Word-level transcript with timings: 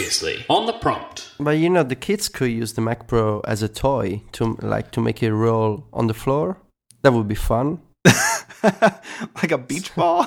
Previously 0.00 0.46
on 0.48 0.64
the 0.64 0.72
prompt. 0.72 1.32
But 1.38 1.58
you 1.58 1.68
know, 1.68 1.82
the 1.82 1.94
kids 1.94 2.30
could 2.30 2.50
use 2.50 2.72
the 2.72 2.80
Mac 2.80 3.06
Pro 3.06 3.40
as 3.40 3.62
a 3.62 3.68
toy 3.68 4.22
to 4.32 4.56
like 4.62 4.92
to 4.92 5.00
make 5.02 5.22
it 5.22 5.30
roll 5.30 5.84
on 5.92 6.06
the 6.06 6.14
floor. 6.14 6.56
That 7.02 7.12
would 7.12 7.28
be 7.28 7.34
fun. 7.34 7.82
like 8.64 9.52
a 9.52 9.58
beach 9.58 9.94
ball. 9.94 10.26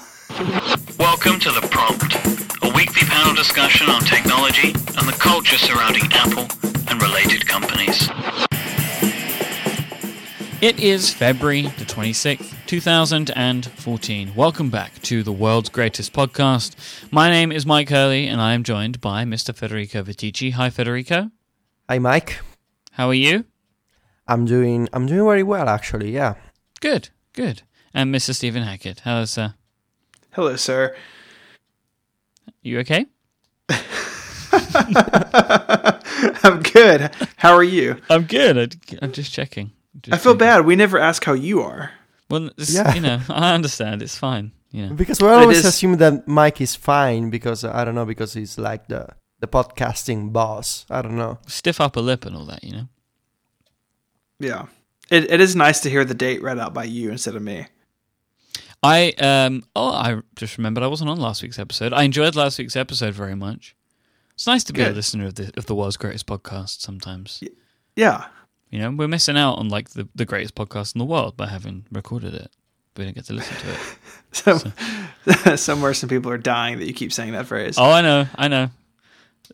Welcome 0.99 1.39
to 1.39 1.49
The 1.49 1.67
Prompt, 1.71 2.13
a 2.63 2.71
weekly 2.75 3.07
panel 3.07 3.33
discussion 3.33 3.89
on 3.89 4.01
technology 4.01 4.73
and 4.95 5.07
the 5.07 5.17
culture 5.19 5.57
surrounding 5.57 6.03
Apple 6.11 6.45
and 6.87 7.01
related 7.01 7.47
companies. 7.47 8.09
It 10.61 10.79
is 10.79 11.11
February 11.11 11.63
the 11.63 11.85
26th, 11.85 12.62
2014. 12.81 14.33
Welcome 14.33 14.71
back 14.71 14.99
to 15.03 15.21
the 15.21 15.31
world's 15.31 15.69
greatest 15.69 16.11
podcast. 16.11 16.73
My 17.11 17.29
name 17.29 17.51
is 17.51 17.65
Myke 17.65 17.89
Hurley, 17.89 18.25
and 18.25 18.41
I 18.41 18.53
am 18.53 18.63
joined 18.63 18.99
by 18.99 19.25
Mr. 19.25 19.55
Federico 19.55 20.01
Viticci. 20.01 20.53
Hi, 20.53 20.71
Federico. 20.71 21.29
Hi, 21.87 21.99
Mike. 21.99 22.39
How 22.93 23.09
are 23.09 23.13
you? 23.13 23.45
I'm 24.27 24.45
doing. 24.45 24.89
I'm 24.91 25.05
doing 25.05 25.23
very 25.23 25.43
well, 25.43 25.69
actually. 25.69 26.15
Yeah. 26.15 26.33
Good, 26.81 27.09
good. 27.33 27.61
And 27.93 28.11
Mr. 28.11 28.33
Stephen 28.33 28.63
Hackett. 28.63 29.01
Hello, 29.01 29.25
sir. 29.25 29.43
Uh, 29.43 29.51
Hello, 30.31 30.55
sir. 30.55 30.95
You 32.63 32.79
okay? 32.79 33.05
I'm 36.41 36.63
good. 36.63 37.11
How 37.35 37.53
are 37.53 37.63
you? 37.63 37.97
I'm 38.09 38.23
good. 38.23 38.57
I, 38.99 39.05
am 39.05 39.11
just 39.11 39.31
checking. 39.31 39.73
Just 40.01 40.15
I 40.15 40.17
feel 40.17 40.33
checking. 40.33 40.39
bad. 40.39 40.65
We 40.65 40.75
never 40.75 40.97
ask 40.97 41.23
how 41.23 41.33
you 41.33 41.61
are. 41.61 41.91
Well, 42.33 42.49
it's, 42.57 42.73
Yeah. 42.73 42.93
you 42.95 43.01
know, 43.01 43.19
I 43.29 43.53
understand. 43.53 44.01
It's 44.01 44.17
fine. 44.17 44.51
You 44.71 44.87
know. 44.87 44.93
Because 44.95 45.21
we 45.21 45.27
always 45.29 45.59
is- 45.59 45.65
assume 45.65 45.97
that 45.97 46.25
Myke 46.27 46.61
is 46.61 46.75
fine 46.75 47.29
because 47.29 47.63
I 47.63 47.85
don't 47.85 47.93
know 47.95 48.05
because 48.05 48.33
he's 48.33 48.57
like 48.57 48.87
the 48.87 49.07
the 49.39 49.47
podcasting 49.47 50.31
boss. 50.33 50.85
I 50.89 51.01
don't 51.03 51.15
know. 51.17 51.37
Stiff 51.47 51.79
upper 51.79 52.01
lip 52.01 52.25
and 52.25 52.35
all 52.35 52.45
that, 52.45 52.63
you 52.63 52.71
know. 52.73 52.87
Yeah. 54.39 54.65
It, 55.11 55.29
it 55.31 55.39
is 55.41 55.55
nice 55.55 55.79
to 55.81 55.89
hear 55.89 56.05
the 56.05 56.13
date 56.15 56.41
read 56.41 56.57
out 56.59 56.73
by 56.73 56.85
you 56.85 57.11
instead 57.11 57.35
of 57.35 57.41
me. 57.41 57.67
I 58.81 59.11
um 59.19 59.63
oh 59.75 59.91
I 59.93 60.21
just 60.35 60.57
remembered 60.57 60.83
I 60.83 60.87
wasn't 60.87 61.09
on 61.09 61.19
last 61.19 61.41
week's 61.43 61.59
episode. 61.59 61.93
I 61.93 62.03
enjoyed 62.03 62.35
last 62.35 62.57
week's 62.57 62.75
episode 62.75 63.13
very 63.13 63.35
much. 63.35 63.75
It's 64.33 64.47
nice 64.47 64.63
to 64.65 64.73
be 64.73 64.81
a 64.81 64.89
listener 64.89 65.27
of 65.27 65.35
the 65.35 65.51
of 65.55 65.67
the 65.67 65.75
world's 65.75 65.97
greatest 65.97 66.25
podcast 66.25 66.81
sometimes. 66.81 67.43
Yeah. 67.95 68.25
You 68.73 68.79
know, 68.79 68.89
we're 68.89 69.07
missing 69.07 69.37
out 69.37 69.59
on 69.59 69.69
like 69.69 69.91
the, 69.91 70.09
the 70.15 70.25
greatest 70.25 70.55
podcast 70.55 70.95
in 70.95 70.99
the 70.99 71.05
world 71.05 71.37
by 71.37 71.45
having 71.45 71.85
recorded 71.91 72.33
it. 72.33 72.49
We 72.97 73.03
don't 73.03 73.13
get 73.13 73.25
to 73.25 73.33
listen 73.33 73.55
to 73.57 73.71
it. 73.71 73.79
So, 74.33 75.55
somewhere 75.57 75.93
some 75.93 76.09
people 76.09 76.31
are 76.31 76.39
dying 76.39 76.79
that 76.79 76.87
you 76.87 76.93
keep 76.95 77.13
saying 77.13 77.33
that 77.33 77.45
phrase. 77.45 77.75
oh, 77.77 77.91
I 77.91 78.01
know, 78.01 78.25
I 78.33 78.47
know. 78.47 78.71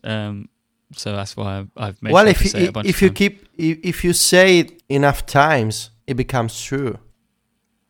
Um, 0.02 0.48
so 0.96 1.14
that's 1.14 1.36
why 1.36 1.58
I've, 1.58 1.68
I've 1.76 2.02
made 2.02 2.14
well, 2.14 2.24
sure 2.24 2.30
if 2.30 2.38
to 2.38 2.44
you, 2.44 2.48
say 2.50 2.62
it 2.64 2.68
a 2.70 2.72
bunch 2.72 2.88
if 2.88 2.96
of 2.96 3.02
you 3.02 3.08
times. 3.10 3.18
keep 3.18 3.48
if 3.58 3.78
if 3.84 4.04
you 4.04 4.14
say 4.14 4.60
it 4.60 4.82
enough 4.88 5.26
times, 5.26 5.90
it 6.06 6.14
becomes 6.14 6.58
true. 6.58 6.98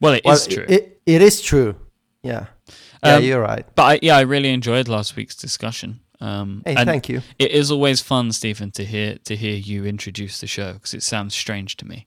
well, 0.00 0.14
it 0.14 0.22
is 0.24 0.48
well, 0.48 0.56
true. 0.56 0.66
It, 0.68 1.00
it 1.06 1.22
is 1.22 1.40
true. 1.40 1.76
Yeah. 2.24 2.46
Yeah, 3.04 3.14
Um, 3.14 3.22
you're 3.22 3.40
right. 3.40 3.64
but 3.76 3.82
I, 3.84 3.98
yeah, 4.02 4.16
I 4.16 4.22
really 4.22 4.50
enjoyed 4.50 4.88
last 4.88 5.14
week's 5.14 5.36
discussion. 5.36 6.00
Um, 6.20 6.62
Hey, 6.64 6.74
thank 6.74 7.08
you. 7.08 7.22
It 7.38 7.50
is 7.50 7.70
always 7.70 8.00
fun, 8.00 8.32
Stephen, 8.32 8.70
to 8.72 8.84
hear 8.84 9.16
to 9.24 9.36
hear 9.36 9.54
you 9.54 9.84
introduce 9.84 10.40
the 10.40 10.46
show 10.46 10.74
because 10.74 10.94
it 10.94 11.02
sounds 11.02 11.34
strange 11.34 11.76
to 11.78 11.86
me. 11.86 12.06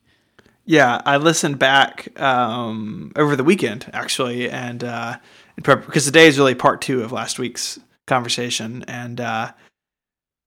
Yeah, 0.65 1.01
I 1.05 1.17
listened 1.17 1.59
back 1.59 2.19
um, 2.19 3.11
over 3.15 3.35
the 3.35 3.43
weekend 3.43 3.89
actually, 3.93 4.49
and 4.49 4.83
uh, 4.83 5.17
because 5.55 6.05
today 6.05 6.27
is 6.27 6.37
really 6.37 6.55
part 6.55 6.81
two 6.81 7.03
of 7.03 7.11
last 7.11 7.37
week's 7.37 7.79
conversation, 8.07 8.83
and 8.87 9.19
uh, 9.19 9.51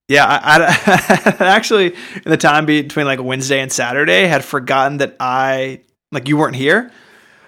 yeah, 0.08 0.24
I, 0.26 1.34
I 1.40 1.44
actually 1.44 1.94
in 1.94 2.30
the 2.30 2.36
time 2.38 2.64
between 2.64 3.06
like 3.06 3.22
Wednesday 3.22 3.60
and 3.60 3.70
Saturday 3.70 4.26
had 4.26 4.44
forgotten 4.44 4.98
that 4.98 5.16
I 5.20 5.82
like 6.12 6.28
you 6.28 6.38
weren't 6.38 6.56
here, 6.56 6.90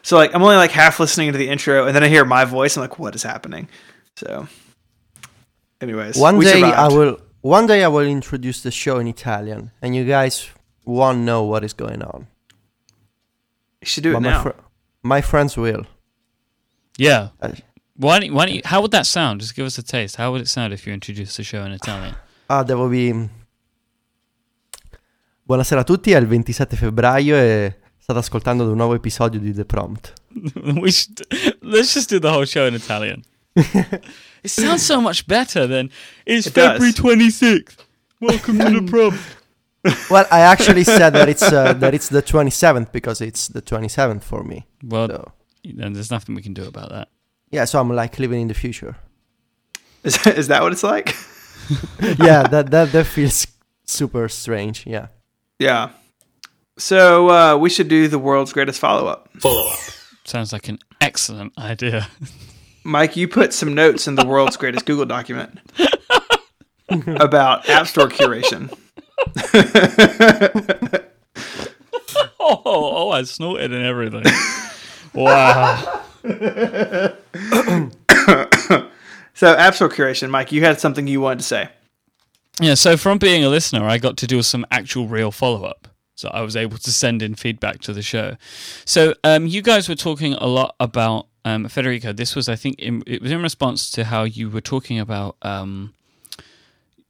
so 0.03 0.17
like 0.17 0.35
I'm 0.35 0.43
only 0.43 0.57
like 0.57 0.73
half 0.73 1.01
listening 1.01 1.33
to 1.33 1.39
the 1.39 1.49
intro, 1.49 1.87
and 1.87 1.97
then 1.97 2.03
I 2.03 2.09
hear 2.09 2.25
my 2.25 2.45
voice. 2.45 2.77
I'm 2.77 2.83
like, 2.83 2.99
what 2.99 3.15
is 3.15 3.23
happening? 3.23 3.69
So, 4.17 4.47
anyways, 5.81 6.17
One 6.17 6.37
we 6.39 6.45
day 6.45 6.63
I 6.63 6.89
will. 6.89 7.19
One 7.41 7.67
day 7.67 7.85
I 7.85 7.89
will 7.89 8.07
introduce 8.07 8.63
the 8.63 8.71
show 8.71 8.99
in 8.99 9.07
Italian, 9.07 9.71
and 9.81 9.95
you 9.95 10.05
guys 10.05 10.49
won't 10.85 11.21
know 11.21 11.43
what 11.45 11.63
is 11.65 11.73
going 11.73 12.03
on. 12.03 12.27
You 13.81 13.87
should 13.87 14.03
do 14.03 14.11
it 14.11 14.15
But 14.15 14.23
my, 14.23 14.31
now. 14.31 14.43
fr- 14.43 14.61
my 15.03 15.21
friends 15.21 15.57
will. 15.57 15.85
Yeah. 16.99 17.29
Uh, 17.41 17.53
Why 17.97 18.19
don't, 18.21 18.33
why 18.35 18.47
don't 18.47 18.55
you, 18.57 18.63
how 18.65 18.81
would 18.83 18.91
that 18.93 19.07
sound? 19.07 19.41
Just 19.41 19.55
give 19.55 19.67
us 19.67 19.79
a 19.79 19.83
taste. 19.83 20.17
How 20.17 20.31
would 20.33 20.41
it 20.41 20.49
sound 20.49 20.73
if 20.73 20.87
you 20.87 20.93
introduced 20.93 21.37
the 21.37 21.43
show 21.45 21.65
in 21.65 21.73
Italian? 21.73 22.15
Ah, 22.51 22.63
devo 22.65 22.89
be. 22.89 23.29
Buonasera 25.43 25.81
a 25.81 25.85
tutti, 25.85 26.13
è 26.13 26.19
il 26.19 26.27
27 26.27 26.77
febbraio 26.77 27.37
e 27.37 27.79
state 27.99 28.19
ascoltando 28.19 28.65
un 28.71 28.77
nuovo 28.77 28.95
episodio 28.95 29.39
di 29.41 29.53
The 29.53 29.65
Prompt. 29.65 30.13
we 30.81 30.91
should 30.91 31.21
let's 31.63 31.93
just 31.95 32.09
do 32.11 32.19
the 32.19 32.29
whole 32.29 32.47
show 32.47 32.67
in 32.67 32.75
Italian. 32.75 33.23
it 34.45 34.49
sounds 34.51 34.85
so 34.87 35.01
much 35.01 35.27
better 35.27 35.67
than 35.67 35.91
it's 36.27 36.47
It. 36.47 36.53
February 36.55 36.93
twenty 36.93 37.31
sixth. 37.31 37.85
Welcome 38.21 38.59
to 38.59 38.81
the 38.81 38.83
prom. 38.91 39.19
Well, 40.11 40.27
I 40.31 40.41
actually 40.41 40.85
said 40.85 41.11
that 41.11 41.29
it's 41.29 41.43
uh, 41.43 41.73
that 41.81 41.95
it's 41.95 42.09
the 42.09 42.23
27th 42.23 42.91
because 42.93 43.21
it's 43.21 43.49
the 43.49 43.63
27th 43.63 44.23
for 44.25 44.43
me. 44.43 44.67
Well, 44.83 45.07
So, 45.09 45.33
then 45.65 45.93
there's 45.93 46.11
nothing 46.11 46.35
we 46.35 46.43
can 46.43 46.53
do 46.53 46.67
about 46.67 46.91
that. 46.91 47.09
yeah, 47.53 47.65
so 47.65 47.79
I'm 47.81 47.89
like 47.89 48.19
living 48.19 48.41
in 48.43 48.49
the 48.49 48.55
future. 48.55 48.97
Is, 50.03 50.27
is 50.27 50.49
that 50.49 50.63
what 50.63 50.73
it's 50.73 50.83
like? 50.83 51.15
yeah, 52.19 52.43
that 52.49 52.71
that 52.71 52.93
that 52.93 53.07
feels 53.07 53.47
super 53.85 54.29
strange. 54.29 54.85
Yeah. 54.87 55.07
Yeah. 55.59 55.91
So 56.79 57.29
uh, 57.31 57.57
we 57.57 57.71
should 57.71 57.89
do 57.89 58.09
the 58.09 58.19
world's 58.19 58.53
greatest 58.53 58.81
follow 58.81 59.07
up. 59.07 59.29
Follow 59.41 59.69
up. 59.71 59.79
Sounds 60.25 60.53
like 60.53 60.69
an 60.69 60.79
excellent 61.01 61.53
idea. 61.59 62.09
Myke, 62.85 63.17
you 63.17 63.29
put 63.29 63.53
some 63.53 63.75
notes 63.75 64.09
in 64.09 64.15
the 64.15 64.27
world's 64.27 64.57
greatest 64.57 64.87
Google 64.87 65.07
document 65.07 65.59
about 67.07 67.69
App 67.69 67.87
Store 67.87 68.09
curation. 68.09 68.77
oh, 72.41 72.63
oh, 72.65 73.11
I 73.11 73.23
snorted 73.25 73.73
and 73.73 73.85
everything. 73.85 74.25
wow. 75.15 76.05
So, 79.39 79.55
App 79.55 79.77
Store 79.77 79.89
curation, 79.89 80.31
Myke, 80.31 80.51
you 80.51 80.63
had 80.63 80.81
something 80.81 81.07
you 81.07 81.21
wanted 81.21 81.39
to 81.39 81.45
say. 81.45 81.69
Yeah, 82.61 82.75
so 82.75 82.97
from 82.97 83.19
being 83.19 83.45
a 83.45 83.49
listener, 83.49 83.87
I 83.87 83.99
got 83.99 84.17
to 84.17 84.27
do 84.27 84.43
some 84.43 84.67
actual 84.73 85.07
real 85.07 85.31
follow 85.31 85.63
up. 85.63 85.87
So 86.17 86.29
I 86.31 86.41
was 86.41 86.57
able 86.57 86.77
to 86.79 86.93
send 86.93 87.23
in 87.23 87.37
feedback 87.37 87.81
to 87.83 87.93
the 87.93 88.03
show. 88.03 88.37
So 88.85 89.15
um, 89.23 89.47
you 89.47 89.63
guys 89.63 89.89
were 89.89 89.95
talking 89.95 90.35
a 90.35 90.49
lot 90.49 90.75
about 90.81 91.29
um, 91.49 91.69
Federico. 91.69 92.13
This 92.13 92.37
was, 92.37 92.49
I 92.49 92.57
think, 92.57 92.79
in, 92.79 93.03
it 93.07 93.23
was 93.23 93.33
in 93.33 93.43
response 93.43 93.91
to 93.93 94.05
how 94.05 94.25
you 94.25 94.51
were 94.51 94.61
talking 94.61 94.99
about 94.99 95.37
um, 95.43 95.95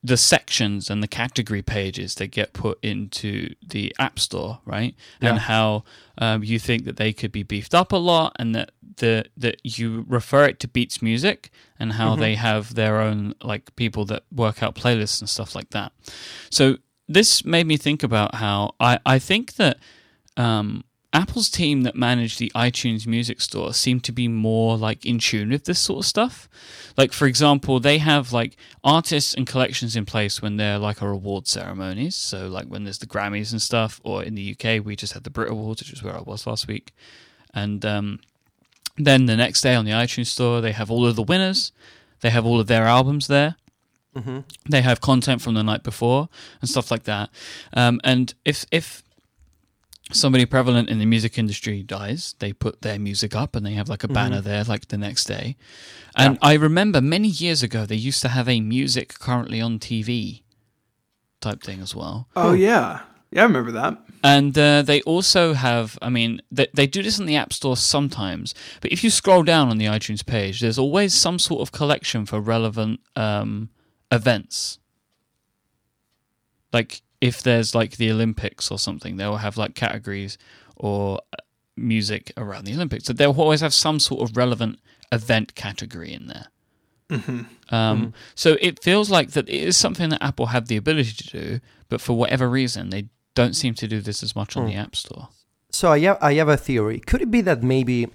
the 0.02 0.16
sections 0.16 0.88
and 0.90 1.02
the 1.02 1.08
category 1.08 1.62
pages 1.62 2.14
that 2.16 2.28
get 2.28 2.52
put 2.52 2.78
into 2.82 3.54
the 3.66 3.94
App 3.98 4.18
Store, 4.18 4.60
right? 4.64 4.94
And 5.20 5.38
how 5.40 5.84
um, 6.18 6.44
you 6.44 6.58
think 6.58 6.84
that 6.84 6.96
they 6.96 7.12
could 7.12 7.32
be 7.32 7.42
beefed 7.42 7.74
up 7.74 7.92
a 7.92 7.96
lot, 7.96 8.36
and 8.38 8.54
that 8.54 8.70
the 8.96 9.26
that 9.36 9.60
you 9.64 10.04
refer 10.08 10.44
it 10.44 10.60
to 10.60 10.68
Beats 10.68 11.02
Music, 11.02 11.50
and 11.80 11.94
how 11.94 12.14
they 12.14 12.34
have 12.36 12.74
their 12.74 13.00
own 13.00 13.34
like 13.42 13.74
people 13.74 14.04
that 14.06 14.22
work 14.32 14.62
out 14.62 14.74
playlists 14.74 15.20
and 15.20 15.28
stuff 15.28 15.54
like 15.54 15.70
that. 15.70 15.92
So 16.50 16.76
this 17.08 17.44
made 17.44 17.66
me 17.66 17.76
think 17.76 18.02
about 18.02 18.36
how 18.36 18.74
I 18.78 19.00
I 19.04 19.18
think 19.18 19.54
that 19.54 19.78
um, 20.36 20.84
Apple's 21.12 21.48
team 21.48 21.82
that 21.82 21.94
manage 21.94 22.36
the 22.36 22.52
iTunes 22.54 23.06
Music 23.06 23.40
Store 23.40 23.72
seem 23.72 23.98
to 24.00 24.12
be 24.12 24.28
more 24.28 24.76
like 24.76 25.06
in 25.06 25.18
tune 25.18 25.50
with 25.50 25.64
this 25.64 25.78
sort 25.78 26.00
of 26.00 26.06
stuff. 26.06 26.48
Like 26.96 27.12
for 27.12 27.26
example, 27.26 27.80
they 27.80 27.98
have 27.98 28.32
like 28.32 28.56
artists 28.84 29.32
and 29.32 29.46
collections 29.46 29.96
in 29.96 30.04
place 30.04 30.42
when 30.42 30.56
they're 30.56 30.78
like 30.78 31.02
our 31.02 31.10
award 31.10 31.46
ceremonies. 31.46 32.14
So 32.14 32.48
like 32.48 32.66
when 32.66 32.84
there's 32.84 32.98
the 32.98 33.06
Grammys 33.06 33.52
and 33.52 33.62
stuff, 33.62 34.00
or 34.04 34.22
in 34.22 34.34
the 34.34 34.54
UK 34.54 34.84
we 34.84 34.96
just 34.96 35.14
had 35.14 35.24
the 35.24 35.30
Brit 35.30 35.50
Awards, 35.50 35.80
which 35.80 35.92
is 35.92 36.02
where 36.02 36.16
I 36.16 36.20
was 36.20 36.46
last 36.46 36.68
week, 36.68 36.92
and 37.54 37.84
um, 37.86 38.20
then 38.96 39.26
the 39.26 39.36
next 39.36 39.62
day 39.62 39.74
on 39.74 39.84
the 39.86 39.92
iTunes 39.92 40.26
Store 40.26 40.60
they 40.60 40.72
have 40.72 40.90
all 40.90 41.06
of 41.06 41.16
the 41.16 41.22
winners. 41.22 41.72
They 42.20 42.30
have 42.30 42.44
all 42.44 42.60
of 42.60 42.66
their 42.66 42.84
albums 42.84 43.28
there 43.28 43.56
they 44.68 44.82
have 44.82 45.00
content 45.00 45.40
from 45.40 45.54
the 45.54 45.62
night 45.62 45.82
before 45.82 46.28
and 46.60 46.68
stuff 46.68 46.90
like 46.90 47.04
that. 47.04 47.30
Um, 47.72 48.00
and 48.04 48.34
if 48.44 48.66
if 48.70 49.02
somebody 50.12 50.46
prevalent 50.46 50.88
in 50.88 50.98
the 50.98 51.06
music 51.06 51.38
industry 51.38 51.82
dies, 51.82 52.34
they 52.38 52.52
put 52.52 52.82
their 52.82 52.98
music 52.98 53.34
up 53.34 53.54
and 53.54 53.64
they 53.64 53.72
have 53.72 53.88
like 53.88 54.04
a 54.04 54.08
banner 54.08 54.40
there 54.40 54.64
like 54.64 54.88
the 54.88 54.98
next 54.98 55.24
day. 55.24 55.56
And 56.16 56.38
I 56.42 56.54
remember 56.54 57.00
many 57.00 57.28
years 57.28 57.62
ago 57.62 57.86
they 57.86 57.96
used 57.96 58.22
to 58.22 58.28
have 58.28 58.48
a 58.48 58.60
music 58.60 59.18
currently 59.18 59.60
on 59.60 59.78
TV 59.78 60.42
type 61.40 61.62
thing 61.62 61.80
as 61.80 61.94
well. 61.94 62.28
Oh, 62.34 62.52
yeah. 62.52 63.00
Yeah, 63.30 63.42
I 63.42 63.44
remember 63.44 63.72
that. 63.72 63.98
And 64.24 64.56
uh, 64.58 64.82
they 64.82 65.02
also 65.02 65.52
have, 65.52 65.98
I 66.00 66.08
mean, 66.08 66.40
they, 66.50 66.66
they 66.72 66.86
do 66.86 67.02
this 67.02 67.18
in 67.18 67.26
the 67.26 67.36
App 67.36 67.52
Store 67.52 67.76
sometimes, 67.76 68.54
but 68.80 68.90
if 68.90 69.04
you 69.04 69.10
scroll 69.10 69.42
down 69.42 69.68
on 69.68 69.76
the 69.76 69.84
iTunes 69.84 70.24
page, 70.24 70.60
there's 70.60 70.78
always 70.78 71.12
some 71.12 71.38
sort 71.38 71.60
of 71.60 71.70
collection 71.70 72.24
for 72.24 72.40
relevant 72.40 73.00
um, 73.14 73.68
events 74.10 74.78
like 76.72 77.02
if 77.20 77.42
there's 77.42 77.74
like 77.74 77.96
the 77.96 78.10
Olympics 78.10 78.70
or 78.70 78.78
something, 78.78 79.16
they'll 79.16 79.36
have 79.36 79.56
like 79.56 79.74
categories 79.74 80.38
or 80.76 81.20
uh, 81.32 81.36
music 81.76 82.32
around 82.36 82.64
the 82.64 82.74
Olympics. 82.74 83.04
So 83.04 83.12
they'll 83.12 83.32
always 83.32 83.60
have 83.60 83.74
some 83.74 83.98
sort 83.98 84.28
of 84.28 84.36
relevant 84.36 84.80
event 85.12 85.54
category 85.54 86.12
in 86.12 86.26
there. 86.26 86.46
Mm-hmm. 87.10 87.74
Um, 87.74 88.12
So 88.34 88.56
it 88.60 88.82
feels 88.82 89.10
like 89.10 89.30
that 89.32 89.48
it 89.48 89.62
is 89.62 89.76
something 89.76 90.10
that 90.10 90.22
Apple 90.22 90.46
have 90.46 90.68
the 90.68 90.76
ability 90.76 91.12
to 91.12 91.28
do, 91.28 91.60
but 91.88 92.00
for 92.00 92.14
whatever 92.14 92.48
reason, 92.48 92.90
they 92.90 93.08
don't 93.34 93.54
seem 93.54 93.74
to 93.74 93.88
do 93.88 94.00
this 94.00 94.22
as 94.22 94.36
much 94.36 94.56
on 94.56 94.66
the 94.66 94.74
App 94.74 94.94
Store. 94.94 95.28
So 95.70 95.92
I 95.92 96.00
have 96.00 96.18
I 96.20 96.34
have 96.34 96.48
a 96.48 96.56
theory. 96.56 96.98
Could 96.98 97.22
it 97.22 97.30
be 97.30 97.40
that 97.42 97.62
maybe 97.62 98.08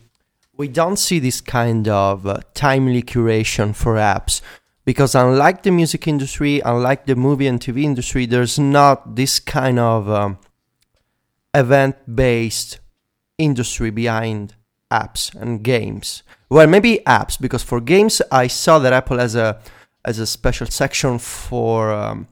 we 0.56 0.68
don't 0.68 0.98
see 0.98 1.20
this 1.20 1.42
kind 1.42 1.88
of 1.88 2.26
uh, 2.26 2.40
timely 2.54 3.02
curation 3.02 3.76
for 3.76 3.96
apps 3.96 4.42
because 4.86 5.16
unlike 5.16 5.64
the 5.64 5.72
music 5.72 6.08
industry, 6.08 6.60
unlike 6.64 7.06
the 7.06 7.16
movie 7.16 7.48
and 7.48 7.60
TV 7.60 7.84
industry, 7.84 8.26
there's 8.26 8.60
not 8.60 9.16
this 9.16 9.40
kind 9.40 9.80
of 9.80 10.10
um, 10.10 10.38
event-based 11.54 12.80
industry 13.38 13.90
behind 13.90 14.56
apps 14.92 15.34
and 15.36 15.64
games. 15.64 16.24
Well, 16.50 16.68
maybe 16.68 17.00
apps 17.06 17.40
because 17.40 17.64
for 17.64 17.80
games, 17.82 18.22
I 18.32 18.48
saw 18.48 18.80
that 18.80 18.94
Apple 18.94 19.18
has 19.20 19.36
a 19.36 19.60
has 20.06 20.20
a 20.20 20.28
special 20.28 20.68
section 20.68 21.18
for 21.18 21.92
um, 21.94 22.28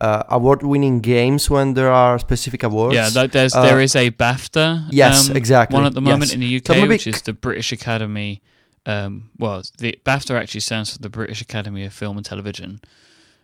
uh, 0.00 0.24
award-winning 0.28 0.98
games 1.00 1.48
when 1.48 1.74
there 1.74 1.90
are 1.92 2.18
specific 2.18 2.64
awards. 2.64 2.96
Yeah, 2.96 3.26
there's 3.28 3.54
Uh, 3.54 3.62
there 3.62 3.80
is 3.80 3.94
a 3.94 4.10
BAFTA. 4.10 4.88
yes, 4.90 5.30
um, 5.30 5.36
exactly, 5.36 5.76
One 5.76 5.86
at 5.86 5.94
the 5.94 6.00
moment 6.00 6.24
yes. 6.30 6.34
in 6.34 6.40
the 6.40 6.56
UK, 6.56 6.66
So 6.66 6.86
which 6.88 7.06
is 7.06 7.22
the 7.22 7.32
British 7.32 7.70
Academy. 7.70 8.42
Um, 8.84 9.30
well, 9.38 9.62
the 9.78 9.98
BAFTA 10.04 10.40
actually 10.40 10.60
stands 10.60 10.92
for 10.92 10.98
the 10.98 11.08
British 11.08 11.40
Academy 11.40 11.84
of 11.84 11.92
Film 11.92 12.16
and 12.16 12.26
Television 12.26 12.80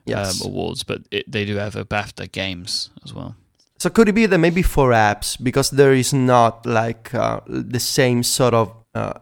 Yes. 0.05 0.45
um, 0.45 0.51
Awards, 0.51 0.83
but 0.83 1.03
it, 1.11 1.31
they 1.31 1.45
do 1.45 1.57
have 1.57 1.77
a 1.77 1.85
BAFTA 1.85 2.33
Games 2.33 2.91
as 3.05 3.13
well. 3.13 3.37
So 3.79 3.91
could 3.91 4.09
it 4.09 4.13
be 4.13 4.27
that 4.27 4.39
maybe 4.39 4.63
for 4.63 4.91
apps 4.91 5.41
because 5.41 5.71
there 5.71 5.93
is 5.93 6.13
not 6.13 6.67
like 6.67 7.15
uh, 7.15 7.41
the 7.47 7.79
same 7.79 8.23
sort 8.25 8.53
of 8.55 8.75
uh, 8.95 9.15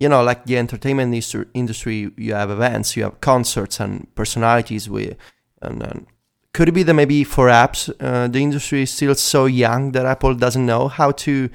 you 0.00 0.08
know 0.08 0.22
like 0.24 0.46
the 0.46 0.58
entertainment 0.58 1.14
industry, 1.14 1.46
industry 1.54 2.10
you 2.16 2.34
have 2.34 2.50
events 2.50 2.96
you 2.96 3.04
have 3.04 3.20
concerts 3.20 3.78
and 3.78 4.12
personalities 4.16 4.90
with 4.90 5.16
and, 5.62 5.82
and 5.82 6.06
could 6.52 6.68
it 6.68 6.72
be 6.72 6.82
that 6.82 6.94
maybe 6.94 7.22
for 7.22 7.46
apps 7.46 7.88
uh, 8.00 8.26
the 8.26 8.42
industry 8.42 8.82
is 8.82 8.90
still 8.90 9.14
so 9.14 9.46
young 9.46 9.92
that 9.92 10.04
Apple 10.04 10.34
doesn't 10.34 10.66
know 10.66 10.88
how 10.88 11.12
to 11.12 11.48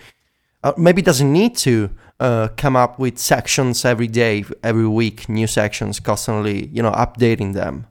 uh, 0.63 0.73
maybe 0.77 1.01
doesn't 1.01 1.33
need 1.33 1.57
to 1.57 1.89
uh, 2.21 2.47
come 2.56 2.75
up 2.75 3.00
with 3.00 3.18
sections 3.18 3.83
every 3.83 4.07
day 4.07 4.45
every 4.63 4.88
week 4.88 5.27
new 5.27 5.47
sections 5.47 6.00
constantly 6.00 6.68
you 6.68 6.81
know 6.81 6.91
updating 6.91 7.53
them 7.53 7.88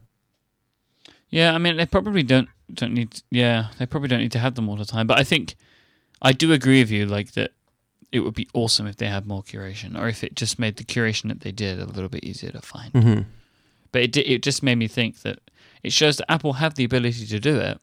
Yeah, 1.31 1.55
I 1.55 1.59
mean 1.59 1.77
they 1.77 1.87
probably 1.87 2.23
don't 2.23 2.49
don't 2.75 2.95
need. 2.95 3.23
Yeah, 3.31 3.69
they 3.79 3.87
probably 3.87 4.09
don't 4.09 4.21
need 4.21 4.33
to 4.33 4.39
have 4.39 4.55
them 4.55 4.69
all 4.69 4.77
the 4.77 4.85
time. 4.85 5.07
But 5.07 5.19
I 5.19 5.25
think 5.25 5.55
I 6.21 6.33
do 6.33 6.53
agree 6.53 6.81
with 6.81 6.91
you, 6.91 7.07
like 7.07 7.33
that. 7.33 7.53
It 8.13 8.21
would 8.21 8.35
be 8.35 8.49
awesome 8.55 8.89
if 8.89 8.97
they 8.97 9.07
had 9.07 9.27
more 9.27 9.43
curation, 9.43 9.99
or 9.99 10.09
if 10.09 10.25
it 10.25 10.35
just 10.35 10.59
made 10.59 10.77
the 10.77 10.85
curation 10.85 11.29
that 11.29 11.43
they 11.43 11.53
did 11.53 11.79
a 11.79 11.85
little 11.85 12.09
bit 12.09 12.25
easier 12.25 12.51
to 12.51 12.61
find. 12.61 12.93
Mm-hmm. 12.93 13.23
But 13.93 14.03
it 14.03 14.17
it 14.17 14.43
just 14.43 14.63
made 14.63 14.77
me 14.77 14.89
think 14.89 15.23
that 15.23 15.39
it 15.83 15.93
shows 15.93 16.17
that 16.17 16.31
Apple 16.31 16.55
have 16.55 16.75
the 16.75 16.85
ability 16.85 17.27
to 17.27 17.39
do 17.39 17.59
it. 17.59 17.81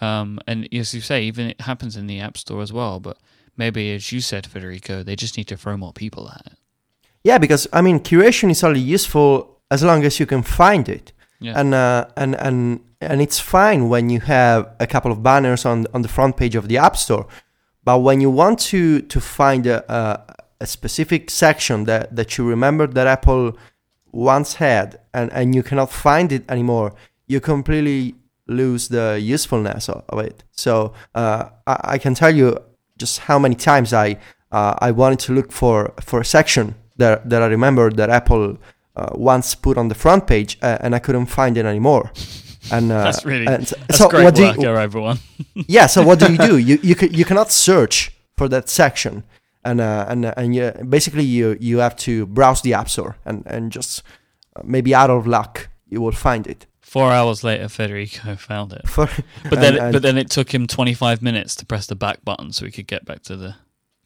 Um, 0.00 0.40
and 0.46 0.68
as 0.72 0.94
you 0.94 1.00
say, 1.00 1.24
even 1.24 1.48
it 1.48 1.60
happens 1.60 1.96
in 1.96 2.06
the 2.06 2.20
App 2.20 2.38
Store 2.38 2.62
as 2.62 2.72
well. 2.72 3.00
But 3.00 3.18
maybe, 3.58 3.94
as 3.94 4.10
you 4.12 4.20
said, 4.20 4.46
Federico, 4.46 5.02
they 5.02 5.16
just 5.16 5.36
need 5.36 5.48
to 5.48 5.56
throw 5.56 5.76
more 5.76 5.92
people 5.92 6.28
at 6.30 6.46
it. 6.46 6.58
Yeah, 7.24 7.38
because 7.38 7.68
I 7.72 7.82
mean, 7.82 8.00
curation 8.00 8.50
is 8.50 8.64
only 8.64 8.80
useful 8.80 9.58
as 9.70 9.82
long 9.82 10.04
as 10.04 10.18
you 10.18 10.26
can 10.26 10.42
find 10.42 10.88
it, 10.88 11.12
Yeah. 11.40 11.60
and 11.60 11.74
uh, 11.74 12.06
and 12.16 12.34
and 12.36 12.80
and 13.00 13.20
it's 13.20 13.38
fine 13.40 13.88
when 13.88 14.08
you 14.10 14.20
have 14.20 14.60
a 14.80 14.86
couple 14.86 15.12
of 15.12 15.22
banners 15.22 15.64
on 15.66 15.86
on 15.92 16.02
the 16.02 16.08
front 16.08 16.36
page 16.36 16.56
of 16.58 16.68
the 16.68 16.78
App 16.78 16.96
Store, 16.96 17.26
but 17.84 17.98
when 18.02 18.20
you 18.20 18.30
want 18.30 18.58
to 18.70 19.02
to 19.02 19.20
find 19.20 19.66
a 19.66 19.82
a, 19.92 20.34
a 20.60 20.66
specific 20.66 21.30
section 21.30 21.84
that 21.84 22.16
that 22.16 22.38
you 22.38 22.48
remember 22.48 22.86
that 22.86 23.06
Apple 23.06 23.52
once 24.12 24.54
had, 24.58 24.98
and 25.12 25.30
and 25.32 25.54
you 25.54 25.62
cannot 25.62 25.90
find 25.90 26.32
it 26.32 26.42
anymore, 26.48 26.92
you 27.26 27.40
completely 27.40 28.14
lose 28.46 28.88
the 28.88 29.18
usefulness 29.20 29.88
of, 29.90 30.18
it. 30.24 30.42
So 30.52 30.94
uh, 31.14 31.50
I, 31.66 31.94
I 31.94 31.98
can 31.98 32.14
tell 32.14 32.34
you 32.34 32.56
just 32.98 33.20
how 33.20 33.38
many 33.38 33.54
times 33.54 33.92
I 33.92 34.16
uh, 34.52 34.74
I 34.78 34.90
wanted 34.92 35.18
to 35.26 35.32
look 35.34 35.52
for 35.52 35.92
for 36.00 36.20
a 36.20 36.24
section 36.24 36.74
that 36.96 37.28
that 37.30 37.42
I 37.42 37.46
remember 37.46 37.90
that 37.90 38.10
Apple 38.10 38.58
uh, 38.96 39.10
once 39.14 39.54
put 39.54 39.76
on 39.78 39.88
the 39.88 39.94
front 39.94 40.26
page, 40.26 40.58
uh, 40.62 40.78
and 40.80 40.94
I 40.94 40.98
couldn't 40.98 41.26
find 41.26 41.56
it 41.56 41.64
anymore. 41.66 42.10
And 42.70 42.90
uh, 42.92 43.04
That's 43.04 43.24
really- 43.24 43.46
and 43.46 43.66
so, 43.68 43.76
That's 43.86 43.98
so 43.98 44.08
great 44.08 44.24
what 44.24 44.34
do 44.34 44.42
you, 44.42 44.76
everyone. 44.76 45.18
yeah. 45.68 45.86
So 45.86 46.02
what 46.02 46.18
do 46.18 46.26
you 46.32 46.38
do? 46.38 46.56
You 46.68 46.78
you 46.82 46.94
you 47.10 47.24
cannot 47.24 47.50
search 47.52 48.10
for 48.36 48.48
that 48.48 48.68
section, 48.68 49.22
and 49.64 49.80
uh, 49.80 50.06
and 50.08 50.24
and 50.36 50.54
you, 50.54 50.72
basically 50.88 51.24
you 51.24 51.56
you 51.60 51.78
have 51.80 51.94
to 51.96 52.26
browse 52.26 52.60
the 52.62 52.74
App 52.74 52.88
Store 52.88 53.16
and 53.24 53.42
and 53.46 53.72
just 53.74 54.02
uh, 54.56 54.62
maybe 54.64 54.94
out 54.94 55.10
of 55.10 55.26
luck 55.26 55.68
you 55.88 56.00
will 56.02 56.12
find 56.16 56.46
it. 56.46 56.66
Four 56.88 57.12
hours 57.12 57.44
later, 57.44 57.68
Federico 57.68 58.34
found 58.36 58.72
it. 58.72 58.88
For, 58.88 59.10
But 59.50 59.60
then, 59.60 59.74
and- 59.74 59.82
and- 59.84 59.92
but 59.92 60.00
then 60.00 60.16
it 60.16 60.30
took 60.30 60.54
him 60.54 60.66
25 60.66 61.20
minutes 61.20 61.54
to 61.56 61.66
press 61.66 61.86
the 61.86 61.94
back 61.94 62.24
button 62.24 62.50
so 62.50 62.64
he 62.64 62.72
could 62.72 62.86
get 62.86 63.04
back 63.04 63.22
to 63.24 63.36
the. 63.36 63.56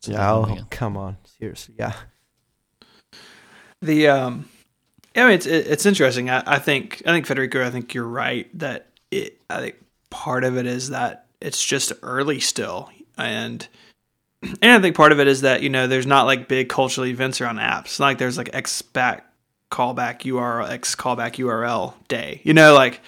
To 0.03 0.11
yeah, 0.11 0.27
home 0.27 0.59
oh, 0.61 0.67
come 0.69 0.97
on, 0.97 1.17
seriously, 1.39 1.77
yeah. 1.79 1.93
The 3.81 4.09
um, 4.09 4.49
yeah, 5.15 5.23
I 5.25 5.27
mean, 5.27 5.35
it's 5.37 5.47
it, 5.47 5.67
it's 5.69 5.87
interesting. 5.87 6.29
I, 6.29 6.43
I 6.45 6.59
think 6.59 7.03
I 7.07 7.13
think 7.13 7.27
Federico, 7.27 7.65
I 7.65 7.71
think 7.71 7.95
you're 7.95 8.05
right 8.09 8.49
that 8.59 8.89
it. 9.13 9.39
I 9.49 9.61
think 9.61 9.77
part 10.11 10.43
of 10.43 10.57
it 10.57 10.67
is 10.67 10.91
that 10.91 11.27
it's 11.41 11.65
just 11.65 11.93
early 12.03 12.41
still, 12.41 12.91
and 13.17 13.67
and 14.43 14.73
I 14.73 14.81
think 14.81 14.97
part 14.97 15.13
of 15.13 15.21
it 15.21 15.29
is 15.29 15.43
that 15.43 15.63
you 15.63 15.69
know 15.69 15.87
there's 15.87 16.07
not 16.07 16.27
like 16.27 16.49
big 16.49 16.69
cultural 16.69 17.07
events 17.07 17.41
around 17.41 17.59
apps. 17.59 17.85
It's 17.85 18.01
not 18.01 18.07
like 18.07 18.19
there's 18.19 18.39
like 18.39 18.51
X 18.53 18.83
back 18.83 19.32
callback 19.73 20.21
URL 20.21 20.71
X 20.71 20.95
callback 20.95 21.35
URL 21.37 21.95
day. 22.07 22.41
You 22.45 22.55
know, 22.55 22.75
like 22.75 23.01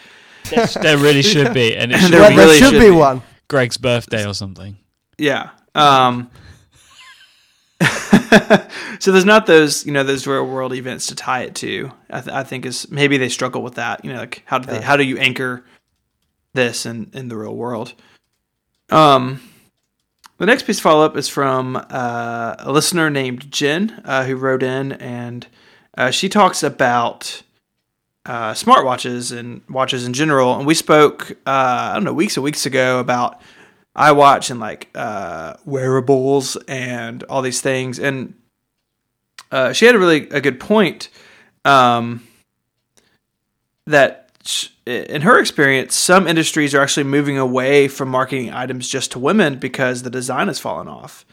there 0.50 0.98
really 0.98 1.22
should 1.22 1.54
be, 1.54 1.76
and 1.76 1.92
it 1.92 1.98
should 2.00 2.12
There 2.12 2.28
be 2.28 2.36
really 2.36 2.58
should 2.58 2.70
should 2.70 2.80
be 2.80 2.86
be. 2.86 2.90
one. 2.90 3.22
Greg's 3.48 3.76
birthday 3.76 4.26
or 4.26 4.34
something. 4.34 4.76
Yeah. 5.18 5.50
Um, 5.74 6.30
so 8.98 9.12
there's 9.12 9.24
not 9.24 9.46
those, 9.46 9.84
you 9.84 9.92
know, 9.92 10.02
those 10.02 10.26
real 10.26 10.46
world 10.46 10.72
events 10.72 11.06
to 11.08 11.14
tie 11.14 11.42
it 11.42 11.54
to. 11.56 11.90
I, 12.10 12.20
th- 12.20 12.34
I 12.34 12.42
think 12.42 12.64
is 12.66 12.90
maybe 12.90 13.16
they 13.18 13.28
struggle 13.28 13.62
with 13.62 13.74
that. 13.74 14.04
You 14.04 14.12
know, 14.12 14.20
like 14.20 14.42
how 14.46 14.58
do 14.58 14.70
they, 14.72 14.80
how 14.80 14.96
do 14.96 15.04
you 15.04 15.18
anchor 15.18 15.64
this 16.54 16.86
in 16.86 17.10
in 17.12 17.28
the 17.28 17.36
real 17.36 17.54
world? 17.54 17.92
Um, 18.90 19.40
the 20.38 20.46
next 20.46 20.64
piece 20.66 20.78
of 20.78 20.82
follow 20.82 21.04
up 21.04 21.16
is 21.16 21.28
from 21.28 21.76
uh, 21.76 22.56
a 22.58 22.72
listener 22.72 23.10
named 23.10 23.50
Jen 23.50 24.02
uh, 24.04 24.24
who 24.24 24.36
wrote 24.36 24.62
in, 24.62 24.92
and 24.92 25.46
uh, 25.96 26.10
she 26.10 26.28
talks 26.28 26.62
about 26.62 27.42
uh, 28.26 28.52
smartwatches 28.52 29.36
and 29.36 29.62
watches 29.68 30.06
in 30.06 30.12
general. 30.12 30.56
And 30.56 30.66
we 30.66 30.74
spoke, 30.74 31.32
uh, 31.46 31.90
I 31.90 31.94
don't 31.94 32.04
know, 32.04 32.12
weeks 32.12 32.36
and 32.36 32.44
weeks 32.44 32.66
ago 32.66 32.98
about 32.98 33.40
iWatch 33.96 34.50
and 34.50 34.60
like 34.60 34.88
uh, 34.94 35.54
wearables 35.64 36.56
and 36.68 37.22
all 37.24 37.42
these 37.42 37.60
things. 37.60 37.98
And 37.98 38.34
uh, 39.50 39.72
she 39.72 39.86
had 39.86 39.94
a 39.94 39.98
really 39.98 40.28
a 40.30 40.40
good 40.40 40.58
point 40.58 41.10
um, 41.64 42.26
that 43.86 44.30
in 44.86 45.22
her 45.22 45.38
experience, 45.38 45.94
some 45.94 46.26
industries 46.26 46.74
are 46.74 46.82
actually 46.82 47.04
moving 47.04 47.38
away 47.38 47.88
from 47.88 48.08
marketing 48.08 48.52
items 48.52 48.88
just 48.88 49.12
to 49.12 49.18
women 49.18 49.58
because 49.58 50.02
the 50.02 50.10
design 50.10 50.48
has 50.48 50.58
fallen 50.58 50.88
off, 50.88 51.24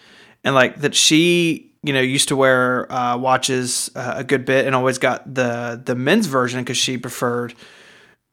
and 0.44 0.56
like 0.56 0.80
that 0.82 0.96
she 0.96 1.71
you 1.84 1.94
know 1.94 2.02
used 2.02 2.28
to 2.28 2.36
wear 2.36 2.92
uh, 2.92 3.18
watches 3.18 3.90
uh, 3.96 4.14
a 4.18 4.24
good 4.24 4.46
bit 4.46 4.66
and 4.66 4.76
always 4.76 4.98
got 4.98 5.34
the 5.34 5.82
the 5.84 5.96
men's 5.96 6.28
version 6.28 6.62
because 6.62 6.78
she 6.78 6.98
preferred 6.98 7.54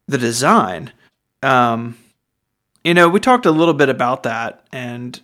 the 0.06 0.18
design. 0.18 0.92
Um, 1.42 1.96
you 2.84 2.94
know, 2.94 3.08
we 3.08 3.20
talked 3.20 3.46
a 3.46 3.50
little 3.50 3.74
bit 3.74 3.88
about 3.88 4.24
that, 4.24 4.66
and 4.72 5.20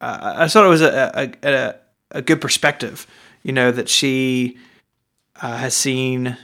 uh, 0.00 0.34
I 0.38 0.48
thought 0.48 0.66
it 0.66 0.68
was 0.68 0.82
a 0.82 1.32
a, 1.42 1.48
a 1.48 1.74
a 2.10 2.22
good 2.22 2.40
perspective. 2.40 3.06
You 3.42 3.52
know 3.52 3.70
that 3.70 3.88
she 3.88 4.58
uh, 5.40 5.56
has 5.56 5.74
seen 5.74 6.36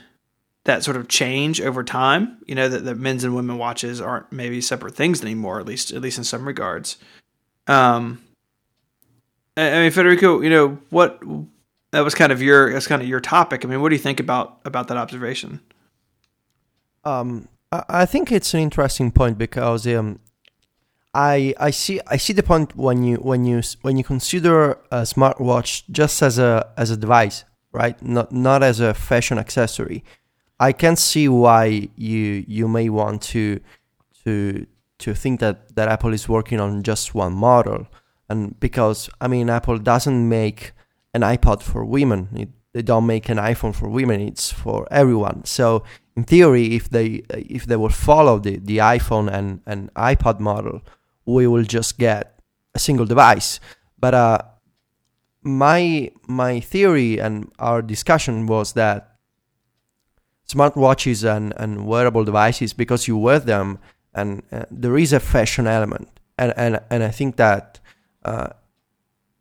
that 0.65 0.83
sort 0.83 0.97
of 0.97 1.07
change 1.09 1.61
over 1.61 1.83
time. 1.83 2.37
You 2.47 2.55
know 2.55 2.69
that 2.69 2.85
the 2.85 2.95
men's 2.95 3.23
and 3.23 3.35
women 3.35 3.57
watches 3.57 4.01
aren't 4.01 4.31
maybe 4.31 4.61
separate 4.61 4.95
things 4.95 5.21
anymore, 5.21 5.59
at 5.59 5.65
least 5.65 5.91
at 5.91 6.01
least 6.01 6.17
in 6.17 6.23
some 6.23 6.47
regards. 6.47 6.97
Um, 7.67 8.22
I 9.55 9.79
mean, 9.81 9.91
Federico, 9.91 10.41
you 10.41 10.49
know 10.49 10.79
what? 10.89 11.21
That 11.91 12.01
was 12.01 12.15
kind 12.15 12.31
of 12.31 12.41
your 12.41 12.73
that's 12.73 12.87
kind 12.87 13.01
of 13.01 13.07
your 13.07 13.19
topic. 13.19 13.63
I 13.63 13.67
mean, 13.67 13.81
what 13.81 13.89
do 13.89 13.95
you 13.95 14.01
think 14.01 14.19
about 14.19 14.59
about 14.65 14.87
that 14.87 14.97
observation? 14.97 15.61
Um, 17.03 17.47
I, 17.71 17.83
I 17.89 18.05
think 18.05 18.31
it's 18.31 18.53
an 18.53 18.61
interesting 18.61 19.11
point 19.11 19.37
because 19.37 19.85
um, 19.85 20.19
I 21.13 21.53
I 21.59 21.69
see 21.69 21.99
I 22.07 22.17
see 22.17 22.33
the 22.33 22.43
point 22.43 22.75
when 22.75 23.03
you 23.03 23.17
when 23.17 23.45
you 23.45 23.61
when 23.81 23.97
you 23.97 24.03
consider 24.03 24.79
a 24.91 25.01
smartwatch 25.03 25.83
just 25.91 26.21
as 26.23 26.39
a 26.39 26.71
as 26.75 26.89
a 26.89 26.97
device, 26.97 27.45
right? 27.71 28.01
Not 28.01 28.31
not 28.31 28.63
as 28.63 28.79
a 28.79 28.93
fashion 28.93 29.37
accessory. 29.37 30.03
I 30.59 30.71
can 30.71 30.95
see 30.95 31.29
why 31.29 31.89
you 31.95 32.43
you 32.47 32.67
may 32.67 32.89
want 32.89 33.21
to 33.33 33.59
to 34.23 34.65
to 34.99 35.13
think 35.13 35.39
that 35.41 35.75
that 35.75 35.89
Apple 35.89 36.13
is 36.13 36.27
working 36.27 36.59
on 36.59 36.81
just 36.81 37.13
one 37.13 37.33
model, 37.33 37.87
and 38.29 38.59
because 38.59 39.09
I 39.21 39.27
mean 39.27 39.49
Apple 39.49 39.77
doesn't 39.77 40.29
make 40.29 40.71
an 41.13 41.21
iPod 41.21 41.61
for 41.61 41.85
women. 41.85 42.29
It, 42.35 42.49
they 42.73 42.81
don't 42.81 43.05
make 43.05 43.29
an 43.29 43.37
iPhone 43.37 43.75
for 43.75 43.87
women. 43.87 44.19
It's 44.19 44.51
for 44.51 44.87
everyone. 44.89 45.45
So 45.45 45.83
in 46.15 46.23
theory, 46.23 46.75
if 46.75 46.89
they 46.89 47.23
if 47.29 47.65
they 47.65 47.75
will 47.75 47.89
follow 47.89 48.39
the, 48.39 48.57
the 48.57 48.77
iPhone 48.77 49.31
and, 49.31 49.61
and 49.65 49.93
iPod 49.93 50.39
model, 50.39 50.81
we 51.25 51.47
will 51.47 51.63
just 51.63 51.97
get 51.97 52.39
a 52.73 52.79
single 52.79 53.05
device. 53.05 53.59
But 53.99 54.13
uh, 54.13 54.39
my 55.43 56.11
my 56.27 56.59
theory 56.59 57.19
and 57.19 57.51
our 57.59 57.81
discussion 57.81 58.47
was 58.47 58.73
that 58.73 59.09
smartwatches 60.47 61.23
and, 61.23 61.53
and 61.57 61.85
wearable 61.85 62.23
devices, 62.23 62.73
because 62.73 63.07
you 63.07 63.17
wear 63.17 63.39
them, 63.39 63.79
and 64.13 64.43
uh, 64.51 64.65
there 64.69 64.97
is 64.97 65.13
a 65.13 65.19
fashion 65.19 65.67
element, 65.67 66.09
and 66.37 66.53
and, 66.57 66.79
and 66.89 67.03
I 67.03 67.09
think 67.09 67.35
that 67.37 67.79
uh, 68.25 68.49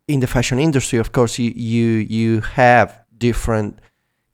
in 0.09 0.21
the 0.21 0.27
fashion 0.27 0.59
industry, 0.59 0.99
of 0.99 1.13
course, 1.13 1.39
you 1.39 1.53
you 1.55 1.87
you 2.19 2.41
have 2.41 3.05
different 3.17 3.79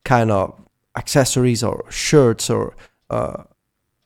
kind 0.05 0.31
of 0.31 0.55
accessories 0.97 1.63
or 1.63 1.85
shirts 1.91 2.51
or 2.51 2.75
uh, 3.11 3.45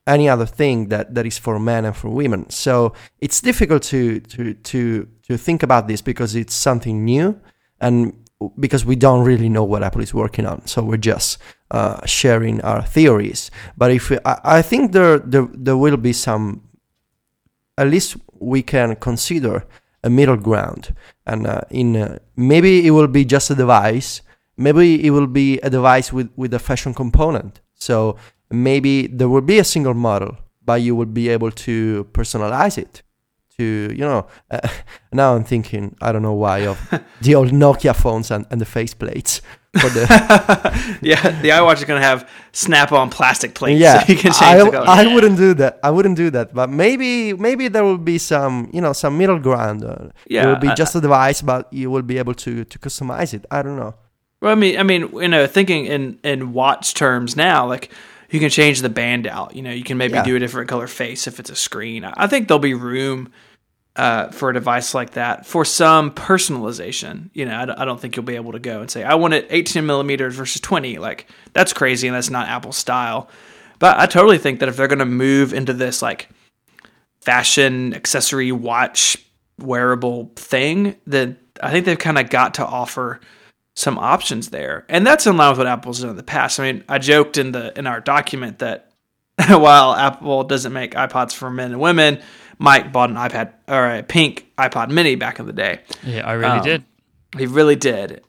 any 0.07 0.29
other 0.29 0.47
thing 0.47 0.89
that, 0.89 1.15
that 1.15 1.27
is 1.27 1.39
for 1.39 1.59
men 1.59 1.85
and 1.85 1.97
for 1.97 2.09
women. 2.09 2.51
So 2.51 2.93
it's 3.21 3.41
difficult 3.41 3.83
to, 3.85 4.21
to, 4.21 4.55
to, 4.55 5.09
to 5.23 5.37
think 5.37 5.63
about 5.63 5.87
this 5.87 6.03
because 6.03 6.35
it's 6.35 6.55
something 6.55 7.05
new 7.05 7.41
and 7.81 8.13
because 8.59 8.85
we 8.85 8.97
don't 8.97 9.25
really 9.25 9.49
know 9.49 9.63
what 9.63 9.83
Apple 9.83 10.03
is 10.03 10.13
working 10.13 10.47
on. 10.47 10.67
So 10.67 10.83
we're 10.83 10.97
just 10.97 11.39
uh, 11.71 12.05
sharing 12.05 12.61
our 12.63 12.83
theories. 12.83 13.51
But 13.77 13.93
if 13.93 14.11
we, 14.11 14.19
I, 14.25 14.59
I 14.59 14.63
think 14.63 14.93
there, 14.93 15.19
there, 15.19 15.49
there 15.53 15.77
will 15.77 15.97
be 15.97 16.13
some, 16.13 16.69
at 17.79 17.87
least 17.89 18.17
we 18.41 18.63
can 18.63 18.97
consider 18.97 19.65
a 20.03 20.11
middle 20.11 20.37
ground. 20.37 20.95
And 21.27 21.47
uh, 21.47 21.63
in 21.71 21.97
uh, 21.97 22.19
maybe 22.37 22.87
it 22.87 22.91
will 22.91 23.09
be 23.09 23.25
just 23.25 23.51
a 23.51 23.55
device 23.55 24.23
maybe 24.57 25.05
it 25.05 25.11
will 25.11 25.27
be 25.27 25.59
a 25.61 25.71
device 25.71 26.13
with, 26.13 26.31
with 26.37 26.55
a 26.55 26.59
fashion 26.59 26.95
component. 26.95 27.61
So 27.75 28.17
maybe 28.51 29.07
there 29.07 29.29
will 29.29 29.41
be 29.43 29.59
a 29.59 29.65
single 29.65 29.95
model, 29.95 30.37
but 30.65 30.83
you 30.83 30.95
will 30.95 31.07
be 31.07 31.29
able 31.29 31.51
to 31.51 32.05
personalize 32.13 32.79
it. 32.79 33.03
To 33.63 33.95
you 33.99 34.05
know, 34.11 34.27
uh, 34.51 34.69
now 35.13 35.35
I'm 35.37 35.45
thinking 35.45 35.95
I 36.07 36.11
don't 36.13 36.23
know 36.23 36.39
why 36.45 36.67
of 36.73 36.79
the 37.21 37.35
old 37.39 37.51
Nokia 37.53 37.95
phones 37.95 38.31
and, 38.31 38.45
and 38.51 38.61
the 38.61 38.65
face 38.77 38.95
plates 38.95 39.41
for 39.81 39.89
the 39.97 40.05
yeah 41.11 41.23
the 41.43 41.51
iWatch 41.59 41.79
is 41.79 41.85
gonna 41.85 42.01
have 42.13 42.29
snap-on 42.53 43.09
plastic 43.11 43.55
plates. 43.55 43.81
yeah. 43.81 44.01
so 44.03 44.13
you 44.13 44.19
can 44.19 44.33
change 44.33 44.61
I, 44.61 44.65
the 44.65 44.71
color. 44.71 44.89
I 44.89 45.15
wouldn't 45.15 45.37
do 45.39 45.55
that. 45.55 45.79
I 45.83 45.91
wouldn't 45.91 46.17
do 46.17 46.29
that. 46.31 46.53
But 46.55 46.69
maybe 46.71 47.33
maybe 47.47 47.69
there 47.69 47.85
will 47.85 47.99
be 48.13 48.19
some 48.19 48.55
you 48.75 48.81
know 48.85 48.93
some 48.93 49.17
middle 49.17 49.39
ground. 49.39 49.85
Uh, 49.85 50.11
Yeah, 50.27 50.43
it 50.45 50.47
will 50.49 50.61
be 50.61 50.69
I- 50.69 50.75
just 50.83 50.95
a 50.97 51.01
device, 51.01 51.41
but 51.43 51.63
you 51.73 51.91
will 51.93 52.03
be 52.13 52.19
able 52.19 52.35
to 52.35 52.65
to 52.65 52.79
customize 52.79 53.33
it. 53.35 53.45
I 53.51 53.63
don't 53.63 53.77
know. 53.77 53.95
Well, 54.43 54.53
I 54.53 54.57
mean, 54.57 54.75
I 54.81 54.83
mean, 54.83 55.03
you 55.25 55.29
know, 55.29 55.47
thinking 55.47 55.87
in 55.87 56.19
in 56.25 56.53
watch 56.53 56.95
terms 56.95 57.37
now, 57.37 57.71
like 57.73 57.89
you 58.33 58.41
can 58.41 58.51
change 58.51 58.77
the 58.83 58.89
band 58.91 59.27
out. 59.27 59.55
You 59.57 59.63
know, 59.63 59.75
you 59.81 59.85
can 59.85 59.97
maybe 59.97 60.15
Yeah. 60.15 60.25
do 60.31 60.35
a 60.37 60.39
different 60.39 60.69
color 60.69 60.89
face 60.89 61.31
if 61.31 61.39
it's 61.41 61.51
a 61.51 61.57
screen. 61.57 62.05
I 62.05 62.27
think 62.27 62.49
there'll 62.49 62.69
be 62.73 62.75
room 62.75 63.29
uh, 63.97 64.29
for 64.31 64.51
a 64.51 64.55
device 64.55 64.95
like 64.95 65.11
that 65.13 65.45
for 65.47 65.65
some 65.65 66.11
personalization. 66.13 67.29
You 67.35 67.45
know, 67.47 67.57
I, 67.57 67.65
don't- 67.67 67.79
I 67.79 67.85
don't 67.85 68.01
think 68.01 68.17
you'll 68.17 68.25
be 68.25 68.37
able 68.37 68.53
to 68.53 68.59
go 68.59 68.81
and 68.81 68.91
say 68.91 69.05
I 69.05 69.15
want 69.17 69.35
it 69.35 69.47
18 69.51 69.85
millimeters 69.87 70.35
versus 70.35 70.61
20. 70.61 70.99
Like 70.99 71.27
that's 71.53 71.73
crazy, 71.73 72.09
and 72.09 72.17
that's 72.17 72.31
not 72.31 72.49
Apple 72.49 72.73
style. 72.73 73.29
But 73.79 73.99
I 73.99 74.07
totally 74.07 74.39
think 74.39 74.61
that 74.61 74.69
if 74.69 74.77
they're 74.77 74.87
going 74.89 74.99
to 75.01 75.05
move 75.05 75.53
into 75.53 75.73
this 75.73 76.03
like 76.03 76.29
fashion 77.21 77.95
accessory 77.95 78.53
watch 78.53 79.17
wearable 79.59 80.33
thing, 80.37 80.97
then 81.07 81.39
I 81.63 81.71
think 81.71 81.85
they've 81.87 81.99
kind 81.99 82.19
of 82.19 82.31
got 82.31 82.55
to 82.55 82.67
offer 82.67 83.21
some 83.75 83.99
options 83.99 84.51
there. 84.51 84.85
And 84.89 85.07
that's 85.07 85.27
in 85.27 85.37
line 85.37 85.51
with 85.51 85.59
what 85.59 85.67
Apple's 85.67 86.01
done 86.01 86.11
in 86.11 86.17
the 86.17 86.23
past. 86.23 86.59
I 86.61 86.73
mean, 86.73 86.85
I 86.89 86.99
joked 86.99 87.39
in 87.39 87.53
the 87.53 87.77
in 87.79 87.87
our 87.87 88.01
document 88.01 88.59
that 88.61 88.93
while 89.49 89.95
Apple 89.95 90.45
doesn't 90.45 90.73
make 90.73 90.93
iPods 90.93 91.33
for 91.33 91.51
men 91.51 91.73
and 91.73 91.81
women, 91.81 92.21
Myke 92.63 92.93
bought 92.93 93.11
an 93.11 93.17
iPad 93.17 93.53
or 93.67 93.87
a 93.97 94.03
pink 94.03 94.47
iPod 94.57 94.89
mini 94.91 95.17
back 95.17 95.39
in 95.41 95.47
the 95.47 95.53
day. 95.53 95.81
Yeah, 96.05 96.27
I 96.27 96.33
really 96.35 96.59
Um, 96.59 96.65
did. 96.65 96.85
He 97.37 97.47
really 97.47 97.77
did. 97.77 98.23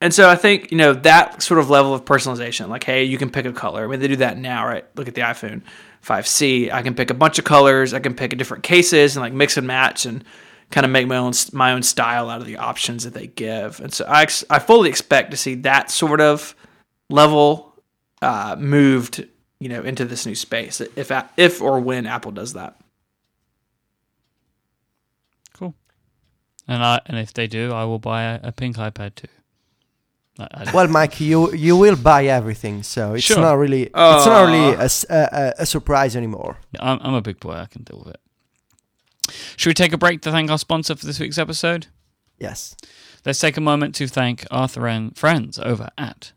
And 0.00 0.14
so 0.14 0.30
I 0.30 0.36
think, 0.36 0.70
you 0.70 0.78
know, 0.78 0.92
that 0.94 1.42
sort 1.42 1.58
of 1.60 1.68
level 1.68 1.92
of 1.92 2.04
personalization, 2.04 2.68
like, 2.68 2.84
hey, 2.84 3.04
you 3.04 3.18
can 3.18 3.30
pick 3.30 3.44
a 3.46 3.52
color. 3.52 3.84
I 3.84 3.86
mean, 3.86 4.00
they 4.00 4.08
do 4.08 4.16
that 4.16 4.38
now, 4.38 4.66
right? 4.66 4.84
Look 4.96 5.08
at 5.08 5.14
the 5.14 5.20
iPhone 5.22 5.62
5C. 6.06 6.72
I 6.72 6.82
can 6.82 6.94
pick 6.94 7.10
a 7.10 7.14
bunch 7.14 7.38
of 7.38 7.44
colors. 7.44 7.92
I 7.92 7.98
can 7.98 8.14
pick 8.14 8.36
different 8.38 8.62
cases 8.62 9.16
and 9.16 9.22
like 9.22 9.32
mix 9.34 9.56
and 9.58 9.66
match 9.66 10.06
and 10.06 10.24
kind 10.70 10.84
of 10.86 10.90
make 10.92 11.06
my 11.06 11.16
own 11.16 11.32
my 11.52 11.72
own 11.72 11.82
style 11.82 12.30
out 12.30 12.40
of 12.40 12.46
the 12.46 12.56
options 12.56 13.04
that 13.04 13.12
they 13.12 13.26
give. 13.26 13.80
And 13.80 13.92
so 13.92 14.04
I 14.06 14.22
ex- 14.22 14.44
I 14.48 14.58
fully 14.60 14.88
expect 14.88 15.32
to 15.32 15.36
see 15.36 15.56
that 15.56 15.90
sort 15.90 16.20
of 16.20 16.54
level 17.10 17.74
uh, 18.22 18.56
moved, 18.58 19.26
you 19.58 19.68
know, 19.68 19.82
into 19.82 20.04
this 20.06 20.24
new 20.24 20.34
space 20.36 20.80
if 20.80 21.10
if 21.36 21.60
or 21.60 21.80
when 21.80 22.06
Apple 22.06 22.30
does 22.32 22.52
that. 22.54 22.76
Cool. 25.52 25.74
And 26.70 26.82
I 26.84 27.00
and 27.06 27.18
if 27.18 27.32
they 27.32 27.46
do, 27.48 27.72
I 27.72 27.84
will 27.84 27.98
buy 27.98 28.22
a, 28.22 28.40
a 28.44 28.52
pink 28.52 28.76
iPad 28.76 29.14
too. 29.16 29.28
I, 30.38 30.46
I, 30.66 30.72
Well, 30.72 30.86
Myke, 30.88 31.20
you 31.20 31.52
you 31.52 31.76
will 31.76 31.96
buy 31.96 32.26
everything, 32.26 32.82
so 32.84 33.14
it's 33.14 33.24
Sure. 33.24 33.40
not 33.40 33.54
really 33.58 33.82
it's 33.84 34.26
not 34.26 34.44
really 34.46 34.76
Aw. 34.76 34.80
a, 34.80 34.84
s- 34.84 35.06
a- 35.10 35.28
a- 35.58 35.62
a 35.62 35.66
surprise 35.66 36.14
anymore. 36.16 36.56
I'm, 36.78 36.98
I'm 37.02 37.14
a 37.14 37.20
big 37.22 37.40
boy. 37.40 37.54
I 37.54 37.66
can 37.66 37.82
deal 37.82 38.02
with 38.04 38.14
it. 38.14 38.20
Should 39.56 39.70
we 39.70 39.74
take 39.74 39.92
a 39.92 39.98
break 39.98 40.22
to 40.22 40.30
thank 40.30 40.50
our 40.50 40.58
sponsor 40.58 40.94
for 40.96 41.06
this 41.06 41.18
week's 41.20 41.38
episode? 41.38 41.86
Yes. 42.38 42.76
Let's 43.26 43.38
take 43.40 43.56
a 43.58 43.60
moment 43.60 43.94
to 43.96 44.06
thank 44.08 44.46
Arthur 44.50 44.86
and 44.88 45.16
friends 45.16 45.58
over 45.58 45.90
at 45.98 46.32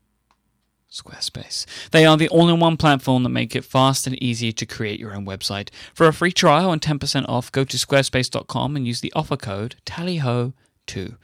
Squarespace. 0.93 1.65
They 1.89 2.05
are 2.05 2.15
the 2.15 2.29
all 2.29 2.49
in 2.49 2.59
one 2.59 2.77
platform 2.77 3.23
that 3.23 3.29
make 3.29 3.55
it 3.55 3.65
fast 3.65 4.05
and 4.05 4.21
easy 4.21 4.53
to 4.53 4.65
create 4.65 4.99
your 4.99 5.15
own 5.15 5.25
website. 5.25 5.69
For 5.91 6.07
a 6.07 6.13
free 6.13 6.31
trial 6.31 6.71
and 6.71 6.79
10% 6.79 7.27
off, 7.27 7.51
go 7.51 7.63
to 7.63 7.77
squarespace.com 7.77 8.75
and 8.75 8.85
use 8.85 9.01
the 9.01 9.11
offer 9.15 9.35
code 9.35 9.77
TALLYHO2. 9.87 11.15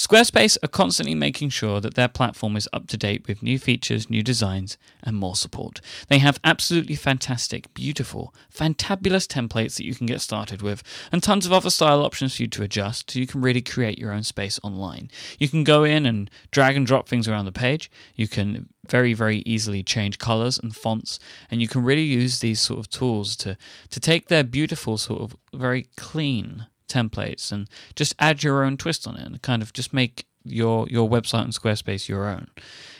Squarespace 0.00 0.56
are 0.62 0.68
constantly 0.68 1.14
making 1.14 1.50
sure 1.50 1.78
that 1.78 1.92
their 1.92 2.08
platform 2.08 2.56
is 2.56 2.66
up 2.72 2.86
to 2.86 2.96
date 2.96 3.28
with 3.28 3.42
new 3.42 3.58
features, 3.58 4.08
new 4.08 4.22
designs, 4.22 4.78
and 5.02 5.14
more 5.14 5.36
support. 5.36 5.82
They 6.08 6.20
have 6.20 6.40
absolutely 6.42 6.94
fantastic, 6.94 7.74
beautiful, 7.74 8.34
fantabulous 8.50 9.26
templates 9.26 9.76
that 9.76 9.84
you 9.84 9.94
can 9.94 10.06
get 10.06 10.22
started 10.22 10.62
with, 10.62 10.82
and 11.12 11.22
tons 11.22 11.44
of 11.44 11.52
other 11.52 11.68
style 11.68 12.02
options 12.02 12.34
for 12.34 12.44
you 12.44 12.48
to 12.48 12.62
adjust 12.62 13.10
so 13.10 13.18
you 13.18 13.26
can 13.26 13.42
really 13.42 13.60
create 13.60 13.98
your 13.98 14.10
own 14.10 14.22
space 14.22 14.58
online. 14.62 15.10
You 15.38 15.50
can 15.50 15.64
go 15.64 15.84
in 15.84 16.06
and 16.06 16.30
drag 16.50 16.78
and 16.78 16.86
drop 16.86 17.06
things 17.06 17.28
around 17.28 17.44
the 17.44 17.52
page. 17.52 17.90
You 18.14 18.26
can 18.26 18.70
very, 18.88 19.12
very 19.12 19.40
easily 19.40 19.82
change 19.82 20.16
colors 20.16 20.58
and 20.58 20.74
fonts, 20.74 21.18
and 21.50 21.60
you 21.60 21.68
can 21.68 21.84
really 21.84 22.04
use 22.04 22.40
these 22.40 22.58
sort 22.58 22.80
of 22.80 22.88
tools 22.88 23.36
to, 23.36 23.58
to 23.90 24.00
take 24.00 24.28
their 24.28 24.44
beautiful, 24.44 24.96
sort 24.96 25.20
of 25.20 25.36
very 25.52 25.88
clean 25.98 26.68
templates 26.90 27.52
and 27.52 27.68
just 27.94 28.14
add 28.18 28.42
your 28.42 28.64
own 28.64 28.76
twist 28.76 29.06
on 29.06 29.16
it 29.16 29.24
and 29.24 29.40
kind 29.42 29.62
of 29.62 29.72
just 29.72 29.92
make 29.92 30.26
your 30.44 30.88
your 30.88 31.08
website 31.08 31.42
on 31.42 31.50
Squarespace 31.50 32.08
your 32.08 32.26
own. 32.26 32.48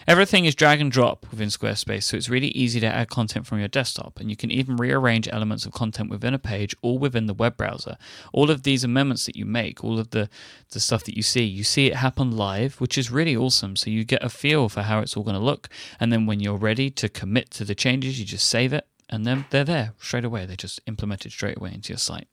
Everything 0.06 0.44
is 0.44 0.54
drag 0.54 0.80
and 0.80 0.90
drop 0.90 1.26
within 1.30 1.48
Squarespace, 1.48 2.04
so 2.04 2.16
it's 2.16 2.28
really 2.28 2.48
easy 2.48 2.80
to 2.80 2.86
add 2.86 3.08
content 3.08 3.46
from 3.46 3.58
your 3.58 3.68
desktop, 3.68 4.18
and 4.18 4.28
you 4.28 4.36
can 4.36 4.50
even 4.50 4.76
rearrange 4.76 5.28
elements 5.28 5.64
of 5.66 5.72
content 5.72 6.10
within 6.10 6.34
a 6.34 6.38
page 6.38 6.74
all 6.82 6.98
within 6.98 7.26
the 7.26 7.34
web 7.34 7.56
browser. 7.56 7.96
All 8.32 8.50
of 8.50 8.62
these 8.62 8.82
amendments 8.82 9.26
that 9.26 9.36
you 9.36 9.44
make, 9.44 9.84
all 9.84 9.98
of 9.98 10.10
the, 10.10 10.28
the 10.70 10.80
stuff 10.80 11.04
that 11.04 11.16
you 11.16 11.22
see, 11.22 11.44
you 11.44 11.64
see 11.64 11.86
it 11.86 11.96
happen 11.96 12.36
live, 12.36 12.80
which 12.80 12.98
is 12.98 13.10
really 13.10 13.36
awesome. 13.36 13.76
So 13.76 13.90
you 13.90 14.04
get 14.04 14.24
a 14.24 14.28
feel 14.28 14.68
for 14.68 14.82
how 14.82 15.00
it's 15.00 15.16
all 15.16 15.22
going 15.22 15.36
to 15.36 15.40
look, 15.40 15.68
and 16.00 16.12
then 16.12 16.26
when 16.26 16.40
you're 16.40 16.56
ready 16.56 16.90
to 16.90 17.08
commit 17.08 17.50
to 17.52 17.64
the 17.64 17.74
changes, 17.74 18.18
you 18.18 18.24
just 18.26 18.48
save 18.48 18.72
it, 18.72 18.86
and 19.08 19.24
then 19.24 19.44
they're 19.50 19.64
there 19.64 19.92
straight 20.00 20.24
away. 20.24 20.46
They're 20.46 20.56
just 20.56 20.80
implement 20.86 21.24
it 21.26 21.32
straight 21.32 21.58
away 21.58 21.72
into 21.74 21.90
your 21.90 21.98
site. 21.98 22.28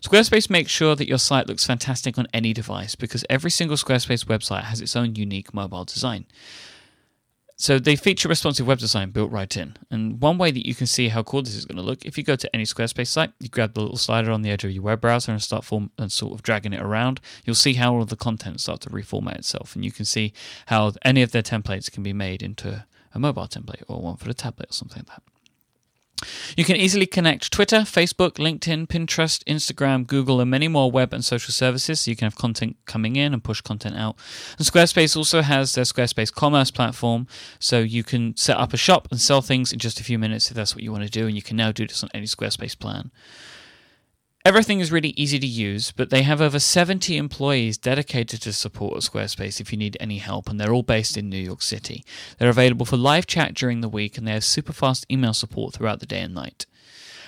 Squarespace 0.00 0.48
makes 0.48 0.70
sure 0.70 0.94
that 0.94 1.08
your 1.08 1.18
site 1.18 1.48
looks 1.48 1.66
fantastic 1.66 2.18
on 2.18 2.26
any 2.32 2.52
device 2.52 2.94
because 2.94 3.24
every 3.28 3.50
single 3.50 3.76
Squarespace 3.76 4.24
website 4.24 4.64
has 4.64 4.80
its 4.80 4.94
own 4.94 5.16
unique 5.16 5.52
mobile 5.52 5.84
design. 5.84 6.26
So 7.60 7.80
they 7.80 7.96
feature 7.96 8.28
responsive 8.28 8.68
web 8.68 8.78
design 8.78 9.10
built 9.10 9.32
right 9.32 9.54
in. 9.56 9.76
And 9.90 10.20
one 10.22 10.38
way 10.38 10.52
that 10.52 10.64
you 10.64 10.76
can 10.76 10.86
see 10.86 11.08
how 11.08 11.24
cool 11.24 11.42
this 11.42 11.56
is 11.56 11.64
going 11.64 11.76
to 11.76 11.82
look, 11.82 12.04
if 12.04 12.16
you 12.16 12.22
go 12.22 12.36
to 12.36 12.54
any 12.54 12.62
Squarespace 12.62 13.08
site, 13.08 13.32
you 13.40 13.48
grab 13.48 13.74
the 13.74 13.80
little 13.80 13.96
slider 13.96 14.30
on 14.30 14.42
the 14.42 14.50
edge 14.50 14.62
of 14.62 14.70
your 14.70 14.84
web 14.84 15.00
browser 15.00 15.32
and 15.32 15.42
start 15.42 15.64
form 15.64 15.90
and 15.98 16.12
sort 16.12 16.34
of 16.34 16.44
dragging 16.44 16.72
it 16.72 16.80
around, 16.80 17.20
you'll 17.44 17.56
see 17.56 17.74
how 17.74 17.92
all 17.92 18.02
of 18.02 18.10
the 18.10 18.16
content 18.16 18.60
start 18.60 18.80
to 18.82 18.90
reformat 18.90 19.38
itself. 19.38 19.74
And 19.74 19.84
you 19.84 19.90
can 19.90 20.04
see 20.04 20.32
how 20.66 20.92
any 21.04 21.20
of 21.20 21.32
their 21.32 21.42
templates 21.42 21.90
can 21.90 22.04
be 22.04 22.12
made 22.12 22.44
into 22.44 22.84
a 23.12 23.18
mobile 23.18 23.48
template 23.48 23.82
or 23.88 24.02
one 24.02 24.16
for 24.16 24.26
the 24.26 24.34
tablet 24.34 24.70
or 24.70 24.74
something 24.74 25.04
like 25.08 25.16
that. 25.16 25.22
You 26.56 26.64
can 26.64 26.76
easily 26.76 27.06
connect 27.06 27.52
Twitter, 27.52 27.78
Facebook, 27.78 28.32
LinkedIn, 28.32 28.88
Pinterest, 28.88 29.42
Instagram, 29.44 30.06
Google, 30.06 30.40
and 30.40 30.50
many 30.50 30.68
more 30.68 30.90
web 30.90 31.12
and 31.12 31.24
social 31.24 31.52
services 31.52 32.00
so 32.00 32.10
you 32.10 32.16
can 32.16 32.26
have 32.26 32.36
content 32.36 32.76
coming 32.86 33.16
in 33.16 33.32
and 33.32 33.42
push 33.42 33.60
content 33.60 33.96
out. 33.96 34.16
And 34.58 34.66
Squarespace 34.66 35.16
also 35.16 35.42
has 35.42 35.74
their 35.74 35.84
Squarespace 35.84 36.32
commerce 36.32 36.70
platform, 36.70 37.26
so 37.58 37.80
you 37.80 38.02
can 38.02 38.36
set 38.36 38.56
up 38.56 38.72
a 38.72 38.76
shop 38.76 39.08
and 39.10 39.20
sell 39.20 39.42
things 39.42 39.72
in 39.72 39.78
just 39.78 40.00
a 40.00 40.04
few 40.04 40.18
minutes 40.18 40.50
if 40.50 40.56
that's 40.56 40.74
what 40.74 40.82
you 40.82 40.92
want 40.92 41.04
to 41.04 41.10
do, 41.10 41.26
and 41.26 41.36
you 41.36 41.42
can 41.42 41.56
now 41.56 41.72
do 41.72 41.86
this 41.86 42.02
on 42.02 42.10
any 42.14 42.26
Squarespace 42.26 42.78
plan. 42.78 43.10
Everything 44.48 44.80
is 44.80 44.90
really 44.90 45.10
easy 45.10 45.38
to 45.38 45.46
use, 45.46 45.92
but 45.92 46.08
they 46.08 46.22
have 46.22 46.40
over 46.40 46.58
70 46.58 47.18
employees 47.18 47.76
dedicated 47.76 48.40
to 48.40 48.54
support 48.54 48.94
Squarespace 49.00 49.60
if 49.60 49.72
you 49.72 49.76
need 49.76 49.94
any 50.00 50.16
help, 50.16 50.48
and 50.48 50.58
they're 50.58 50.72
all 50.72 50.82
based 50.82 51.18
in 51.18 51.28
New 51.28 51.36
York 51.36 51.60
City. 51.60 52.02
They're 52.38 52.48
available 52.48 52.86
for 52.86 52.96
live 52.96 53.26
chat 53.26 53.52
during 53.52 53.82
the 53.82 53.90
week, 53.90 54.16
and 54.16 54.26
they 54.26 54.32
have 54.32 54.42
super 54.42 54.72
fast 54.72 55.04
email 55.10 55.34
support 55.34 55.74
throughout 55.74 56.00
the 56.00 56.06
day 56.06 56.20
and 56.20 56.32
night. 56.32 56.64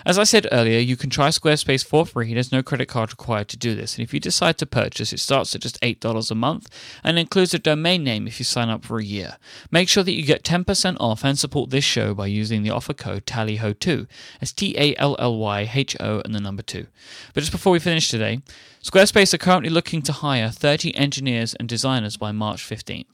As 0.07 0.19
I 0.19 0.25
said 0.25 0.49
earlier, 0.51 0.79
you 0.79 0.97
can 0.97 1.11
try 1.11 1.29
Squarespace 1.29 1.85
for 1.85 2.07
free. 2.07 2.33
There's 2.33 2.53
no 2.53 2.63
credit 2.63 2.87
card 2.87 3.11
required 3.11 3.49
to 3.49 3.57
do 3.57 3.75
this. 3.75 3.97
And 3.97 4.03
if 4.03 4.15
you 4.15 4.21
decide 4.21 4.57
to 4.59 4.67
purchase, 4.67 5.13
it 5.13 5.21
starts 5.21 5.55
at 5.55 5.61
just 5.61 5.81
$8 5.81 6.31
a 6.31 6.35
month 6.35 6.69
and 7.05 7.19
includes 7.19 7.53
a 7.53 7.59
domain 7.59 8.03
name 8.03 8.27
if 8.27 8.39
you 8.39 8.45
sign 8.45 8.71
up 8.71 8.85
for 8.85 8.99
a 8.99 9.05
year. 9.05 9.37
Make 9.71 9.89
sure 9.89 10.03
that 10.03 10.13
you 10.13 10.25
get 10.25 10.43
10% 10.43 10.97
off 10.99 11.25
and 11.25 11.39
support 11.39 11.71
this 11.71 11.85
show 11.85 12.15
by 12.15 12.27
using 12.27 12.63
the 12.63 12.71
offer 12.71 12.95
code 12.95 13.27
TALLYHO2. 13.27 14.07
It's 14.41 14.53
T 14.53 14.75
A 14.79 14.95
L 14.97 15.17
L 15.19 15.37
Y 15.39 15.71
H 15.73 15.97
O 16.01 16.21
and 16.25 16.35
the 16.35 16.41
number 16.41 16.63
2. 16.63 16.87
But 17.35 17.41
just 17.41 17.53
before 17.53 17.73
we 17.73 17.79
finish 17.79 18.09
today, 18.09 18.41
Squarespace 18.83 19.35
are 19.35 19.39
currently 19.39 19.71
looking 19.71 20.01
to 20.03 20.13
hire 20.13 20.49
30 20.49 20.97
engineers 20.97 21.55
and 21.55 21.69
designers 21.69 22.17
by 22.17 22.33
March 22.33 22.67
15th. 22.67 23.05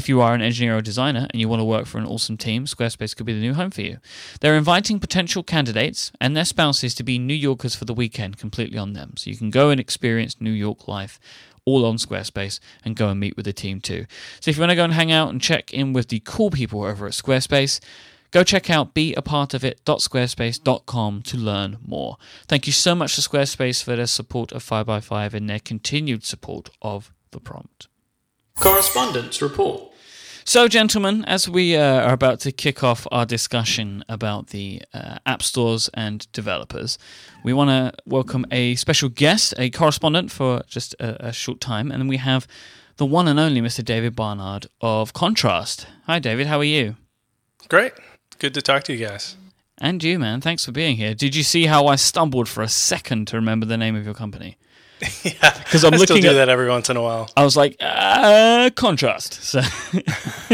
If 0.00 0.08
you 0.08 0.22
are 0.22 0.32
an 0.32 0.40
engineer 0.40 0.78
or 0.78 0.80
designer 0.80 1.26
and 1.28 1.42
you 1.42 1.46
want 1.46 1.60
to 1.60 1.64
work 1.64 1.84
for 1.84 1.98
an 1.98 2.06
awesome 2.06 2.38
team, 2.38 2.64
Squarespace 2.64 3.14
could 3.14 3.26
be 3.26 3.34
the 3.34 3.40
new 3.40 3.52
home 3.52 3.70
for 3.70 3.82
you. 3.82 3.98
They're 4.40 4.56
inviting 4.56 4.98
potential 4.98 5.42
candidates 5.42 6.10
and 6.22 6.34
their 6.34 6.46
spouses 6.46 6.94
to 6.94 7.02
be 7.02 7.18
New 7.18 7.34
Yorkers 7.34 7.74
for 7.74 7.84
the 7.84 7.92
weekend 7.92 8.38
completely 8.38 8.78
on 8.78 8.94
them. 8.94 9.12
So 9.18 9.28
you 9.28 9.36
can 9.36 9.50
go 9.50 9.68
and 9.68 9.78
experience 9.78 10.40
New 10.40 10.52
York 10.52 10.88
life 10.88 11.20
all 11.66 11.84
on 11.84 11.96
Squarespace 11.96 12.60
and 12.82 12.96
go 12.96 13.10
and 13.10 13.20
meet 13.20 13.36
with 13.36 13.44
the 13.44 13.52
team 13.52 13.82
too. 13.82 14.06
So 14.40 14.50
if 14.50 14.56
you 14.56 14.62
want 14.62 14.70
to 14.70 14.76
go 14.76 14.84
and 14.84 14.94
hang 14.94 15.12
out 15.12 15.28
and 15.28 15.38
check 15.38 15.74
in 15.74 15.92
with 15.92 16.08
the 16.08 16.22
cool 16.24 16.50
people 16.50 16.82
over 16.82 17.06
at 17.06 17.12
Squarespace, 17.12 17.78
go 18.30 18.42
check 18.42 18.70
out 18.70 18.94
beapartofit.squarespace.com 18.94 21.22
to 21.24 21.36
learn 21.36 21.76
more. 21.86 22.16
Thank 22.48 22.66
you 22.66 22.72
so 22.72 22.94
much 22.94 23.16
to 23.16 23.20
Squarespace 23.20 23.84
for 23.84 23.96
their 23.96 24.06
support 24.06 24.50
of 24.52 24.64
5x5 24.64 25.34
and 25.34 25.50
their 25.50 25.60
continued 25.60 26.24
support 26.24 26.70
of 26.80 27.12
the 27.32 27.40
prompt. 27.40 27.88
Correspondence 28.58 29.42
report. 29.42 29.89
So, 30.44 30.68
gentlemen, 30.68 31.24
as 31.26 31.48
we 31.48 31.76
uh, 31.76 32.00
are 32.00 32.12
about 32.14 32.40
to 32.40 32.52
kick 32.52 32.82
off 32.82 33.06
our 33.12 33.26
discussion 33.26 34.04
about 34.08 34.48
the 34.48 34.82
uh, 34.94 35.18
app 35.26 35.42
stores 35.42 35.90
and 35.92 36.30
developers, 36.32 36.98
we 37.44 37.52
want 37.52 37.68
to 37.70 37.92
welcome 38.06 38.46
a 38.50 38.74
special 38.76 39.10
guest, 39.10 39.54
a 39.58 39.70
correspondent 39.70 40.32
for 40.32 40.62
just 40.66 40.94
a, 40.94 41.28
a, 41.28 41.32
short 41.32 41.60
time, 41.60 41.90
and 41.90 42.08
we 42.08 42.16
have 42.16 42.48
the 42.96 43.06
one 43.06 43.28
and 43.28 43.38
only 43.38 43.60
Mr. 43.60 43.84
David 43.84 44.16
Barnard 44.16 44.66
of 44.80 45.12
Contrast. 45.12 45.86
Hi, 46.06 46.18
David. 46.18 46.46
How 46.46 46.58
are 46.58 46.64
you? 46.64 46.96
Great. 47.68 47.92
Good 48.38 48.54
to 48.54 48.62
talk 48.62 48.82
to 48.84 48.94
you 48.94 49.06
guys. 49.06 49.36
And 49.78 50.02
you, 50.02 50.18
man. 50.18 50.40
Thanks 50.40 50.64
for 50.64 50.72
being 50.72 50.96
here. 50.96 51.14
Did 51.14 51.36
you 51.36 51.42
see 51.42 51.66
how 51.66 51.86
I 51.86 51.96
stumbled 51.96 52.48
for 52.48 52.62
a 52.62 52.68
second 52.68 53.28
to 53.28 53.36
remember 53.36 53.66
the 53.66 53.78
name 53.78 53.94
of 53.94 54.04
your 54.04 54.14
company? 54.14 54.56
Yeah, 55.22 55.58
because 55.64 55.84
I'm 55.84 55.94
I 55.94 55.96
looking 55.96 56.16
still 56.18 56.32
do 56.32 56.38
at, 56.38 56.46
that 56.46 56.48
every 56.48 56.68
once 56.68 56.90
in 56.90 56.96
a 56.96 57.02
while. 57.02 57.30
I 57.36 57.44
was 57.44 57.56
like, 57.56 57.76
uh, 57.80 58.70
contrast. 58.74 59.34
So. 59.42 59.60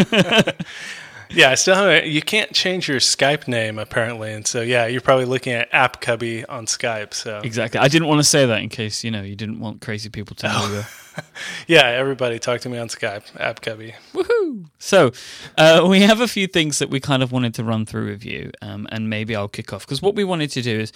yeah, 1.30 1.50
I 1.50 1.54
still 1.54 1.74
haven't, 1.74 2.06
You 2.06 2.22
can't 2.22 2.52
change 2.52 2.88
your 2.88 2.98
Skype 2.98 3.48
name 3.48 3.78
apparently, 3.78 4.32
and 4.32 4.46
so 4.46 4.60
yeah, 4.60 4.86
you're 4.86 5.00
probably 5.00 5.24
looking 5.24 5.52
at 5.52 5.68
App 5.72 6.00
Cubby 6.00 6.44
on 6.46 6.66
Skype. 6.66 7.14
So 7.14 7.40
exactly, 7.42 7.80
I 7.80 7.88
didn't 7.88 8.08
want 8.08 8.20
to 8.20 8.24
say 8.24 8.46
that 8.46 8.62
in 8.62 8.68
case 8.68 9.04
you 9.04 9.10
know 9.10 9.22
you 9.22 9.36
didn't 9.36 9.60
want 9.60 9.80
crazy 9.80 10.08
people 10.08 10.36
to 10.36 10.46
know. 10.48 10.54
Oh. 10.56 10.88
yeah, 11.66 11.86
everybody 11.86 12.38
talk 12.38 12.60
to 12.62 12.68
me 12.68 12.78
on 12.78 12.88
Skype, 12.88 13.24
App 13.38 13.60
Cubby. 13.60 13.94
Woohoo! 14.12 14.66
So 14.78 15.12
uh, 15.56 15.86
we 15.88 16.00
have 16.02 16.20
a 16.20 16.28
few 16.28 16.46
things 16.46 16.78
that 16.78 16.90
we 16.90 17.00
kind 17.00 17.22
of 17.22 17.32
wanted 17.32 17.54
to 17.54 17.64
run 17.64 17.86
through 17.86 18.10
with 18.10 18.24
you, 18.24 18.50
um, 18.62 18.86
and 18.90 19.10
maybe 19.10 19.34
I'll 19.34 19.48
kick 19.48 19.72
off 19.72 19.86
because 19.86 20.02
what 20.02 20.14
we 20.14 20.24
wanted 20.24 20.50
to 20.52 20.62
do 20.62 20.78
is 20.78 20.92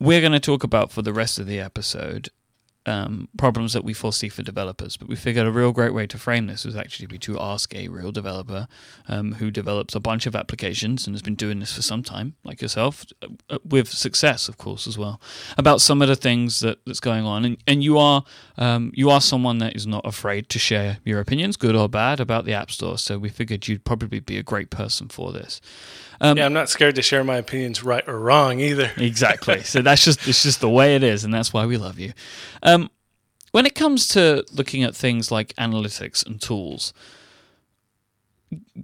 we're 0.00 0.20
going 0.20 0.32
to 0.32 0.40
talk 0.40 0.64
about 0.64 0.90
for 0.90 1.02
the 1.02 1.12
rest 1.12 1.38
of 1.38 1.46
the 1.46 1.60
episode 1.60 2.28
um, 2.86 3.28
problems 3.36 3.72
that 3.72 3.84
we 3.84 3.92
foresee 3.92 4.28
for 4.28 4.42
developers. 4.42 4.96
But 4.96 5.08
we 5.08 5.16
figured 5.16 5.46
a 5.46 5.50
real 5.50 5.72
great 5.72 5.94
way 5.94 6.06
to 6.06 6.18
frame 6.18 6.46
this 6.46 6.64
was 6.64 6.76
actually 6.76 7.18
to 7.18 7.40
ask 7.40 7.74
a 7.74 7.88
real 7.88 8.12
developer 8.12 8.68
um, 9.08 9.34
who 9.34 9.50
develops 9.50 9.94
a 9.94 10.00
bunch 10.00 10.26
of 10.26 10.36
applications 10.36 11.06
and 11.06 11.14
has 11.14 11.22
been 11.22 11.34
doing 11.34 11.60
this 11.60 11.74
for 11.74 11.82
some 11.82 12.02
time, 12.02 12.34
like 12.44 12.60
yourself, 12.60 13.06
uh, 13.22 13.58
with 13.64 13.88
success, 13.88 14.48
of 14.48 14.58
course, 14.58 14.86
as 14.86 14.98
well, 14.98 15.20
about 15.56 15.80
some 15.80 16.02
of 16.02 16.08
the 16.08 16.16
things 16.16 16.60
that, 16.60 16.78
that's 16.86 17.00
going 17.00 17.24
on. 17.24 17.44
And, 17.44 17.56
and 17.66 17.82
you 17.82 17.98
are 17.98 18.24
um, 18.56 18.92
you 18.94 19.10
are 19.10 19.20
someone 19.20 19.58
that 19.58 19.74
is 19.74 19.86
not 19.86 20.06
afraid 20.06 20.48
to 20.50 20.58
share 20.58 20.98
your 21.04 21.20
opinions, 21.20 21.56
good 21.56 21.74
or 21.74 21.88
bad, 21.88 22.20
about 22.20 22.44
the 22.44 22.52
App 22.52 22.70
Store. 22.70 22.98
So 22.98 23.18
we 23.18 23.28
figured 23.28 23.66
you'd 23.66 23.84
probably 23.84 24.20
be 24.20 24.38
a 24.38 24.42
great 24.42 24.70
person 24.70 25.08
for 25.08 25.32
this. 25.32 25.60
Um, 26.20 26.36
yeah, 26.38 26.46
I'm 26.46 26.52
not 26.52 26.68
scared 26.68 26.94
to 26.96 27.02
share 27.02 27.24
my 27.24 27.36
opinions, 27.36 27.82
right 27.82 28.06
or 28.08 28.18
wrong, 28.18 28.60
either. 28.60 28.90
exactly. 28.96 29.62
So 29.62 29.82
that's 29.82 30.04
just 30.04 30.26
it's 30.28 30.42
just 30.42 30.60
the 30.60 30.70
way 30.70 30.96
it 30.96 31.02
is, 31.02 31.24
and 31.24 31.32
that's 31.32 31.52
why 31.52 31.66
we 31.66 31.76
love 31.76 31.98
you. 31.98 32.12
Um, 32.62 32.90
when 33.52 33.66
it 33.66 33.74
comes 33.74 34.08
to 34.08 34.44
looking 34.52 34.82
at 34.82 34.96
things 34.96 35.30
like 35.30 35.54
analytics 35.54 36.26
and 36.26 36.40
tools, 36.40 36.92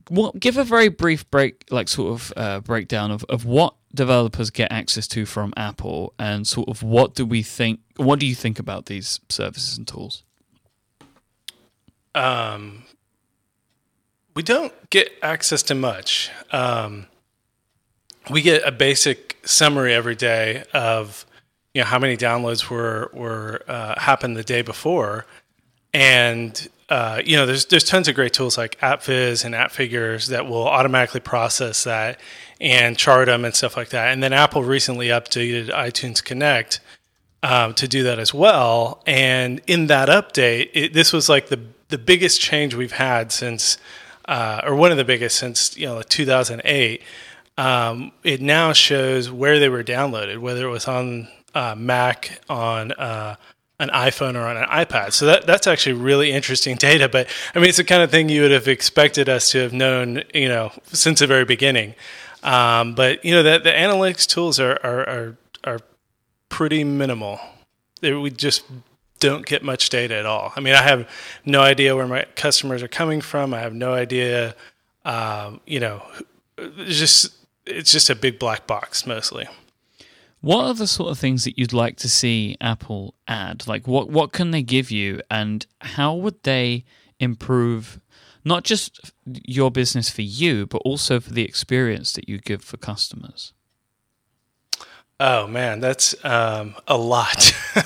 what 0.08 0.38
give 0.38 0.56
a 0.56 0.64
very 0.64 0.88
brief 0.88 1.28
break, 1.30 1.64
like 1.70 1.88
sort 1.88 2.12
of 2.12 2.32
uh, 2.36 2.60
breakdown 2.60 3.10
of, 3.10 3.24
of 3.28 3.44
what 3.44 3.74
developers 3.94 4.50
get 4.50 4.70
access 4.70 5.06
to 5.08 5.26
from 5.26 5.52
Apple, 5.56 6.14
and 6.18 6.46
sort 6.46 6.68
of 6.68 6.82
what 6.82 7.14
do 7.14 7.26
we 7.26 7.42
think? 7.42 7.80
What 7.96 8.18
do 8.18 8.26
you 8.26 8.34
think 8.34 8.58
about 8.58 8.86
these 8.86 9.20
services 9.28 9.76
and 9.78 9.86
tools? 9.86 10.24
Um, 12.14 12.84
we 14.34 14.42
don't 14.42 14.72
get 14.90 15.12
access 15.22 15.62
to 15.64 15.74
much. 15.74 16.30
Um, 16.50 17.06
we 18.28 18.42
get 18.42 18.66
a 18.66 18.72
basic 18.72 19.38
summary 19.44 19.94
every 19.94 20.14
day 20.14 20.64
of 20.74 21.24
you 21.74 21.80
know 21.80 21.86
how 21.86 21.98
many 21.98 22.16
downloads 22.16 22.68
were 22.68 23.10
were 23.12 23.62
uh, 23.68 23.98
happened 23.98 24.36
the 24.36 24.44
day 24.44 24.62
before, 24.62 25.24
and 25.94 26.68
uh, 26.88 27.22
you 27.24 27.36
know 27.36 27.46
there's 27.46 27.66
there's 27.66 27.84
tons 27.84 28.08
of 28.08 28.14
great 28.14 28.32
tools 28.32 28.58
like 28.58 28.78
AppViz 28.80 29.44
and 29.44 29.54
AppFigures 29.54 30.28
that 30.28 30.46
will 30.46 30.66
automatically 30.66 31.20
process 31.20 31.84
that 31.84 32.18
and 32.60 32.98
chart 32.98 33.26
them 33.26 33.44
and 33.44 33.54
stuff 33.54 33.76
like 33.76 33.90
that. 33.90 34.12
And 34.12 34.22
then 34.22 34.32
Apple 34.32 34.64
recently 34.64 35.08
updated 35.08 35.70
iTunes 35.70 36.22
Connect 36.22 36.80
um, 37.42 37.74
to 37.74 37.88
do 37.88 38.02
that 38.02 38.18
as 38.18 38.34
well. 38.34 39.02
And 39.06 39.60
in 39.66 39.86
that 39.86 40.08
update, 40.08 40.70
it, 40.74 40.92
this 40.92 41.12
was 41.12 41.28
like 41.28 41.48
the 41.48 41.60
the 41.88 41.98
biggest 41.98 42.40
change 42.40 42.74
we've 42.74 42.92
had 42.92 43.32
since, 43.32 43.78
uh, 44.26 44.60
or 44.64 44.74
one 44.74 44.90
of 44.90 44.96
the 44.96 45.04
biggest 45.04 45.38
since 45.38 45.76
you 45.76 45.86
know 45.86 46.02
2008 46.02 47.02
um, 47.60 48.12
it 48.24 48.40
now 48.40 48.72
shows 48.72 49.30
where 49.30 49.58
they 49.58 49.68
were 49.68 49.84
downloaded, 49.84 50.38
whether 50.38 50.64
it 50.66 50.70
was 50.70 50.88
on 50.88 51.28
uh, 51.54 51.74
Mac, 51.76 52.40
on 52.48 52.92
uh, 52.92 53.36
an 53.78 53.90
iPhone, 53.90 54.34
or 54.34 54.46
on 54.46 54.56
an 54.56 54.64
iPad. 54.64 55.12
So 55.12 55.26
that 55.26 55.46
that's 55.46 55.66
actually 55.66 55.92
really 55.92 56.32
interesting 56.32 56.76
data. 56.90 57.06
But 57.06 57.28
I 57.54 57.58
mean, 57.58 57.68
it's 57.68 57.76
the 57.76 57.84
kind 57.84 58.02
of 58.02 58.10
thing 58.10 58.30
you 58.30 58.40
would 58.40 58.50
have 58.50 58.66
expected 58.66 59.28
us 59.28 59.50
to 59.50 59.58
have 59.58 59.74
known, 59.74 60.22
you 60.32 60.48
know, 60.48 60.72
since 60.86 61.20
the 61.20 61.26
very 61.26 61.44
beginning. 61.44 61.94
Um, 62.42 62.94
but 62.94 63.22
you 63.22 63.32
know, 63.32 63.42
the, 63.42 63.58
the 63.58 63.72
analytics 63.72 64.26
tools 64.26 64.58
are 64.58 64.80
are 64.82 65.08
are, 65.08 65.36
are 65.64 65.80
pretty 66.48 66.82
minimal. 66.82 67.38
They, 68.00 68.14
we 68.14 68.30
just 68.30 68.62
don't 69.18 69.44
get 69.44 69.62
much 69.62 69.90
data 69.90 70.14
at 70.14 70.24
all. 70.24 70.54
I 70.56 70.60
mean, 70.60 70.72
I 70.72 70.80
have 70.82 71.06
no 71.44 71.60
idea 71.60 71.94
where 71.94 72.06
my 72.06 72.24
customers 72.36 72.82
are 72.82 72.88
coming 72.88 73.20
from. 73.20 73.52
I 73.52 73.60
have 73.60 73.74
no 73.74 73.92
idea, 73.92 74.54
um, 75.04 75.60
you 75.66 75.78
know, 75.78 76.02
just 76.86 77.34
it's 77.70 77.92
just 77.92 78.10
a 78.10 78.14
big 78.14 78.38
black 78.38 78.66
box 78.66 79.06
mostly. 79.06 79.48
What 80.40 80.64
are 80.64 80.74
the 80.74 80.86
sort 80.86 81.10
of 81.10 81.18
things 81.18 81.44
that 81.44 81.58
you'd 81.58 81.72
like 81.72 81.96
to 81.98 82.08
see 82.08 82.56
Apple 82.60 83.14
add? 83.28 83.66
Like 83.66 83.86
what 83.86 84.08
what 84.10 84.32
can 84.32 84.50
they 84.50 84.62
give 84.62 84.90
you 84.90 85.20
and 85.30 85.66
how 85.80 86.14
would 86.14 86.42
they 86.42 86.84
improve 87.18 88.00
not 88.42 88.64
just 88.64 89.12
your 89.26 89.70
business 89.70 90.08
for 90.08 90.22
you 90.22 90.66
but 90.66 90.78
also 90.78 91.20
for 91.20 91.32
the 91.32 91.44
experience 91.44 92.12
that 92.14 92.28
you 92.28 92.38
give 92.38 92.62
for 92.62 92.76
customers? 92.76 93.52
Oh 95.22 95.46
man, 95.46 95.80
that's 95.80 96.14
um, 96.24 96.74
a 96.88 96.96
lot. 96.96 97.54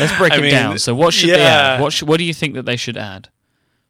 Let's 0.00 0.16
break 0.16 0.32
I 0.32 0.38
it 0.38 0.40
mean, 0.40 0.50
down. 0.50 0.78
So, 0.78 0.94
what 0.94 1.12
should 1.12 1.28
yeah. 1.28 1.36
they 1.36 1.42
add? 1.44 1.80
What 1.82 1.92
should, 1.92 2.08
what 2.08 2.16
do 2.16 2.24
you 2.24 2.32
think 2.32 2.54
that 2.54 2.64
they 2.64 2.76
should 2.76 2.96
add? 2.96 3.28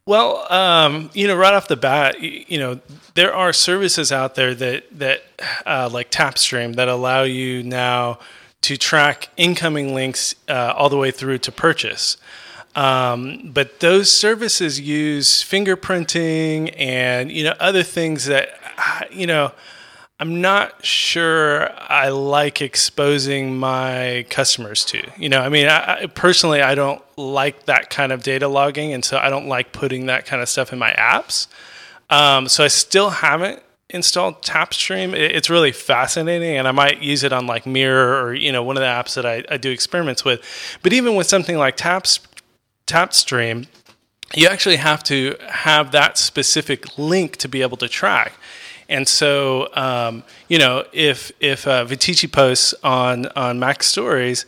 Well, 0.07 0.45
um, 0.53 1.09
you 1.15 1.27
know, 1.27 1.35
right 1.35 1.55
off 1.55 1.67
the 1.67 1.75
bat, 1.75 2.21
you 2.21 2.59
know, 2.59 2.79
there 3.15 3.33
are 3.33 3.51
services 3.51 4.11
out 4.11 4.35
there 4.35 4.53
that 4.53 4.83
that 4.99 5.23
uh, 5.65 5.89
like 5.91 6.11
Tapstream 6.11 6.75
that 6.75 6.87
allow 6.87 7.23
you 7.23 7.63
now 7.63 8.19
to 8.61 8.77
track 8.77 9.29
incoming 9.35 9.95
links 9.95 10.35
uh, 10.47 10.73
all 10.77 10.89
the 10.89 10.97
way 10.97 11.09
through 11.09 11.39
to 11.39 11.51
purchase. 11.51 12.17
Um, 12.75 13.49
but 13.51 13.79
those 13.79 14.11
services 14.11 14.79
use 14.79 15.41
fingerprinting 15.43 16.75
and 16.77 17.31
you 17.31 17.43
know 17.43 17.55
other 17.59 17.81
things 17.81 18.25
that 18.25 18.49
you 19.11 19.25
know 19.25 19.53
I'm 20.19 20.39
not 20.39 20.85
sure 20.85 21.69
I 21.77 22.07
like 22.09 22.61
exposing 22.61 23.57
my 23.57 24.25
customers 24.29 24.85
to. 24.85 25.03
You 25.17 25.27
know, 25.27 25.41
I 25.41 25.49
mean, 25.49 25.67
I, 25.67 26.03
I, 26.03 26.05
personally, 26.05 26.61
I 26.61 26.73
don't 26.73 27.01
like 27.17 27.65
that 27.65 27.89
kind 27.89 28.13
of 28.13 28.23
data 28.23 28.47
logging, 28.47 28.93
and 28.93 29.03
so 29.03 29.17
I 29.17 29.29
don't 29.29 29.47
like 29.47 29.73
putting 29.73 30.05
that 30.05 30.25
kind 30.25 30.41
of 30.41 30.47
stuff 30.47 30.71
in 30.71 30.79
my 30.79 30.91
apps. 30.91 31.47
Um, 32.09 32.47
so 32.47 32.63
I 32.63 32.69
still 32.69 33.09
haven't 33.09 33.61
installed 33.89 34.41
Tapstream. 34.41 35.13
It, 35.13 35.35
it's 35.35 35.49
really 35.49 35.73
fascinating, 35.73 36.55
and 36.55 36.65
I 36.65 36.71
might 36.71 37.01
use 37.01 37.23
it 37.23 37.33
on 37.33 37.45
like 37.45 37.65
Mirror 37.65 38.23
or 38.23 38.33
you 38.33 38.53
know 38.53 38.63
one 38.63 38.77
of 38.77 38.81
the 38.81 38.87
apps 38.87 39.15
that 39.15 39.25
I, 39.25 39.43
I 39.49 39.57
do 39.57 39.69
experiments 39.69 40.23
with. 40.23 40.41
But 40.81 40.93
even 40.93 41.15
with 41.15 41.27
something 41.27 41.57
like 41.57 41.75
Taps 41.75 42.19
Tapstream, 42.87 43.67
you 44.33 44.47
actually 44.47 44.77
have 44.77 45.03
to 45.03 45.35
have 45.49 45.91
that 45.91 46.17
specific 46.17 46.97
link 46.97 47.35
to 47.37 47.49
be 47.49 47.61
able 47.61 47.77
to 47.77 47.89
track. 47.89 48.33
And 48.87 49.07
so, 49.07 49.69
um, 49.75 50.23
you 50.47 50.59
know, 50.59 50.85
if 50.93 51.31
if 51.39 51.67
uh, 51.67 51.85
Viticci 51.85 52.31
posts 52.31 52.73
on 52.83 53.27
on 53.35 53.59
MacStories, 53.59 54.45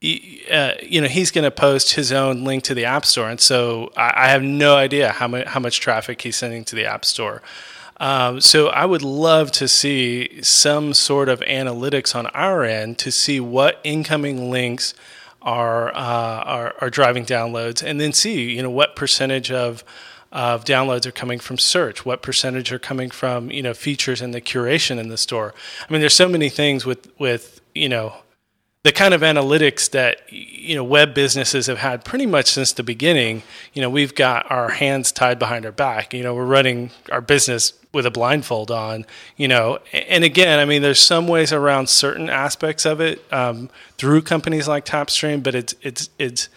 uh, 0.00 0.74
you 0.82 1.00
know, 1.00 1.08
he's 1.08 1.30
going 1.30 1.44
to 1.44 1.50
post 1.50 1.94
his 1.94 2.12
own 2.12 2.44
link 2.44 2.64
to 2.64 2.74
the 2.74 2.84
App 2.84 3.04
Store, 3.04 3.28
and 3.28 3.40
so 3.40 3.90
I, 3.96 4.12
I 4.16 4.28
have 4.28 4.42
no 4.42 4.76
idea 4.76 5.10
how 5.10 5.26
much 5.26 5.46
how 5.46 5.60
much 5.60 5.80
traffic 5.80 6.22
he's 6.22 6.36
sending 6.36 6.64
to 6.66 6.76
the 6.76 6.84
App 6.84 7.04
Store. 7.04 7.42
Um, 8.00 8.40
so 8.40 8.68
I 8.68 8.84
would 8.84 9.02
love 9.02 9.50
to 9.52 9.66
see 9.66 10.40
some 10.42 10.94
sort 10.94 11.28
of 11.28 11.40
analytics 11.40 12.14
on 12.14 12.26
our 12.28 12.62
end 12.62 12.98
to 12.98 13.10
see 13.10 13.40
what 13.40 13.80
incoming 13.82 14.52
links 14.52 14.94
are 15.42 15.88
uh, 15.88 16.42
are, 16.44 16.74
are 16.80 16.90
driving 16.90 17.24
downloads, 17.24 17.82
and 17.82 18.00
then 18.00 18.12
see 18.12 18.54
you 18.54 18.62
know 18.62 18.70
what 18.70 18.94
percentage 18.94 19.50
of 19.50 19.82
of 20.30 20.64
downloads 20.64 21.06
are 21.06 21.12
coming 21.12 21.38
from 21.38 21.56
search 21.56 22.04
what 22.04 22.20
percentage 22.20 22.70
are 22.70 22.78
coming 22.78 23.10
from 23.10 23.50
you 23.50 23.62
know 23.62 23.72
features 23.72 24.20
and 24.20 24.34
the 24.34 24.40
curation 24.40 24.98
in 24.98 25.08
the 25.08 25.16
store. 25.16 25.54
I 25.88 25.92
mean 25.92 26.00
there's 26.00 26.14
so 26.14 26.28
many 26.28 26.48
things 26.48 26.84
with 26.84 27.10
with 27.18 27.60
you 27.74 27.88
know 27.88 28.14
the 28.82 28.92
kind 28.92 29.12
of 29.14 29.22
analytics 29.22 29.90
that 29.90 30.20
you 30.30 30.74
know 30.74 30.84
web 30.84 31.14
businesses 31.14 31.66
have 31.66 31.78
had 31.78 32.04
pretty 32.04 32.26
much 32.26 32.50
since 32.50 32.72
the 32.72 32.82
beginning. 32.82 33.42
You 33.72 33.80
know 33.80 33.90
we've 33.90 34.14
got 34.14 34.50
our 34.50 34.68
hands 34.70 35.12
tied 35.12 35.38
behind 35.38 35.64
our 35.64 35.72
back. 35.72 36.12
You 36.12 36.22
know 36.22 36.34
we're 36.34 36.44
running 36.44 36.90
our 37.10 37.22
business 37.22 37.72
with 37.94 38.04
a 38.04 38.10
blindfold 38.10 38.70
on 38.70 39.06
you 39.36 39.48
know. 39.48 39.78
And 39.94 40.24
again 40.24 40.58
i 40.58 40.66
mean 40.66 40.82
there's 40.82 41.00
some 41.00 41.26
ways 41.26 41.54
around 41.54 41.88
certain 41.88 42.28
aspects 42.28 42.84
of 42.84 43.00
it 43.00 43.24
um, 43.32 43.70
through 43.96 44.22
companies 44.22 44.68
like 44.68 44.84
tapstream 44.84 45.42
but 45.42 45.54
it's 45.54 45.74
it's 45.80 46.10
it's 46.18 46.50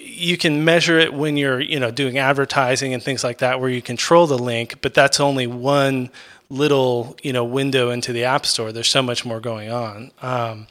you 0.00 0.36
can 0.38 0.64
measure 0.64 0.98
it 0.98 1.12
when 1.12 1.36
you're 1.36 1.60
you 1.60 1.78
know 1.80 1.90
doing 1.90 2.18
advertising 2.18 2.94
and 2.94 3.02
things 3.02 3.22
like 3.24 3.38
that 3.38 3.60
where 3.60 3.70
you 3.70 3.82
control 3.82 4.26
the 4.26 4.38
link 4.38 4.80
but 4.80 4.94
that's 4.94 5.20
only 5.20 5.46
one 5.46 6.10
little 6.50 7.16
you 7.22 7.32
know 7.32 7.44
window 7.44 7.90
into 7.90 8.12
the 8.12 8.24
app 8.24 8.46
store 8.46 8.72
there's 8.72 8.88
so 8.88 9.02
much 9.02 9.24
more 9.24 9.40
going 9.40 9.70
on 9.70 10.10
um, 10.22 10.66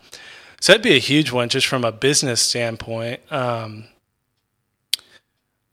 so 0.60 0.74
that'd 0.74 0.84
be 0.84 0.96
a 0.96 1.00
huge 1.00 1.32
one 1.32 1.50
just 1.50 1.68
from 1.68 1.84
a 1.84 1.92
business 1.92 2.42
standpoint 2.42 3.20
um, 3.32 3.86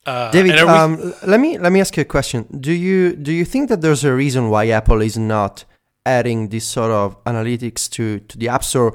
uh, 0.07 0.31
David, 0.31 0.55
we- 0.55 0.61
um, 0.61 1.15
let 1.27 1.41
me 1.41 1.57
let 1.59 1.73
me 1.73 1.81
ask 1.81 1.97
you 1.97 2.03
a 2.03 2.05
question. 2.05 2.47
Do 2.61 2.73
you 2.73 3.17
do 3.17 3.33
you 3.33 3.45
think 3.47 3.71
that 3.71 3.81
there's 3.81 4.05
a 4.05 4.13
reason 4.13 4.51
why 4.51 4.69
Apple 4.69 5.01
is 5.01 5.17
not 5.17 5.65
adding 6.05 6.51
this 6.51 6.67
sort 6.67 6.91
of 6.91 7.23
analytics 7.25 7.89
to 7.93 8.21
to 8.21 8.37
the 8.37 8.49
App 8.51 8.65
Store? 8.65 8.93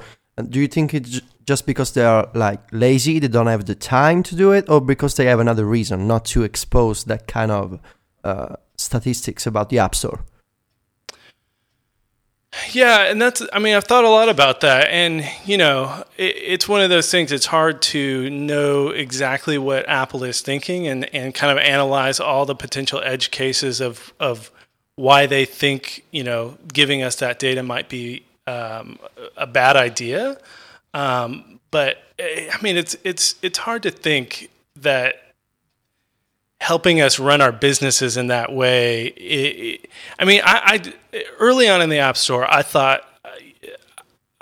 Do 0.48 0.60
you 0.60 0.68
think 0.68 0.94
it's 0.94 1.20
just 1.50 1.66
because 1.66 1.90
they 1.92 2.04
are 2.04 2.28
like 2.34 2.60
lazy, 2.70 3.18
they 3.18 3.28
don't 3.28 3.48
have 3.54 3.64
the 3.64 3.74
time 3.74 4.22
to 4.22 4.36
do 4.36 4.52
it, 4.52 4.64
or 4.68 4.80
because 4.80 5.14
they 5.16 5.26
have 5.26 5.40
another 5.40 5.64
reason 5.64 6.06
not 6.06 6.24
to 6.24 6.44
expose 6.44 7.04
that 7.04 7.26
kind 7.26 7.50
of 7.50 7.80
uh, 8.22 8.54
statistics 8.76 9.46
about 9.46 9.68
the 9.68 9.78
App 9.80 9.94
Store? 9.94 10.20
Yeah, 12.72 13.10
and 13.10 13.20
that's, 13.20 13.42
I 13.52 13.58
mean, 13.58 13.74
I've 13.76 13.84
thought 13.84 14.04
a 14.04 14.08
lot 14.08 14.28
about 14.28 14.60
that. 14.60 14.88
And, 14.90 15.24
you 15.44 15.56
know, 15.56 16.04
it, 16.16 16.34
it's 16.36 16.68
one 16.68 16.82
of 16.82 16.90
those 16.90 17.10
things, 17.10 17.32
it's 17.32 17.46
hard 17.46 17.80
to 17.94 18.28
know 18.30 18.88
exactly 18.88 19.58
what 19.58 19.88
Apple 19.88 20.24
is 20.24 20.40
thinking 20.40 20.86
and, 20.86 21.12
and 21.14 21.34
kind 21.34 21.52
of 21.56 21.58
analyze 21.58 22.20
all 22.20 22.46
the 22.46 22.54
potential 22.54 23.00
edge 23.04 23.30
cases 23.30 23.80
of, 23.80 24.12
of 24.18 24.50
why 24.96 25.26
they 25.26 25.44
think, 25.44 26.04
you 26.10 26.24
know, 26.24 26.58
giving 26.72 27.02
us 27.02 27.16
that 27.16 27.38
data 27.38 27.62
might 27.62 27.88
be 27.88 28.24
um, 28.46 28.98
a 29.36 29.46
bad 29.46 29.76
idea. 29.76 30.36
Um, 30.94 31.60
but, 31.70 31.98
I 32.18 32.56
mean, 32.62 32.76
it's, 32.76 32.96
it's, 33.04 33.36
it's 33.42 33.58
hard 33.58 33.82
to 33.84 33.90
think 33.90 34.50
that 34.76 35.14
helping 36.60 37.00
us 37.00 37.18
run 37.18 37.40
our 37.40 37.52
businesses 37.52 38.16
in 38.16 38.28
that 38.28 38.52
way. 38.52 39.06
It, 39.06 39.82
it, 39.82 39.90
I 40.18 40.24
mean, 40.24 40.42
I, 40.44 40.80
I, 41.12 41.24
early 41.38 41.68
on 41.68 41.80
in 41.82 41.90
the 41.90 41.98
App 41.98 42.16
Store, 42.16 42.50
I 42.52 42.62
thought 42.62 43.04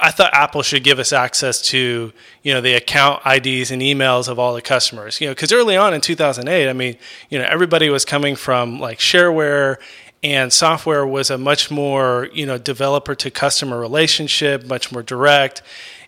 I 0.00 0.12
thought 0.12 0.32
Apple 0.32 0.62
should 0.62 0.84
give 0.84 1.00
us 1.00 1.12
access 1.12 1.60
to 1.62 2.12
you 2.42 2.54
know 2.54 2.60
the 2.60 2.74
account 2.74 3.22
IDs 3.26 3.70
and 3.70 3.82
emails 3.82 4.28
of 4.28 4.38
all 4.38 4.54
the 4.54 4.62
customers. 4.62 5.20
You 5.20 5.26
know, 5.26 5.34
because 5.34 5.52
early 5.52 5.76
on 5.76 5.92
in 5.92 6.00
2008, 6.00 6.68
I 6.68 6.72
mean, 6.72 6.96
you 7.30 7.38
know, 7.38 7.46
everybody 7.48 7.90
was 7.90 8.04
coming 8.04 8.36
from 8.36 8.78
like 8.78 8.98
shareware. 8.98 9.76
And 10.20 10.52
software 10.52 11.06
was 11.06 11.30
a 11.30 11.38
much 11.38 11.70
more, 11.70 12.28
you 12.32 12.44
know, 12.44 12.58
developer 12.58 13.14
to 13.14 13.30
customer 13.30 13.78
relationship, 13.78 14.66
much 14.66 14.90
more 14.90 15.00
direct. 15.00 15.62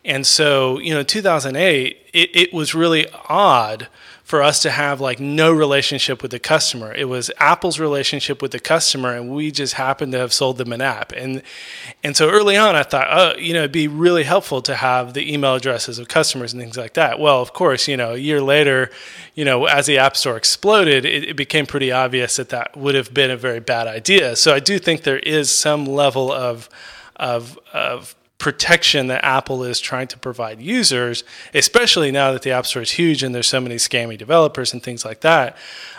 And 0.05 0.27
so, 0.27 0.79
you 0.79 0.95
know, 0.95 1.03
2008, 1.03 1.97
it, 2.13 2.31
it 2.35 2.53
was 2.53 2.75
really 2.75 3.07
odd 3.29 3.89
for 4.31 4.45
us 4.45 4.63
to 4.63 4.71
have 4.71 5.01
like 5.01 5.19
no 5.19 5.53
relationship 5.53 6.23
with 6.23 6.31
the 6.31 6.39
customer. 6.39 6.95
It 6.95 7.07
was 7.07 7.33
Apple's 7.39 7.81
relationship 7.81 8.41
with 8.41 8.53
the 8.53 8.61
customer, 8.61 9.13
and 9.13 9.29
we 9.29 9.51
just 9.51 9.75
happened 9.75 10.13
to 10.13 10.19
have 10.19 10.33
sold 10.33 10.57
them 10.57 10.73
an 10.73 10.81
app. 10.81 11.11
And 11.11 11.43
and 12.05 12.17
so 12.17 12.31
early 12.31 12.57
on, 12.57 12.77
I 12.77 12.85
thought, 12.85 13.09
oh, 13.11 13.37
you 13.39 13.53
know, 13.53 13.61
it'd 13.61 13.73
be 13.73 13.89
really 13.89 14.23
helpful 14.23 14.63
to 14.63 14.77
have 14.77 15.15
the 15.15 15.33
email 15.33 15.57
addresses 15.57 15.99
of 15.99 16.07
customers 16.07 16.53
and 16.53 16.63
things 16.63 16.77
like 16.77 16.95
that. 16.95 17.19
Well, 17.19 17.43
of 17.43 17.53
course, 17.53 17.89
you 17.89 17.97
know, 17.97 18.13
a 18.13 18.19
year 18.19 18.41
later, 18.41 18.93
you 19.35 19.45
know, 19.45 19.67
as 19.67 19.87
the 19.87 19.99
App 19.99 20.17
Store 20.17 20.37
exploded, 20.37 21.05
it, 21.05 21.31
it 21.31 21.37
became 21.37 21.67
pretty 21.67 21.91
obvious 21.91 22.37
that 22.37 22.51
that 22.51 22.77
would 22.77 22.95
have 22.95 23.13
been 23.13 23.33
a 23.33 23.37
very 23.37 23.59
bad 23.59 23.89
idea. 23.89 24.37
So 24.37 24.55
I 24.55 24.61
do 24.61 24.79
think 24.79 25.03
there 25.03 25.19
is 25.19 25.51
some 25.51 25.85
level 25.87 26.31
of 26.31 26.69
of 27.17 27.59
of 27.75 28.15
protection 28.41 29.07
that 29.07 29.23
Apple 29.23 29.63
is 29.63 29.79
trying 29.79 30.09
to 30.09 30.19
provide 30.19 30.61
users, 30.61 31.23
especially 31.55 32.11
now 32.11 32.33
that 32.33 32.43
the 32.43 32.51
App 32.51 32.67
Store 32.67 32.83
is 32.83 32.91
huge 32.91 33.23
and 33.23 33.33
there's 33.33 33.47
so 33.47 33.61
many 33.61 33.77
scammy 33.77 34.19
developers 34.19 34.73
and 34.73 34.83
things 34.83 35.05
like 35.05 35.21
that. 35.21 35.57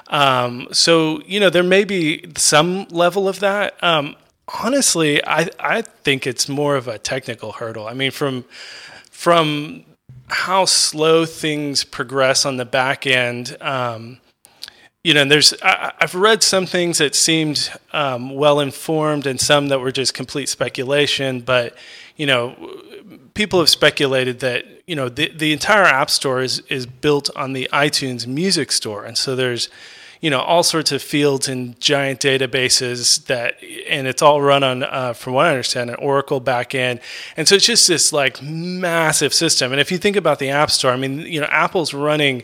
Um, 0.07 0.67
so, 0.73 1.21
you 1.25 1.39
know, 1.39 1.49
there 1.49 1.63
may 1.63 1.85
be 1.85 2.25
some 2.35 2.85
level 2.89 3.29
of 3.29 3.39
that. 3.39 3.81
Um, 3.81 4.17
honestly, 4.61 5.23
I, 5.25 5.47
I 5.57 5.83
think 5.83 6.27
it's 6.27 6.49
more 6.49 6.75
of 6.75 6.89
a 6.89 6.97
technical 6.97 7.53
hurdle. 7.53 7.87
I 7.87 7.93
mean, 7.93 8.11
from 8.11 8.43
from 9.09 9.83
how 10.27 10.65
slow 10.65 11.25
things 11.25 11.83
progress 11.83 12.45
on 12.45 12.57
the 12.57 12.65
back 12.65 13.05
end. 13.05 13.55
Um, 13.61 14.17
you 15.03 15.13
know, 15.13 15.23
and 15.23 15.31
there's 15.31 15.53
I, 15.63 15.93
have 15.99 16.13
read 16.13 16.43
some 16.43 16.65
things 16.65 16.99
that 16.99 17.15
seemed 17.15 17.71
um, 17.91 18.35
well 18.35 18.59
informed 18.59 19.25
and 19.25 19.39
some 19.39 19.69
that 19.69 19.79
were 19.79 19.91
just 19.91 20.13
complete 20.13 20.47
speculation. 20.47 21.41
But 21.41 21.75
you 22.17 22.25
know, 22.27 22.55
people 23.33 23.59
have 23.59 23.69
speculated 23.69 24.39
that 24.41 24.65
you 24.85 24.95
know 24.95 25.09
the 25.09 25.29
the 25.29 25.53
entire 25.53 25.83
App 25.83 26.09
Store 26.09 26.41
is 26.41 26.59
is 26.69 26.85
built 26.85 27.29
on 27.35 27.53
the 27.53 27.67
iTunes 27.73 28.27
Music 28.27 28.71
Store, 28.71 29.03
and 29.03 29.17
so 29.17 29.35
there's 29.35 29.69
you 30.21 30.29
know 30.29 30.39
all 30.39 30.61
sorts 30.61 30.91
of 30.91 31.01
fields 31.01 31.47
and 31.47 31.79
giant 31.79 32.19
databases 32.19 33.25
that 33.25 33.55
and 33.89 34.05
it's 34.05 34.21
all 34.21 34.39
run 34.39 34.63
on 34.63 34.83
uh, 34.83 35.13
from 35.13 35.33
what 35.33 35.47
i 35.47 35.49
understand 35.49 35.89
an 35.89 35.95
oracle 35.95 36.39
backend 36.39 37.01
and 37.35 37.47
so 37.47 37.55
it's 37.55 37.65
just 37.65 37.87
this 37.87 38.13
like 38.13 38.39
massive 38.41 39.33
system 39.33 39.71
and 39.71 39.81
if 39.81 39.91
you 39.91 39.97
think 39.97 40.15
about 40.15 40.37
the 40.37 40.49
app 40.49 40.69
store 40.69 40.91
i 40.91 40.95
mean 40.95 41.21
you 41.21 41.41
know 41.41 41.47
apple's 41.47 41.91
running 41.91 42.43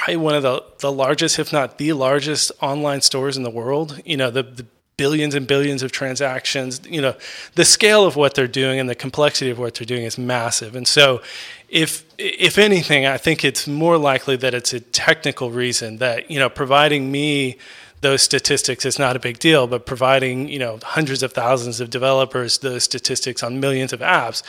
probably 0.00 0.16
one 0.16 0.34
of 0.34 0.42
the, 0.42 0.64
the 0.78 0.90
largest 0.90 1.38
if 1.38 1.52
not 1.52 1.78
the 1.78 1.92
largest 1.92 2.52
online 2.60 3.00
stores 3.00 3.36
in 3.36 3.42
the 3.42 3.50
world 3.50 4.00
you 4.04 4.16
know 4.16 4.30
the, 4.30 4.42
the 4.42 4.66
billions 5.00 5.34
and 5.34 5.46
billions 5.46 5.82
of 5.82 5.90
transactions. 5.90 6.82
You 6.86 7.00
know, 7.00 7.14
the 7.54 7.64
scale 7.64 8.04
of 8.04 8.16
what 8.16 8.34
they're 8.34 8.46
doing 8.46 8.78
and 8.78 8.86
the 8.86 8.94
complexity 8.94 9.50
of 9.50 9.58
what 9.58 9.74
they're 9.74 9.86
doing 9.86 10.04
is 10.04 10.18
massive. 10.18 10.76
And 10.76 10.86
so, 10.86 11.22
if 11.70 12.04
if 12.18 12.58
anything, 12.58 13.06
I 13.06 13.16
think 13.16 13.42
it's 13.42 13.66
more 13.66 13.96
likely 13.96 14.36
that 14.36 14.52
it's 14.52 14.74
a 14.74 14.80
technical 14.80 15.50
reason 15.50 15.96
that 15.98 16.30
you 16.30 16.38
know 16.38 16.50
providing 16.50 17.10
me 17.10 17.56
those 18.02 18.20
statistics 18.20 18.84
is 18.84 18.98
not 18.98 19.16
a 19.16 19.18
big 19.18 19.38
deal, 19.38 19.66
but 19.66 19.86
providing 19.86 20.48
you 20.48 20.58
know 20.58 20.78
hundreds 20.82 21.22
of 21.22 21.32
thousands 21.32 21.80
of 21.80 21.88
developers 21.88 22.58
those 22.58 22.84
statistics 22.84 23.42
on 23.42 23.58
millions 23.58 23.94
of 23.94 24.00
apps 24.00 24.42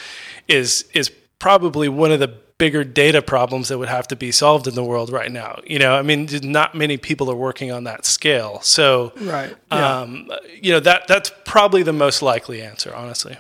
is 0.49 0.83
is 0.93 1.09
probably 1.39 1.87
one 1.87 2.11
of 2.11 2.19
the 2.19 2.27
bigger 2.62 2.84
data 2.84 3.24
problems 3.24 3.69
that 3.69 3.80
would 3.80 3.89
have 3.89 4.08
to 4.08 4.15
be 4.15 4.32
solved 4.32 4.67
in 4.67 4.76
the 4.76 4.84
world 4.84 5.12
right 5.12 5.32
now. 5.32 5.60
You 5.65 5.80
know, 5.80 5.95
I 5.95 6.04
mean, 6.04 6.30
not 6.43 6.76
many 6.76 6.95
people 6.95 7.32
are 7.32 7.36
working 7.36 7.71
on 7.71 7.86
that 7.86 8.06
scale. 8.06 8.62
So, 8.62 9.13
right, 9.19 9.56
yeah. 9.71 10.02
um, 10.02 10.30
you 10.62 10.71
know, 10.71 10.80
that 10.82 11.08
that's 11.08 11.32
probably 11.43 11.82
the 11.82 11.91
most 11.91 12.21
likely 12.21 12.62
answer, 12.62 12.93
honestly. 12.93 13.36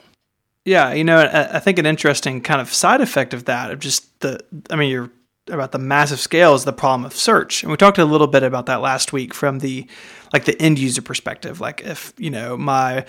Yeah, 0.65 0.93
you 0.93 1.03
know, 1.03 1.19
I 1.19 1.59
think 1.59 1.77
an 1.77 1.85
interesting 1.85 2.41
kind 2.41 2.61
of 2.61 2.73
side 2.73 2.99
effect 2.99 3.35
of 3.35 3.45
that, 3.45 3.69
of 3.69 3.79
just 3.79 4.19
the, 4.21 4.39
I 4.71 4.75
mean, 4.75 4.89
you're 4.89 5.11
about 5.51 5.71
the 5.71 5.77
massive 5.77 6.19
scale 6.19 6.55
is 6.55 6.65
the 6.65 6.73
problem 6.73 7.05
of 7.05 7.15
search. 7.15 7.61
And 7.61 7.69
we 7.71 7.77
talked 7.77 7.99
a 7.99 8.05
little 8.05 8.25
bit 8.25 8.41
about 8.41 8.65
that 8.65 8.81
last 8.81 9.13
week 9.13 9.35
from 9.35 9.59
the 9.59 9.85
like 10.33 10.45
the 10.45 10.59
end 10.59 10.79
user 10.79 11.03
perspective. 11.03 11.61
Like 11.61 11.81
if 11.81 12.11
you 12.17 12.31
know 12.31 12.57
my 12.57 13.05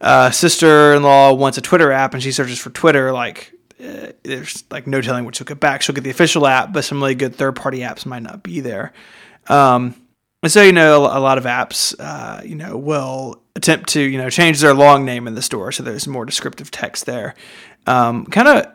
uh, 0.00 0.30
sister 0.30 0.94
in 0.94 1.02
law 1.02 1.32
wants 1.32 1.58
a 1.58 1.60
Twitter 1.60 1.90
app 1.90 2.14
and 2.14 2.22
she 2.22 2.30
searches 2.30 2.60
for 2.60 2.70
Twitter, 2.70 3.12
like 3.12 3.52
uh, 3.82 4.12
there's 4.22 4.64
like 4.70 4.86
no 4.86 5.02
telling 5.02 5.24
what 5.24 5.36
she'll 5.36 5.44
get 5.44 5.60
back. 5.60 5.82
She'll 5.82 5.94
get 5.94 6.04
the 6.04 6.10
official 6.10 6.46
app, 6.46 6.72
but 6.72 6.84
some 6.84 7.00
really 7.00 7.14
good 7.14 7.34
third 7.34 7.56
party 7.56 7.80
apps 7.80 8.06
might 8.06 8.22
not 8.22 8.42
be 8.42 8.60
there. 8.60 8.92
Um, 9.48 9.94
and 10.42 10.52
so 10.52 10.62
you 10.62 10.72
know 10.72 11.06
a 11.06 11.20
lot 11.20 11.38
of 11.38 11.44
apps, 11.44 11.94
uh, 11.98 12.42
you 12.44 12.54
know, 12.54 12.76
will 12.76 13.42
attempt 13.54 13.88
to 13.90 14.00
you 14.00 14.18
know 14.18 14.30
change 14.30 14.60
their 14.60 14.74
long 14.74 15.04
name 15.04 15.26
in 15.26 15.34
the 15.34 15.42
store 15.42 15.72
so 15.72 15.82
there's 15.82 16.06
more 16.06 16.24
descriptive 16.24 16.70
text 16.70 17.06
there. 17.06 17.34
Um, 17.86 18.26
kind 18.26 18.48
of, 18.48 18.66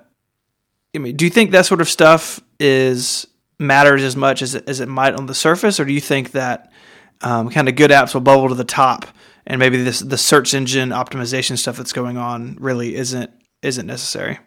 I 0.96 1.00
mean, 1.00 1.16
do 1.16 1.26
you 1.26 1.32
think 1.32 1.52
that 1.52 1.66
sort 1.66 1.82
of 1.82 1.90
stuff 1.90 2.40
is 2.60 3.28
matters 3.60 4.04
as 4.04 4.16
much 4.16 4.42
as 4.42 4.56
as 4.56 4.80
it 4.80 4.88
might 4.88 5.14
on 5.14 5.26
the 5.26 5.36
surface, 5.36 5.80
or 5.80 5.86
do 5.86 5.94
you 5.94 6.02
think 6.02 6.32
that 6.32 6.72
um, 7.22 7.50
kind 7.50 7.70
of 7.70 7.76
good 7.76 7.92
apps 7.92 8.14
will 8.14 8.22
bubble 8.22 8.50
to 8.50 8.56
the 8.56 8.64
top, 8.64 9.06
and 9.48 9.60
maybe 9.60 9.82
this 9.82 10.00
the 10.00 10.18
search 10.18 10.54
engine 10.54 10.90
optimization 10.90 11.58
stuff 11.58 11.78
that's 11.78 11.94
going 11.94 12.18
on 12.18 12.58
really 12.60 12.96
isn't 12.96 13.32
isn't 13.62 13.88
necessary? 13.88 14.40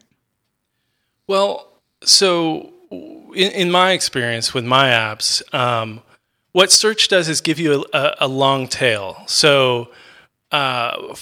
Well, 1.26 1.68
so 2.02 2.72
in, 2.90 3.52
in 3.52 3.70
my 3.70 3.92
experience 3.92 4.54
with 4.54 4.64
my 4.64 4.88
apps, 4.88 5.42
um, 5.54 6.02
what 6.52 6.70
search 6.70 7.08
does 7.08 7.28
is 7.28 7.40
give 7.40 7.58
you 7.58 7.84
a, 7.92 7.98
a, 7.98 8.16
a 8.20 8.28
long 8.28 8.68
tail. 8.68 9.22
So 9.26 9.88
uh, 10.52 11.14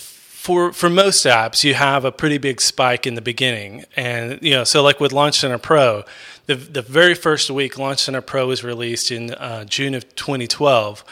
for 0.42 0.72
for 0.72 0.90
most 0.90 1.24
apps, 1.24 1.64
you 1.64 1.74
have 1.74 2.04
a 2.04 2.12
pretty 2.12 2.36
big 2.36 2.60
spike 2.60 3.06
in 3.06 3.14
the 3.14 3.22
beginning, 3.22 3.84
and 3.96 4.40
you 4.42 4.50
know, 4.50 4.64
so 4.64 4.82
like 4.82 4.98
with 4.98 5.12
Launch 5.12 5.38
Center 5.38 5.56
Pro, 5.56 6.02
the 6.46 6.56
the 6.56 6.82
very 6.82 7.14
first 7.14 7.48
week 7.50 7.78
Launch 7.78 8.00
Center 8.00 8.20
Pro 8.20 8.48
was 8.48 8.64
released 8.64 9.12
in 9.12 9.32
uh, 9.34 9.64
June 9.64 9.94
of 9.94 10.14
2012. 10.16 11.04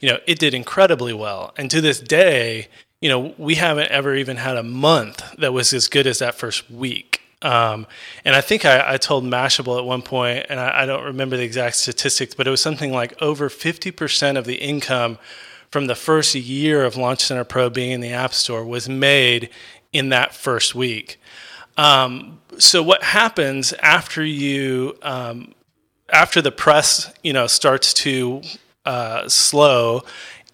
You 0.00 0.08
know, 0.08 0.18
it 0.26 0.38
did 0.38 0.54
incredibly 0.54 1.12
well, 1.12 1.52
and 1.58 1.70
to 1.70 1.80
this 1.80 2.00
day, 2.00 2.68
you 3.00 3.10
know, 3.10 3.34
we 3.36 3.56
haven't 3.56 3.90
ever 3.90 4.14
even 4.14 4.38
had 4.38 4.56
a 4.56 4.62
month 4.62 5.22
that 5.36 5.52
was 5.52 5.72
as 5.72 5.86
good 5.86 6.06
as 6.06 6.18
that 6.20 6.34
first 6.34 6.70
week. 6.70 7.17
Um, 7.40 7.86
and 8.24 8.34
I 8.34 8.40
think 8.40 8.64
I, 8.64 8.94
I, 8.94 8.96
told 8.96 9.22
Mashable 9.22 9.78
at 9.78 9.84
one 9.84 10.02
point, 10.02 10.46
and 10.48 10.58
I, 10.58 10.82
I, 10.82 10.86
don't 10.86 11.04
remember 11.04 11.36
the 11.36 11.44
exact 11.44 11.76
statistics, 11.76 12.34
but 12.34 12.48
it 12.48 12.50
was 12.50 12.60
something 12.60 12.92
like 12.92 13.20
over 13.22 13.48
50% 13.48 14.36
of 14.36 14.44
the 14.44 14.56
income 14.56 15.18
from 15.70 15.86
the 15.86 15.94
first 15.94 16.34
year 16.34 16.84
of 16.84 16.96
Launch 16.96 17.20
Center 17.20 17.44
Pro 17.44 17.70
being 17.70 17.92
in 17.92 18.00
the 18.00 18.10
App 18.10 18.34
Store 18.34 18.64
was 18.64 18.88
made 18.88 19.50
in 19.92 20.08
that 20.08 20.34
first 20.34 20.74
week. 20.74 21.20
Um, 21.76 22.40
so 22.58 22.82
what 22.82 23.02
happens 23.04 23.72
after 23.74 24.24
you 24.24 24.98
um, 25.02 25.54
after 26.12 26.42
the 26.42 26.50
press 26.50 27.12
you 27.22 27.32
know 27.32 27.46
starts 27.46 27.94
to 27.94 28.42
uh, 28.84 29.28
slow 29.28 30.02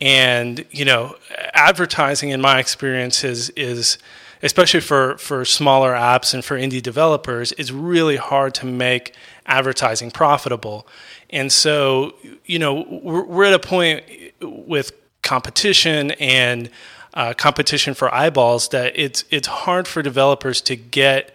and 0.01 0.65
you 0.71 0.85
know 0.85 1.17
advertising 1.55 2.31
in 2.31 2.41
my 2.41 2.59
experience 2.59 3.25
is 3.25 3.51
is 3.51 3.99
especially 4.45 4.81
for 4.81 5.19
for 5.19 5.45
smaller 5.45 5.93
apps 5.95 6.35
and 6.35 6.45
for 6.45 6.57
indie 6.57 6.83
developers 6.83 7.51
it's 7.53 7.73
really 7.73 8.17
hard 8.17 8.55
to 8.55 8.67
make 8.67 9.15
advertising 9.47 10.11
profitable. 10.11 10.87
And 11.31 11.51
so 11.51 12.15
you 12.45 12.61
know 12.61 12.87
we're, 13.03 13.25
we're 13.25 13.45
at 13.45 13.55
a 13.55 13.59
point 13.59 14.05
with 14.41 14.93
competition 15.23 16.13
and 16.13 16.71
uh, 17.15 17.33
competition 17.33 17.95
for 17.95 18.15
eyeballs 18.15 18.69
that 18.69 18.93
it's 18.95 19.25
it's 19.31 19.49
hard 19.49 19.89
for 19.89 20.03
developers 20.03 20.61
to 20.61 20.77
get 20.77 21.35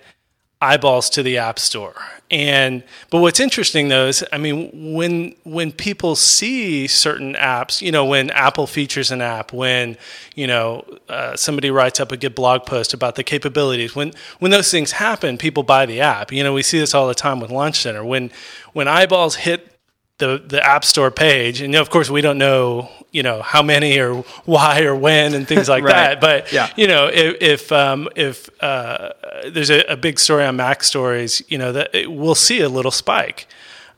eyeballs 0.61 1.09
to 1.11 1.23
the 1.23 1.37
app 1.37 1.57
store. 1.57 1.95
And 2.31 2.83
but 3.09 3.21
what's 3.21 3.39
interesting 3.39 3.87
though 3.87 4.05
is 4.07 4.23
i 4.31 4.37
mean 4.37 4.93
when 4.93 5.33
when 5.43 5.71
people 5.71 6.15
see 6.15 6.85
certain 6.85 7.33
apps 7.33 7.81
you 7.81 7.91
know 7.91 8.05
when 8.05 8.29
apple 8.29 8.67
features 8.67 9.09
an 9.09 9.19
app 9.19 9.51
when 9.51 9.97
you 10.35 10.45
know 10.45 10.85
uh, 11.07 11.35
somebody 11.35 11.71
writes 11.71 11.99
up 11.99 12.11
a 12.11 12.17
good 12.17 12.35
blog 12.35 12.67
post 12.67 12.93
about 12.93 13.15
the 13.15 13.23
capabilities 13.23 13.95
when 13.95 14.13
when 14.37 14.51
those 14.51 14.69
things 14.69 14.91
happen 14.91 15.39
people 15.39 15.63
buy 15.63 15.85
the 15.87 16.01
app. 16.01 16.31
You 16.31 16.43
know 16.43 16.53
we 16.53 16.61
see 16.61 16.79
this 16.79 16.93
all 16.93 17.07
the 17.07 17.15
time 17.15 17.39
with 17.39 17.49
launch 17.49 17.79
center. 17.81 18.03
When 18.03 18.29
when 18.73 18.87
eyeballs 18.87 19.35
hit 19.35 19.78
the 20.19 20.41
the 20.45 20.65
app 20.65 20.85
store 20.85 21.11
page. 21.11 21.61
And 21.61 21.75
of 21.75 21.89
course 21.89 22.09
we 22.09 22.21
don't 22.21 22.37
know 22.37 22.89
you 23.11 23.23
know 23.23 23.41
how 23.41 23.63
many 23.63 23.97
or 23.97 24.23
why 24.45 24.83
or 24.83 24.95
when 24.95 25.33
and 25.33 25.47
things 25.47 25.67
like 25.67 25.83
right. 25.85 26.19
that. 26.19 26.21
But 26.21 26.53
yeah. 26.53 26.71
you 26.77 26.87
know 26.87 27.09
if 27.11 27.41
if, 27.41 27.71
um, 27.71 28.07
if 28.15 28.49
uh, 28.61 29.13
there's 29.49 29.71
a, 29.71 29.81
a, 29.91 29.97
big 29.97 30.19
story 30.19 30.45
on 30.45 30.57
MacStories 30.57 31.41
you 31.49 31.57
know 31.57 31.71
that 31.71 31.93
it, 31.95 32.11
we'll 32.11 32.35
see 32.35 32.61
a 32.61 32.69
little 32.69 32.91
spike. 32.91 33.47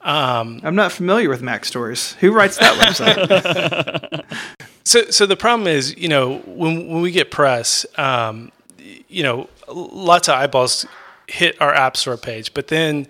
Um, 0.03 0.61
i'm 0.63 0.73
not 0.73 0.91
familiar 0.91 1.29
with 1.29 1.43
MacStories 1.43 2.15
who 2.15 2.31
writes 2.31 2.57
that 2.57 2.75
website? 2.79 4.25
So 4.83 5.03
so 5.11 5.27
the 5.27 5.37
problem 5.37 5.67
is 5.67 5.95
you 5.95 6.07
know 6.07 6.39
when 6.39 6.87
when 6.87 7.01
we 7.01 7.11
get 7.11 7.29
press 7.29 7.85
um, 7.99 8.51
you 8.79 9.21
know 9.21 9.47
lots 9.67 10.27
of 10.27 10.33
eyeballs 10.33 10.87
hit 11.31 11.59
our 11.61 11.73
app 11.73 11.97
store 11.97 12.17
page. 12.17 12.53
But 12.53 12.67
then 12.67 13.07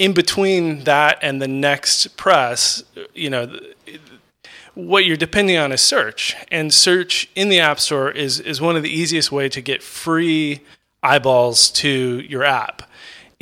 in 0.00 0.14
between 0.14 0.84
that 0.84 1.18
and 1.20 1.42
the 1.42 1.46
next 1.46 2.16
press, 2.16 2.82
you 3.12 3.28
know, 3.28 3.54
what 4.74 5.04
you're 5.04 5.16
depending 5.16 5.58
on 5.58 5.72
is 5.72 5.82
search, 5.82 6.34
and 6.50 6.72
search 6.72 7.28
in 7.34 7.50
the 7.50 7.60
App 7.60 7.78
Store 7.78 8.10
is 8.10 8.40
is 8.40 8.62
one 8.62 8.76
of 8.76 8.82
the 8.82 8.88
easiest 8.88 9.30
way 9.30 9.50
to 9.50 9.60
get 9.60 9.82
free 9.82 10.62
eyeballs 11.02 11.70
to 11.70 12.24
your 12.26 12.42
app, 12.42 12.82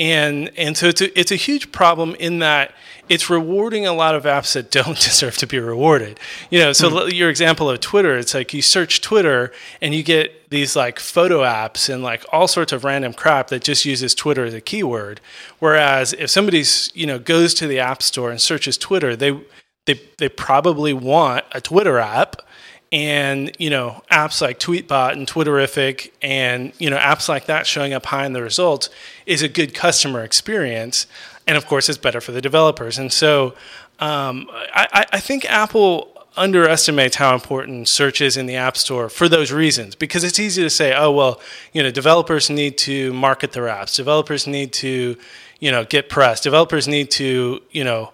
and 0.01 0.51
and 0.59 0.77
so 0.77 0.89
it's 0.89 1.01
a, 1.01 1.19
it's 1.19 1.31
a 1.31 1.37
huge 1.37 1.71
problem 1.71 2.17
in 2.17 2.41
that 2.41 2.75
it's 3.09 3.31
rewarding 3.31 3.87
a 3.87 3.93
lot 3.93 4.15
of 4.15 4.25
apps 4.25 4.55
that 4.55 4.71
don't 4.79 4.99
deserve 4.99 5.37
to 5.39 5.47
be 5.47 5.59
rewarded. 5.59 6.19
You 6.51 6.61
know, 6.61 6.73
so 6.73 6.91
mm. 6.91 7.13
your 7.13 7.31
example 7.31 7.69
of 7.71 7.81
Twitter, 7.81 8.17
it's 8.17 8.35
like 8.35 8.53
you 8.55 8.63
search 8.63 9.01
Twitter 9.01 9.53
and 9.81 9.95
you 9.95 10.03
get 10.03 10.51
these 10.51 10.75
like 10.75 10.99
photo 10.99 11.41
apps 11.41 11.93
and 11.93 12.03
like 12.03 12.25
all 12.33 12.49
sorts 12.49 12.73
of 12.73 12.85
random 12.85 13.13
crap 13.13 13.49
that 13.49 13.63
just 13.63 13.85
uses 13.85 14.15
Twitter 14.15 14.45
as 14.45 14.55
a 14.55 14.61
keyword. 14.61 15.21
Whereas 15.59 16.13
if 16.15 16.31
somebody's, 16.31 16.91
you 16.95 17.07
know, 17.07 17.19
goes 17.19 17.55
to 17.55 17.67
the 17.67 17.79
app 17.79 18.03
store 18.03 18.31
and 18.31 18.41
searches 18.41 18.79
Twitter, 18.79 19.15
they 19.15 19.39
they 19.87 20.01
they 20.19 20.29
probably 20.29 20.93
want 20.93 21.45
a 21.53 21.61
Twitter 21.61 21.99
app 21.99 22.43
and 22.91 23.55
you 23.59 23.69
know 23.69 24.03
apps 24.11 24.41
like 24.41 24.59
tweetbot 24.59 25.13
and 25.13 25.27
Twitterrific 25.27 26.11
and 26.23 26.73
you 26.79 26.89
know 26.89 26.97
apps 26.97 27.29
like 27.29 27.47
that 27.47 27.67
showing 27.67 27.93
up 27.93 28.07
high 28.07 28.25
in 28.25 28.33
the 28.33 28.43
results 28.43 28.89
is 29.27 29.43
a 29.43 29.49
good 29.49 29.75
customer 29.75 30.23
experience 30.23 31.07
and 31.49 31.57
of 31.57 31.67
course 31.67 31.89
it's 31.89 31.99
better 31.99 32.21
for 32.21 32.31
the 32.31 32.41
developers. 32.41 32.99
And 32.99 33.13
so 33.13 33.55
um, 33.99 34.49
I, 34.53 35.07
I, 35.13 35.19
think 35.19 35.45
Apple 35.47 36.13
underestimates 36.37 37.17
how 37.17 37.35
important 37.35 37.89
search 37.89 38.21
is 38.21 38.37
in 38.37 38.47
the 38.47 38.55
App 38.55 38.77
Store 38.77 39.09
for 39.09 39.29
those 39.29 39.51
reasons. 39.51 39.97
Because 39.97 40.23
it's 40.23 40.39
easy 40.39 40.63
to 40.63 40.71
say, 40.71 40.95
oh 40.95 41.11
well, 41.11 41.41
you 41.73 41.83
know, 41.83 41.91
developers 41.91 42.49
need 42.49 42.79
to 42.79 43.13
market 43.13 43.53
their 43.53 43.65
apps, 43.65 43.97
developers 43.97 44.47
need 44.47 44.73
to, 44.75 45.17
you 45.59 45.73
know, 45.73 45.85
get 45.85 46.09
press, 46.09 46.41
developers 46.41 46.87
need 46.87 47.11
to, 47.13 47.61
you 47.73 47.83
know, 47.83 48.13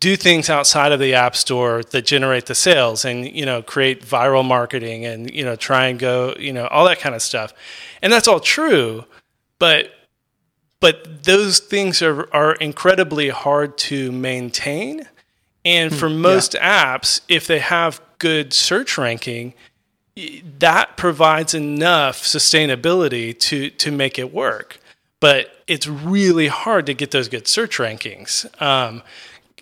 do 0.00 0.16
things 0.16 0.48
outside 0.48 0.90
of 0.90 1.00
the 1.00 1.14
app 1.14 1.36
store 1.36 1.82
that 1.90 2.06
generate 2.06 2.46
the 2.46 2.54
sales 2.54 3.04
and 3.04 3.26
you 3.26 3.44
know 3.44 3.60
create 3.62 4.04
viral 4.04 4.44
marketing 4.44 5.04
and 5.04 5.28
you 5.34 5.44
know 5.44 5.56
try 5.56 5.88
and 5.88 5.98
go 5.98 6.32
you 6.38 6.52
know 6.52 6.68
all 6.68 6.84
that 6.84 7.00
kind 7.00 7.16
of 7.16 7.20
stuff 7.20 7.52
and 8.00 8.12
that's 8.12 8.28
all 8.28 8.38
true 8.38 9.04
but 9.58 9.90
but 10.80 11.24
those 11.24 11.58
things 11.58 12.02
are, 12.02 12.32
are 12.34 12.54
incredibly 12.54 13.30
hard 13.30 13.76
to 13.78 14.12
maintain. 14.12 15.08
And 15.64 15.94
for 15.94 16.08
hmm, 16.08 16.20
most 16.20 16.54
yeah. 16.54 16.96
apps, 16.96 17.20
if 17.28 17.46
they 17.46 17.58
have 17.58 18.00
good 18.18 18.52
search 18.52 18.96
ranking, 18.96 19.54
that 20.58 20.96
provides 20.96 21.54
enough 21.54 22.22
sustainability 22.22 23.38
to 23.38 23.70
to 23.70 23.92
make 23.92 24.18
it 24.18 24.32
work. 24.32 24.80
But 25.20 25.50
it's 25.66 25.86
really 25.86 26.48
hard 26.48 26.86
to 26.86 26.94
get 26.94 27.10
those 27.10 27.28
good 27.28 27.46
search 27.48 27.78
rankings. 27.78 28.46
Um, 28.62 29.02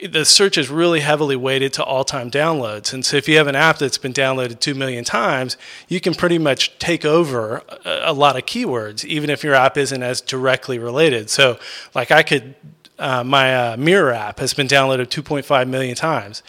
the 0.05 0.25
search 0.25 0.59
is 0.59 0.69
really 0.69 1.01
heavily 1.01 1.37
weighted 1.37 1.73
to 1.75 1.85
all-time 1.85 2.31
downloads. 2.31 2.93
And 2.93 3.05
so 3.05 3.17
if 3.17 3.29
you 3.29 3.37
have 3.39 3.47
an 3.47 3.57
app 3.57 3.79
that's 3.79 3.99
been 3.99 4.13
downloaded 4.13 4.61
2 4.61 4.75
million 4.75 5.05
times 5.05 5.57
you 5.89 6.01
can 6.01 6.15
pretty 6.15 6.39
much 6.39 6.79
take 6.79 7.05
over 7.05 7.63
a, 7.85 8.01
a 8.07 8.13
lot 8.13 8.37
of 8.37 8.45
keywords 8.45 9.05
even 9.05 9.31
if 9.31 9.43
your 9.43 9.55
app 9.55 9.77
isn't 9.77 10.03
as 10.03 10.21
directly 10.21 10.79
related. 10.79 11.31
So 11.31 11.59
like 11.95 12.11
i 12.11 12.23
could 12.23 12.55
uh, 12.99 13.23
my 13.23 13.73
uh, 13.73 13.77
mirror 13.77 14.13
app 14.13 14.39
has 14.39 14.55
been 14.55 14.67
downloaded 14.67 15.09
2.5 15.09 15.69
million 15.69 15.95
times 15.95 16.43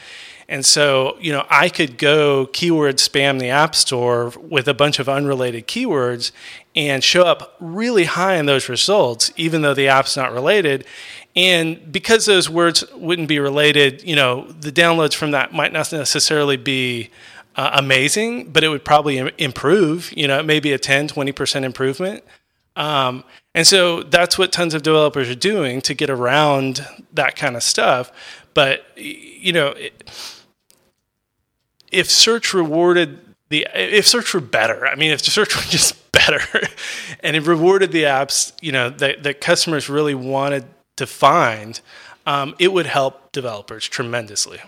and 0.49 0.65
so, 0.65 1.17
you 1.19 1.33
know, 1.33 1.45
I 1.49 1.67
could 1.67 1.97
go 1.97 2.47
keyword 2.47 2.97
spam 2.97 3.39
the 3.39 3.49
App 3.49 3.75
Store 3.75 4.31
with 4.39 4.67
a 4.69 4.73
bunch 4.73 4.97
of 4.99 5.09
unrelated 5.09 5.67
keywords 5.67 6.31
and 6.73 7.03
show 7.03 7.23
up 7.23 7.55
really 7.59 8.05
high 8.05 8.35
in 8.35 8.45
those 8.45 8.69
results, 8.69 9.31
even 9.35 9.61
though 9.61 9.73
the 9.73 9.89
app's 9.89 10.15
not 10.15 10.31
related. 10.31 10.85
And 11.35 11.91
because 11.91 12.25
those 12.25 12.49
words 12.49 12.85
wouldn't 12.93 13.27
be 13.27 13.39
related, 13.39 14.03
you 14.03 14.15
know, 14.15 14.49
the 14.51 14.71
downloads 14.71 15.13
from 15.13 15.31
that 15.31 15.53
might 15.53 15.73
not 15.73 15.91
necessarily 15.91 16.55
be 16.55 17.09
uh, 17.57 17.71
amazing, 17.73 18.51
but 18.51 18.63
it 18.63 18.69
would 18.69 18.85
probably 18.85 19.31
improve. 19.37 20.13
You 20.15 20.27
know, 20.27 20.39
it 20.39 20.45
may 20.45 20.61
be 20.61 20.71
a 20.71 20.77
10, 20.77 21.09
20% 21.09 21.63
improvement. 21.63 22.23
Um, 22.77 23.23
and 23.53 23.67
so 23.67 24.03
that's 24.03 24.37
what 24.37 24.51
tons 24.51 24.73
of 24.73 24.83
developers 24.83 25.29
are 25.29 25.35
doing 25.35 25.81
to 25.81 25.93
get 25.93 26.09
around 26.09 26.87
that 27.13 27.35
kind 27.35 27.55
of 27.55 27.63
stuff. 27.63 28.11
But 28.53 28.85
you 28.95 29.51
know, 29.51 29.75
if 31.91 32.09
search 32.09 32.53
rewarded 32.53 33.19
the 33.49 33.67
if 33.73 34.07
search 34.07 34.33
were 34.33 34.41
better, 34.41 34.87
I 34.87 34.95
mean, 34.95 35.11
if 35.11 35.23
the 35.23 35.31
search 35.31 35.55
were 35.57 35.61
just 35.63 36.11
better, 36.11 36.41
and 37.21 37.35
it 37.35 37.45
rewarded 37.45 37.91
the 37.91 38.03
apps, 38.03 38.53
you 38.61 38.71
know, 38.71 38.89
that 38.89 39.23
that 39.23 39.41
customers 39.41 39.89
really 39.89 40.15
wanted 40.15 40.65
to 40.97 41.07
find, 41.07 41.79
um, 42.25 42.55
it 42.59 42.73
would 42.73 42.85
help 42.85 43.31
developers 43.31 43.87
tremendously. 43.87 44.59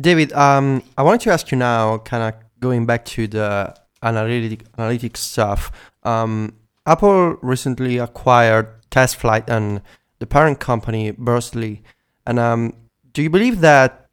David, 0.00 0.32
um, 0.32 0.82
I 0.98 1.02
wanted 1.02 1.20
to 1.22 1.30
ask 1.30 1.50
you 1.52 1.58
now, 1.58 1.98
kind 1.98 2.34
of 2.34 2.40
going 2.60 2.84
back 2.84 3.04
to 3.04 3.26
the 3.28 3.74
analytic 4.02 4.64
analytics 4.72 5.18
stuff. 5.18 5.70
Um, 6.02 6.54
Apple 6.84 7.36
recently 7.42 7.98
acquired 7.98 8.68
TestFlight 8.90 9.48
and 9.48 9.80
the 10.18 10.26
parent 10.26 10.60
company 10.60 11.12
Burstly, 11.12 11.80
and 12.26 12.38
um, 12.38 12.74
do 13.12 13.22
you 13.22 13.30
believe 13.30 13.60
that? 13.60 14.03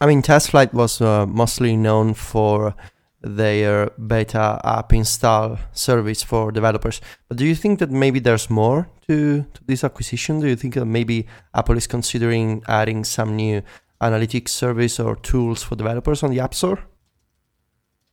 I 0.00 0.06
mean, 0.06 0.22
TestFlight 0.22 0.72
was 0.72 1.00
uh, 1.00 1.26
mostly 1.26 1.76
known 1.76 2.14
for 2.14 2.74
their 3.24 3.90
beta 4.06 4.60
app 4.64 4.92
install 4.92 5.58
service 5.72 6.22
for 6.22 6.52
developers. 6.52 7.00
But 7.28 7.38
do 7.38 7.46
you 7.46 7.54
think 7.54 7.78
that 7.78 7.90
maybe 7.90 8.18
there's 8.20 8.50
more 8.50 8.88
to, 9.06 9.42
to 9.42 9.64
this 9.66 9.82
acquisition? 9.82 10.40
Do 10.40 10.46
you 10.46 10.56
think 10.56 10.74
that 10.74 10.84
maybe 10.84 11.26
Apple 11.54 11.76
is 11.76 11.86
considering 11.86 12.62
adding 12.68 13.04
some 13.04 13.34
new 13.34 13.62
analytics 14.00 14.50
service 14.50 15.00
or 15.00 15.16
tools 15.16 15.62
for 15.62 15.76
developers 15.76 16.22
on 16.22 16.30
the 16.30 16.40
App 16.40 16.54
Store? 16.54 16.80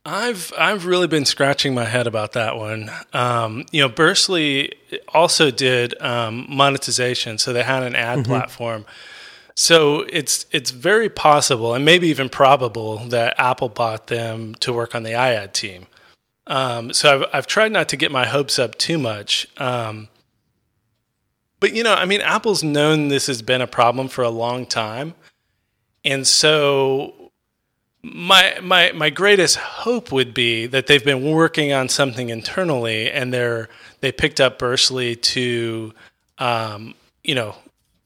I've 0.04 0.52
I've 0.58 0.86
really 0.86 1.06
been 1.06 1.24
scratching 1.24 1.74
my 1.74 1.84
head 1.84 2.08
about 2.08 2.32
that 2.32 2.56
one. 2.56 2.90
Um, 3.12 3.66
you 3.70 3.82
know, 3.82 3.88
Burstly 3.88 4.72
also 5.14 5.52
did 5.52 5.94
um, 6.00 6.46
monetization, 6.48 7.38
so 7.38 7.52
they 7.52 7.62
had 7.62 7.84
an 7.84 7.94
ad 7.94 8.20
mm-hmm. 8.20 8.32
platform. 8.32 8.84
So 9.54 10.06
it's 10.08 10.46
it's 10.50 10.70
very 10.70 11.08
possible, 11.08 11.74
and 11.74 11.84
maybe 11.84 12.08
even 12.08 12.28
probable, 12.28 12.98
that 13.08 13.34
Apple 13.38 13.68
bought 13.68 14.06
them 14.06 14.54
to 14.56 14.72
work 14.72 14.94
on 14.94 15.02
the 15.02 15.10
iAd 15.10 15.52
team. 15.52 15.86
Um, 16.46 16.92
so 16.92 17.14
I've 17.14 17.26
I've 17.32 17.46
tried 17.46 17.72
not 17.72 17.88
to 17.90 17.96
get 17.96 18.10
my 18.10 18.26
hopes 18.26 18.58
up 18.58 18.76
too 18.76 18.98
much. 18.98 19.46
Um, 19.58 20.08
but 21.60 21.74
you 21.74 21.84
know, 21.84 21.94
I 21.94 22.06
mean, 22.06 22.20
Apple's 22.22 22.64
known 22.64 23.08
this 23.08 23.26
has 23.26 23.42
been 23.42 23.60
a 23.60 23.66
problem 23.66 24.08
for 24.08 24.22
a 24.24 24.30
long 24.30 24.66
time, 24.66 25.14
and 26.04 26.26
so 26.26 27.30
my 28.02 28.58
my 28.60 28.90
my 28.92 29.10
greatest 29.10 29.56
hope 29.56 30.10
would 30.10 30.34
be 30.34 30.66
that 30.66 30.86
they've 30.86 31.04
been 31.04 31.30
working 31.30 31.72
on 31.72 31.88
something 31.88 32.30
internally 32.30 33.10
and 33.10 33.32
they're 33.32 33.68
they 34.00 34.10
picked 34.10 34.40
up 34.40 34.58
Burstly 34.58 35.20
to 35.22 35.92
um, 36.38 36.94
you 37.22 37.34
know 37.34 37.54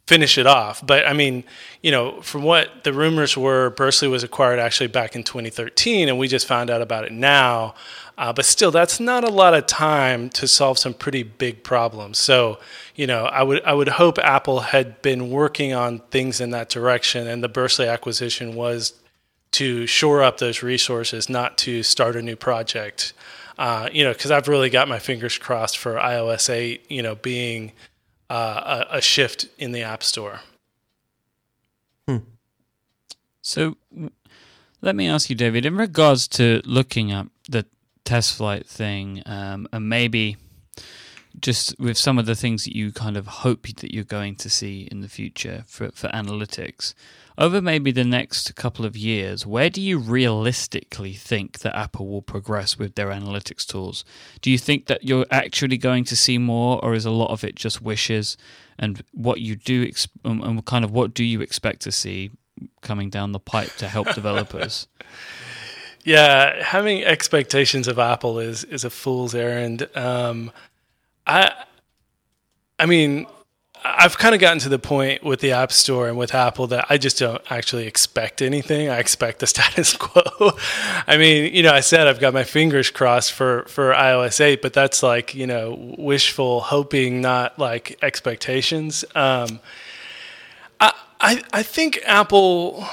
finish 0.07 0.39
it 0.39 0.47
off. 0.47 0.87
But 0.87 1.07
I 1.07 1.13
mean, 1.13 1.45
you 1.83 1.91
know, 1.91 2.21
from 2.23 2.43
what 2.43 2.85
the 2.85 2.93
rumors 2.93 3.37
were, 3.37 3.71
Burstly 3.71 4.11
was 4.11 4.23
acquired 4.23 4.59
actually 4.59 4.87
back 4.87 5.17
in 5.17 5.25
2013, 5.25 6.09
and 6.09 6.19
we 6.19 6.29
just 6.29 6.47
found 6.47 6.71
out 6.71 6.81
about 6.81 7.05
it 7.05 7.13
now. 7.13 7.75
Uh, 8.19 8.33
but 8.33 8.47
still, 8.47 8.71
that's 8.71 8.99
not 8.99 9.25
a 9.25 9.31
lot 9.31 9.53
of 9.53 9.67
time 9.67 10.31
to 10.31 10.49
solve 10.49 10.79
some 10.79 10.95
pretty 10.95 11.23
big 11.23 11.63
problems. 11.63 12.17
So, 12.17 12.59
you 12.95 13.07
know, 13.07 13.27
I 13.27 13.43
would 13.43 13.63
I 13.65 13.75
would 13.75 13.89
hope 13.89 14.19
Apple 14.19 14.61
had 14.61 15.03
been 15.03 15.31
working 15.31 15.73
on 15.75 15.99
things 16.11 16.41
in 16.41 16.51
that 16.51 16.69
direction, 16.71 17.27
and 17.27 17.43
the 17.43 17.49
Burstly 17.49 17.91
acquisition 17.93 18.55
was 18.55 18.95
to 19.53 19.87
shore 19.87 20.23
up 20.23 20.39
those 20.39 20.63
resources, 20.63 21.29
not 21.29 21.59
to 21.59 21.83
start 21.83 22.17
a 22.17 22.23
new 22.23 22.37
project. 22.37 23.13
Uh, 23.59 23.89
you 23.91 24.05
know, 24.05 24.13
because 24.13 24.31
I've 24.31 24.49
really 24.49 24.69
got 24.69 24.87
my 24.87 24.99
fingers 24.99 25.39
crossed 25.39 25.79
for 25.79 25.95
iOS 25.95 26.51
8, 26.51 26.85
you 26.91 27.03
know, 27.03 27.15
being 27.15 27.73
uh, 28.31 28.85
a, 28.91 28.97
a, 28.99 29.01
shift 29.01 29.49
in 29.59 29.73
the 29.73 29.83
App 29.83 30.03
Store. 30.03 30.41
Hmm. 32.09 32.19
So, 33.43 33.77
let 34.81 34.97
me 34.97 35.09
ask 35.09 35.31
you, 35.31 35.37
David, 35.37 35.65
in 35.65 35.77
regards 35.77 36.27
to 36.29 36.61
looking 36.65 37.13
at 37.13 37.27
the 37.49 37.67
TestFlight 38.05 38.67
thing, 38.67 39.23
um, 39.27 39.69
and 39.73 39.89
maybe 39.89 40.37
just 41.41 41.79
with 41.79 41.97
some 41.97 42.19
of 42.19 42.27
the 42.27 42.35
things 42.35 42.65
that 42.65 42.77
you 42.77 42.93
kind 42.93 43.17
of 43.17 43.27
hope 43.27 43.67
that 43.67 43.95
you're 43.95 44.05
going 44.05 44.37
to 44.37 44.51
see 44.51 44.89
in 44.91 45.01
the 45.01 45.09
future 45.09 45.65
for, 45.67 45.91
for 45.91 46.09
analytics 46.09 46.95
over 47.39 47.61
maybe 47.61 47.93
the 47.93 48.05
next 48.05 48.55
couple 48.55 48.85
of 48.85 48.97
years, 48.97 49.45
where 49.47 49.69
do 49.69 49.81
you 49.81 49.99
realistically 49.99 51.13
think 51.13 51.59
that 51.59 51.77
Apple 51.77 52.07
will 52.07 52.23
progress 52.23 52.79
with 52.79 52.95
their 52.95 53.09
analytics 53.09 53.67
tools? 53.67 54.05
Do 54.41 54.51
you 54.51 54.57
think 54.57 54.87
that 54.87 55.05
you're 55.05 55.27
actually 55.31 55.77
going 55.77 56.05
to 56.05 56.17
see 56.17 56.39
more, 56.39 56.83
or 56.83 56.95
is 56.95 57.05
a 57.05 57.11
lot 57.11 57.31
of 57.31 57.45
it 57.45 57.55
just 57.55 57.83
wishes? 57.83 58.37
And 58.79 59.03
what 59.13 59.41
you 59.41 59.57
do, 59.57 59.91
um, 60.25 60.43
and 60.43 60.65
kind 60.65 60.85
of 60.85 60.93
what 60.93 61.13
do 61.13 61.25
you 61.25 61.41
expect 61.43 61.83
to 61.83 61.93
see 61.93 62.31
coming 62.81 63.11
down 63.11 63.33
the 63.33 63.39
pipe 63.39 63.75
to 63.77 63.89
help 63.89 64.13
developers? 64.15 64.89
Yeah, 66.07 66.63
having 66.63 67.03
expectations 67.03 67.89
of 67.89 67.99
Apple 67.99 68.39
is 68.39 68.63
is 68.63 68.85
a 68.85 68.91
fool's 68.91 69.35
errand. 69.35 69.89
Um, 69.97 70.53
I, 71.27 71.53
I 72.79 72.87
mean, 72.87 73.27
I've 73.85 74.19
kind 74.19 74.35
of 74.35 74.41
gotten 74.41 74.59
to 74.61 74.69
the 74.69 74.79
point 74.79 75.23
with 75.23 75.41
the 75.41 75.53
App 75.53 75.71
Store 75.71 76.09
and 76.09 76.19
with 76.19 76.35
Apple 76.35 76.67
that 76.69 76.87
I 76.89 76.99
just 76.99 77.19
don't 77.19 77.43
actually 77.51 77.87
expect 77.87 78.43
anything. 78.43 78.89
I 78.89 78.99
expect 78.99 79.39
the 79.39 79.47
status 79.47 79.97
quo. 79.97 80.53
I 81.07 81.17
mean, 81.17 81.55
you 81.55 81.63
know, 81.63 81.73
I 81.73 81.81
said 81.81 82.07
I've 82.07 82.21
got 82.21 82.35
my 82.35 82.45
fingers 82.45 82.91
crossed 82.91 83.33
for 83.33 83.65
for 83.69 83.93
iOS 83.93 84.41
8, 84.41 84.63
but 84.63 84.73
that's 84.73 85.03
like 85.03 85.35
you 85.35 85.47
know 85.47 85.95
wishful 85.99 86.61
hoping, 86.61 87.21
not 87.21 87.59
like 87.59 87.99
expectations. 88.03 89.05
Um, 89.15 89.61
I, 90.81 90.93
I 91.21 91.43
I 91.53 91.63
think 91.63 92.01
Apple, 92.05 92.85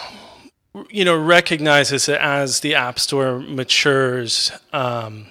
you 0.89 1.06
know, 1.06 1.17
recognizes 1.17 2.06
that 2.06 2.22
as 2.22 2.60
the 2.60 2.76
App 2.76 3.00
Store 3.00 3.39
matures. 3.39 4.52
Um, 4.72 5.28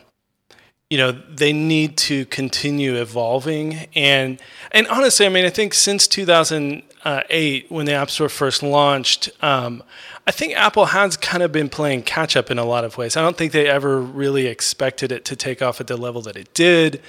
you 0.93 0.99
know 0.99 1.11
they 1.11 1.55
need 1.55 1.97
to 1.97 2.27
continue 2.27 2.97
evolving. 2.97 3.87
And 3.95 4.39
and 4.73 4.87
honestly 4.89 5.25
i 5.25 5.31
mean 5.31 5.47
i 5.47 5.51
think 5.51 5.73
since 5.73 6.07
2008 6.07 7.71
when 7.71 7.87
the 7.87 7.95
app 7.95 8.11
store 8.11 8.29
first 8.29 8.63
launched 8.63 9.31
um, 9.43 9.83
i 10.27 10.31
think 10.31 10.55
apple 10.55 10.87
has 10.87 11.17
kind 11.17 11.43
of 11.43 11.51
been 11.51 11.71
playing 11.71 12.03
catch 12.03 12.37
up 12.37 12.51
in 12.51 12.59
a 12.59 12.65
lot 12.65 12.85
of 12.85 12.99
ways. 12.99 13.17
I 13.17 13.23
don't 13.23 13.39
think 13.39 13.53
they 13.53 13.69
ever 13.69 14.03
really 14.03 14.47
expected 14.49 15.11
it 15.13 15.25
to 15.25 15.35
take 15.35 15.63
off 15.63 15.81
at 15.81 15.87
the 15.87 15.97
level 15.97 16.21
that 16.23 16.37
it 16.37 16.53
did. 16.53 17.01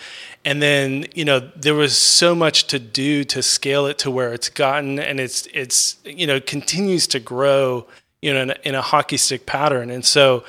And 0.45 0.61
then 0.61 1.05
you 1.13 1.25
know 1.25 1.51
there 1.53 1.75
was 1.75 1.97
so 1.97 2.33
much 2.33 2.67
to 2.67 2.79
do 2.79 3.25
to 3.25 3.43
scale 3.43 3.85
it 3.85 3.97
to 3.99 4.09
where 4.09 4.33
it's 4.33 4.47
gotten 4.47 4.97
and 4.97 5.19
it's 5.19 5.45
it's 5.53 5.97
you 6.05 6.25
know 6.25 6.39
continues 6.39 7.05
to 7.07 7.19
grow 7.19 7.85
you 8.23 8.33
know 8.33 8.41
in 8.41 8.49
a, 8.51 8.55
in 8.63 8.75
a 8.75 8.81
hockey 8.81 9.17
stick 9.17 9.45
pattern 9.45 9.89
and 9.89 10.05
so 10.05 10.43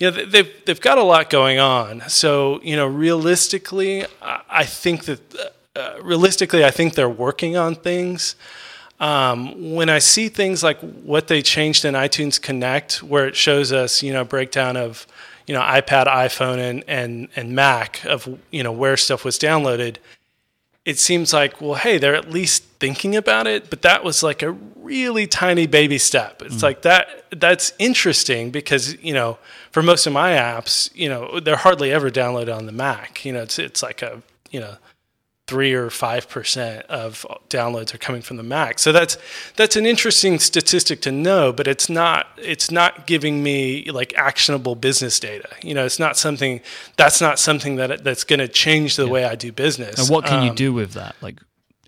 you 0.00 0.10
know 0.10 0.24
they've 0.24 0.64
they've 0.64 0.80
got 0.80 0.98
a 0.98 1.02
lot 1.02 1.30
going 1.30 1.58
on. 1.58 2.02
So 2.08 2.60
you 2.62 2.74
know, 2.74 2.86
realistically, 2.86 4.04
I 4.22 4.64
think 4.64 5.04
that 5.04 5.52
uh, 5.76 5.98
realistically, 6.02 6.64
I 6.64 6.70
think 6.70 6.94
they're 6.94 7.08
working 7.08 7.56
on 7.56 7.74
things. 7.76 8.34
Um, 8.98 9.74
when 9.74 9.88
I 9.88 9.98
see 9.98 10.28
things 10.28 10.62
like 10.62 10.78
what 10.80 11.28
they 11.28 11.42
changed 11.42 11.84
in 11.84 11.94
iTunes 11.94 12.40
Connect, 12.40 13.02
where 13.02 13.26
it 13.26 13.36
shows 13.36 13.72
us, 13.72 14.02
you 14.02 14.12
know, 14.12 14.24
breakdown 14.24 14.76
of, 14.76 15.06
you 15.46 15.54
know, 15.54 15.60
iPad, 15.60 16.06
iPhone, 16.06 16.58
and 16.58 16.82
and 16.88 17.28
and 17.36 17.54
Mac 17.54 18.02
of 18.06 18.26
you 18.50 18.62
know 18.62 18.72
where 18.72 18.96
stuff 18.96 19.22
was 19.22 19.38
downloaded, 19.38 19.96
it 20.90 20.98
seems 20.98 21.32
like, 21.32 21.60
well, 21.60 21.74
hey, 21.74 21.98
they're 21.98 22.16
at 22.16 22.30
least 22.30 22.64
thinking 22.80 23.14
about 23.14 23.46
it, 23.46 23.70
but 23.70 23.82
that 23.82 24.02
was 24.02 24.24
like 24.24 24.42
a 24.42 24.50
really 24.50 25.24
tiny 25.28 25.68
baby 25.68 25.98
step. 25.98 26.42
It's 26.42 26.56
mm. 26.56 26.62
like 26.64 26.82
that 26.82 27.26
that's 27.30 27.72
interesting 27.78 28.50
because, 28.50 29.00
you 29.00 29.14
know, 29.14 29.38
for 29.70 29.84
most 29.84 30.08
of 30.08 30.12
my 30.12 30.32
apps, 30.32 30.90
you 30.92 31.08
know, 31.08 31.38
they're 31.38 31.54
hardly 31.54 31.92
ever 31.92 32.10
downloaded 32.10 32.54
on 32.54 32.66
the 32.66 32.72
Mac. 32.72 33.24
You 33.24 33.32
know, 33.32 33.42
it's 33.42 33.56
it's 33.60 33.84
like 33.84 34.02
a, 34.02 34.20
you 34.50 34.58
know, 34.58 34.78
three 35.50 35.74
or 35.74 35.90
five 35.90 36.28
percent 36.28 36.86
of 36.86 37.26
downloads 37.48 37.92
are 37.92 37.98
coming 37.98 38.22
from 38.22 38.36
the 38.36 38.44
Mac. 38.44 38.78
So 38.78 38.92
that's 38.92 39.18
that's 39.56 39.74
an 39.74 39.84
interesting 39.84 40.38
statistic 40.38 41.02
to 41.02 41.10
know, 41.10 41.52
but 41.52 41.66
it's 41.66 41.88
not 41.90 42.28
it's 42.38 42.70
not 42.70 43.08
giving 43.08 43.42
me 43.42 43.90
like 43.90 44.14
actionable 44.14 44.76
business 44.76 45.18
data. 45.18 45.48
You 45.60 45.74
know, 45.74 45.84
it's 45.84 45.98
not 45.98 46.16
something 46.16 46.60
that's 46.96 47.20
not 47.20 47.40
something 47.40 47.74
that 47.76 48.04
that's 48.04 48.22
going 48.22 48.38
to 48.38 48.46
change 48.46 48.94
the 48.94 49.06
yeah. 49.06 49.12
way 49.12 49.24
I 49.24 49.34
do 49.34 49.50
business. 49.50 49.98
And 49.98 50.08
what 50.08 50.24
can 50.24 50.38
um, 50.38 50.46
you 50.46 50.54
do 50.54 50.72
with 50.72 50.92
that? 50.92 51.16
Like. 51.20 51.40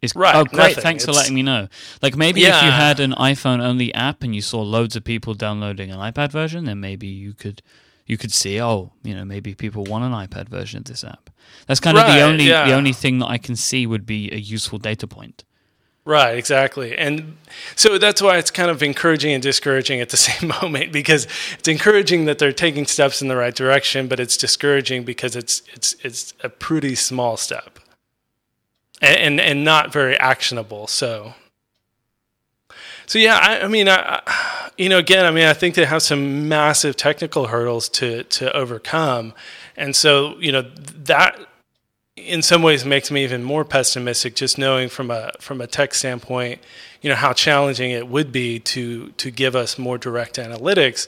It's, 0.03 0.17
right, 0.17 0.35
oh, 0.35 0.43
great! 0.43 0.71
Nothing. 0.71 0.83
Thanks 0.83 1.05
it's, 1.05 1.13
for 1.13 1.17
letting 1.17 1.33
me 1.33 1.45
know. 1.45 1.69
Like 2.03 2.17
maybe 2.17 2.41
yeah. 2.41 2.57
if 2.57 2.65
you 2.65 2.73
had 2.73 2.99
an 2.99 3.13
iPhone 3.13 3.61
only 3.63 3.95
app 3.95 4.25
and 4.25 4.35
you 4.35 4.43
saw 4.43 4.61
loads 4.61 4.97
of 4.97 5.05
people 5.05 5.35
downloading 5.35 5.93
an 5.93 5.99
iPad 6.01 6.33
version, 6.33 6.65
then 6.65 6.81
maybe 6.81 7.07
you 7.07 7.35
could 7.35 7.63
you 8.07 8.17
could 8.19 8.33
see, 8.33 8.61
oh, 8.61 8.93
you 9.03 9.15
know, 9.15 9.25
maybe 9.25 9.55
people 9.55 9.85
want 9.85 10.05
an 10.05 10.13
iPad 10.13 10.49
version 10.49 10.79
of 10.79 10.85
this 10.85 11.05
app. 11.05 11.31
That's 11.67 11.81
kind 11.81 11.97
right, 11.97 12.09
of 12.09 12.15
the 12.15 12.21
only 12.23 12.45
yeah. 12.45 12.67
the 12.67 12.75
only 12.75 12.93
thing 12.93 13.19
that 13.21 13.27
I 13.27 13.39
can 13.39 13.57
see 13.57 13.87
would 13.87 14.07
be 14.07 14.31
a 14.33 14.39
useful 14.39 14.79
data 14.79 15.07
point. 15.07 15.45
Right, 16.05 16.37
exactly. 16.37 16.99
And 16.99 17.37
so 17.77 17.97
that's 17.97 18.21
why 18.21 18.37
it's 18.37 18.51
kind 18.51 18.71
of 18.71 18.83
encouraging 18.83 19.33
and 19.33 19.43
discouraging 19.43 20.01
at 20.01 20.09
the 20.09 20.17
same 20.29 20.53
moment 20.61 20.93
because 20.93 21.29
it's 21.59 21.69
encouraging 21.69 22.25
that 22.25 22.39
they're 22.39 22.53
taking 22.53 22.87
steps 22.87 23.23
in 23.23 23.29
the 23.29 23.37
right 23.37 23.55
direction, 23.55 24.09
but 24.09 24.19
it's 24.19 24.37
discouraging 24.37 25.05
because 25.05 25.37
it's 25.37 25.63
it's 25.73 25.95
it's 26.03 26.35
a 26.43 26.49
pretty 26.49 26.95
small 26.95 27.37
step. 27.37 27.79
and, 29.01 29.17
and 29.17 29.41
and 29.41 29.65
not 29.65 29.93
very 29.93 30.17
actionable. 30.17 30.87
So 30.87 31.35
so 33.13 33.19
yeah, 33.19 33.39
I, 33.39 33.61
I 33.61 33.69
mean, 33.69 33.91
I, 33.91 34.23
you 34.79 34.89
know, 34.89 34.97
again, 34.97 35.27
I 35.27 35.31
mean, 35.31 35.45
I 35.45 35.53
think 35.53 35.75
they 35.75 35.85
have 35.85 36.01
some 36.01 36.49
massive 36.49 36.97
technical 36.97 37.49
hurdles 37.49 37.91
to 37.91 38.23
to 38.25 38.51
overcome, 38.57 39.35
and 39.77 39.95
so 39.95 40.39
you 40.39 40.51
know 40.51 40.63
that 40.63 41.39
in 42.17 42.41
some 42.41 42.63
ways 42.63 42.87
makes 42.87 43.11
me 43.11 43.23
even 43.23 43.43
more 43.43 43.67
pessimistic 43.67 44.35
just 44.35 44.57
knowing 44.57 44.89
from 44.89 45.11
a 45.11 45.31
from 45.41 45.61
a 45.61 45.67
tech 45.67 45.93
standpoint 45.93 46.61
you 47.03 47.11
know 47.11 47.15
how 47.15 47.35
challenging 47.35 47.91
it 47.91 48.09
would 48.09 48.33
be 48.33 48.59
to 48.61 49.09
to 49.19 49.31
give 49.31 49.55
us 49.55 49.79
more 49.79 49.99
direct 49.99 50.37
analytics. 50.37 51.07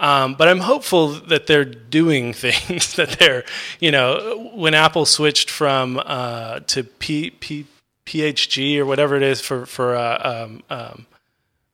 Um, 0.00 0.34
but 0.34 0.48
I'm 0.48 0.58
hopeful 0.58 1.10
that 1.10 1.46
they're 1.46 1.64
doing 1.64 2.32
things 2.46 2.96
that 2.96 3.20
they're 3.20 3.44
you 3.78 3.92
know 3.92 4.50
when 4.52 4.74
Apple 4.74 5.06
switched 5.06 5.48
from 5.48 6.02
uh, 6.04 6.58
to 6.66 6.82
P, 6.82 7.30
P, 7.30 7.66
PHG 8.04 8.78
or 8.78 8.84
whatever 8.84 9.14
it 9.14 9.22
is 9.22 9.40
for 9.40 9.64
for 9.64 9.94
uh, 9.94 10.44
um, 10.44 10.62
um, 10.70 11.06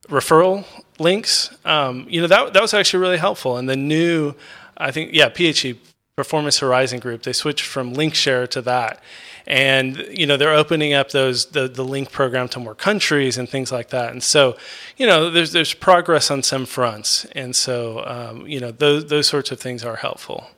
referral 0.09 0.65
links 0.99 1.55
um, 1.65 2.05
you 2.09 2.21
know 2.21 2.27
that 2.27 2.53
that 2.53 2.61
was 2.61 2.73
actually 2.73 2.99
really 2.99 3.17
helpful 3.17 3.57
and 3.57 3.67
the 3.67 3.75
new 3.75 4.33
I 4.77 4.91
think 4.91 5.11
yeah 5.13 5.29
PHG 5.29 5.77
Performance 6.15 6.59
Horizon 6.59 6.99
Group. 6.99 7.23
They 7.23 7.33
switched 7.33 7.65
from 7.65 7.95
LinkShare 7.95 8.47
to 8.49 8.61
that, 8.61 9.01
and 9.47 9.97
you 10.11 10.27
know 10.27 10.37
they're 10.37 10.53
opening 10.53 10.93
up 10.93 11.09
those 11.09 11.47
the 11.47 11.67
the 11.67 11.83
link 11.83 12.11
program 12.11 12.47
to 12.49 12.59
more 12.59 12.75
countries 12.75 13.37
and 13.37 13.49
things 13.49 13.71
like 13.71 13.89
that. 13.89 14.11
And 14.11 14.21
so, 14.21 14.55
you 14.95 15.07
know, 15.07 15.31
there's 15.31 15.53
there's 15.53 15.73
progress 15.73 16.29
on 16.29 16.43
some 16.43 16.67
fronts, 16.67 17.25
and 17.31 17.55
so 17.55 18.05
um, 18.05 18.45
you 18.45 18.59
know 18.59 18.69
those 18.69 19.07
those 19.07 19.25
sorts 19.25 19.51
of 19.51 19.59
things 19.59 19.83
are 19.83 19.95
helpful. 19.95 20.51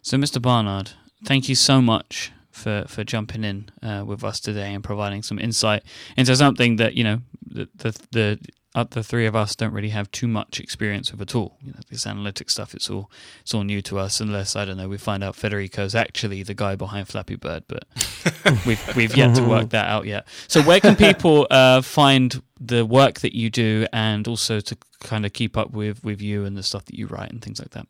So, 0.00 0.16
Mr. 0.16 0.40
Barnard, 0.40 0.92
thank 1.26 1.50
you 1.50 1.54
so 1.54 1.82
much 1.82 2.32
for, 2.66 2.84
for 2.88 3.04
jumping 3.04 3.44
in 3.44 3.68
uh, 3.80 4.02
with 4.04 4.24
us 4.24 4.40
today 4.40 4.74
and 4.74 4.82
providing 4.82 5.22
some 5.22 5.38
insight 5.38 5.84
into 6.16 6.34
something 6.34 6.74
that 6.76 6.94
you 6.94 7.04
know 7.04 7.20
the 7.46 7.68
the 7.76 7.96
the, 8.10 8.38
uh, 8.74 8.84
the 8.90 9.04
three 9.04 9.24
of 9.24 9.36
us 9.36 9.54
don't 9.54 9.72
really 9.72 9.90
have 9.90 10.10
too 10.10 10.26
much 10.26 10.58
experience 10.58 11.12
with 11.12 11.20
at 11.20 11.36
all. 11.36 11.58
You 11.62 11.70
know, 11.70 11.78
this 11.90 12.08
analytic 12.08 12.50
stuff 12.50 12.74
it's 12.74 12.90
all 12.90 13.08
it's 13.42 13.54
all 13.54 13.62
new 13.62 13.80
to 13.82 14.00
us, 14.00 14.18
unless 14.20 14.56
I 14.56 14.64
don't 14.64 14.78
know 14.78 14.88
we 14.88 14.98
find 14.98 15.22
out 15.22 15.36
Federico's 15.36 15.94
actually 15.94 16.42
the 16.42 16.54
guy 16.54 16.74
behind 16.74 17.06
Flappy 17.06 17.36
Bird, 17.36 17.62
but 17.68 17.84
we've 18.66 18.96
we've 18.96 19.16
yet 19.16 19.36
to 19.36 19.44
work 19.44 19.68
that 19.68 19.86
out 19.86 20.06
yet. 20.06 20.26
So, 20.48 20.60
where 20.60 20.80
can 20.80 20.96
people 20.96 21.46
uh, 21.48 21.82
find 21.82 22.42
the 22.60 22.84
work 22.84 23.20
that 23.20 23.36
you 23.36 23.48
do, 23.48 23.86
and 23.92 24.26
also 24.26 24.58
to 24.58 24.76
kind 25.04 25.24
of 25.24 25.32
keep 25.32 25.56
up 25.56 25.70
with 25.70 26.02
with 26.02 26.20
you 26.20 26.44
and 26.44 26.56
the 26.56 26.64
stuff 26.64 26.84
that 26.86 26.96
you 26.96 27.06
write 27.06 27.30
and 27.30 27.40
things 27.40 27.60
like 27.60 27.70
that? 27.70 27.86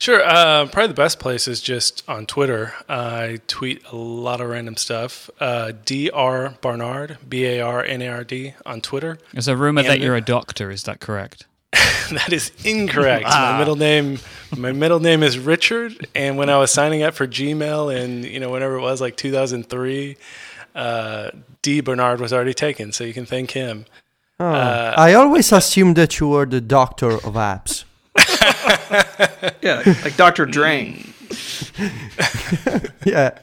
Sure. 0.00 0.22
Uh, 0.22 0.66
probably 0.66 0.88
the 0.88 0.94
best 0.94 1.18
place 1.18 1.48
is 1.48 1.60
just 1.60 2.02
on 2.08 2.26
Twitter. 2.26 2.74
I 2.88 3.40
tweet 3.46 3.82
a 3.90 3.96
lot 3.96 4.40
of 4.40 4.48
random 4.48 4.76
stuff. 4.76 5.30
Uh, 5.40 5.72
Dr. 5.84 6.56
Barnard, 6.60 7.18
B 7.26 7.44
A 7.46 7.60
R 7.60 7.82
N 7.82 8.02
A 8.02 8.08
R 8.08 8.24
D, 8.24 8.54
on 8.66 8.80
Twitter. 8.80 9.18
There's 9.32 9.48
a 9.48 9.56
rumor 9.56 9.82
that 9.82 10.00
you're 10.00 10.16
a 10.16 10.20
doctor. 10.20 10.70
Is 10.70 10.82
that 10.82 11.00
correct? 11.00 11.46
that 11.72 12.32
is 12.32 12.52
incorrect. 12.64 13.24
My 13.24 13.58
middle 13.58 13.76
name, 13.76 14.18
my 14.56 14.72
middle 14.72 15.00
name 15.00 15.22
is 15.22 15.38
Richard. 15.38 16.06
And 16.14 16.36
when 16.36 16.50
I 16.50 16.58
was 16.58 16.70
signing 16.70 17.02
up 17.02 17.14
for 17.14 17.26
Gmail, 17.26 17.94
and 17.96 18.24
you 18.24 18.40
know, 18.40 18.50
whenever 18.50 18.76
it 18.76 18.82
was 18.82 19.00
like 19.00 19.16
2003, 19.16 20.16
uh, 20.74 21.30
D 21.62 21.80
Barnard 21.80 22.20
was 22.20 22.32
already 22.32 22.54
taken. 22.54 22.92
So 22.92 23.04
you 23.04 23.14
can 23.14 23.26
thank 23.26 23.52
him. 23.52 23.86
Oh, 24.38 24.46
Uh, 24.46 24.94
I 24.96 25.14
always 25.14 25.50
assumed 25.52 25.96
that 25.96 26.18
you 26.20 26.28
were 26.28 26.46
the 26.46 26.60
doctor 26.60 27.10
of 27.12 27.34
apps. 27.34 27.84
Yeah, 29.62 29.82
like, 29.86 30.04
like 30.04 30.16
Dr. 30.16 30.46
Drain. 30.46 31.12
yeah. 33.04 33.38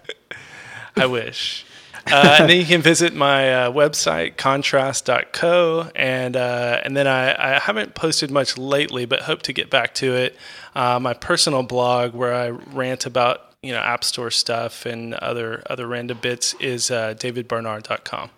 I 0.95 1.05
wish. 1.05 1.65
Uh, 2.11 2.37
and 2.39 2.49
then 2.49 2.57
you 2.57 2.65
can 2.65 2.81
visit 2.81 3.13
my 3.13 3.53
uh, 3.53 3.71
website, 3.71 4.37
contrast.co. 4.37 5.89
And, 5.95 6.35
uh, 6.35 6.81
and 6.83 6.97
then 6.97 7.07
I, 7.07 7.55
I 7.55 7.59
haven't 7.59 7.93
posted 7.93 8.31
much 8.31 8.57
lately, 8.57 9.05
but 9.05 9.21
hope 9.21 9.41
to 9.43 9.53
get 9.53 9.69
back 9.69 9.93
to 9.95 10.15
it. 10.15 10.35
Uh, 10.75 10.99
my 10.99 11.13
personal 11.13 11.63
blog, 11.63 12.13
where 12.13 12.33
I 12.33 12.49
rant 12.49 13.05
about 13.05 13.53
you 13.61 13.71
know 13.71 13.79
App 13.79 14.03
Store 14.03 14.31
stuff 14.31 14.85
and 14.85 15.13
other, 15.15 15.61
other 15.69 15.87
random 15.87 16.17
bits, 16.21 16.53
is 16.59 16.89
uh, 16.89 17.13
davidbarnard.com. 17.15 18.31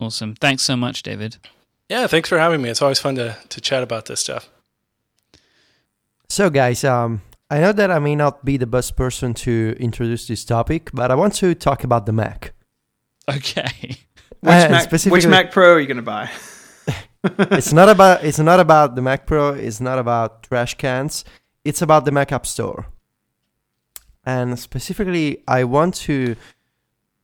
Awesome. 0.00 0.34
Thanks 0.34 0.62
so 0.62 0.76
much, 0.76 1.02
David. 1.02 1.36
Yeah, 1.88 2.06
thanks 2.06 2.28
for 2.28 2.38
having 2.38 2.62
me. 2.62 2.70
It's 2.70 2.80
always 2.82 2.98
fun 2.98 3.16
to, 3.16 3.36
to 3.50 3.60
chat 3.60 3.82
about 3.82 4.06
this 4.06 4.20
stuff. 4.20 4.48
So, 6.34 6.50
guys, 6.50 6.82
um, 6.82 7.22
I 7.48 7.60
know 7.60 7.70
that 7.70 7.92
I 7.92 8.00
may 8.00 8.16
not 8.16 8.44
be 8.44 8.56
the 8.56 8.66
best 8.66 8.96
person 8.96 9.34
to 9.34 9.76
introduce 9.78 10.26
this 10.26 10.44
topic, 10.44 10.90
but 10.92 11.12
I 11.12 11.14
want 11.14 11.36
to 11.36 11.54
talk 11.54 11.84
about 11.84 12.06
the 12.06 12.12
Mac. 12.12 12.54
Okay. 13.28 13.70
Which, 14.40 14.52
Uh, 14.52 14.68
Mac, 14.68 14.90
which 14.90 15.26
Mac 15.28 15.52
Pro 15.52 15.74
are 15.74 15.80
you 15.80 15.86
going 15.86 15.96
to 15.98 16.02
buy? 16.02 16.28
it's 17.56 17.72
not 17.72 17.88
about 17.88 18.24
it's 18.24 18.40
not 18.40 18.58
about 18.58 18.96
the 18.96 19.00
Mac 19.00 19.28
Pro. 19.28 19.50
It's 19.50 19.80
not 19.80 20.00
about 20.00 20.42
trash 20.42 20.74
cans. 20.74 21.24
It's 21.64 21.80
about 21.80 22.04
the 22.04 22.10
Mac 22.10 22.32
App 22.32 22.46
Store. 22.46 22.86
And 24.26 24.58
specifically, 24.58 25.44
I 25.46 25.62
want 25.62 25.94
to 26.06 26.34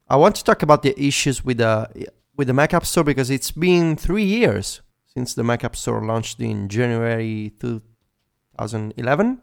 I 0.08 0.16
want 0.16 0.36
to 0.36 0.44
talk 0.44 0.62
about 0.62 0.82
the 0.84 0.94
issues 0.96 1.44
with 1.44 1.58
the 1.58 1.90
with 2.36 2.46
the 2.46 2.54
Mac 2.54 2.72
App 2.72 2.86
Store 2.86 3.02
because 3.02 3.28
it's 3.28 3.50
been 3.50 3.96
three 3.96 4.24
years 4.24 4.82
since 5.04 5.34
the 5.34 5.42
Mac 5.42 5.64
App 5.64 5.74
Store 5.74 6.00
launched 6.00 6.38
in 6.38 6.68
January 6.68 7.52
2011, 8.60 9.42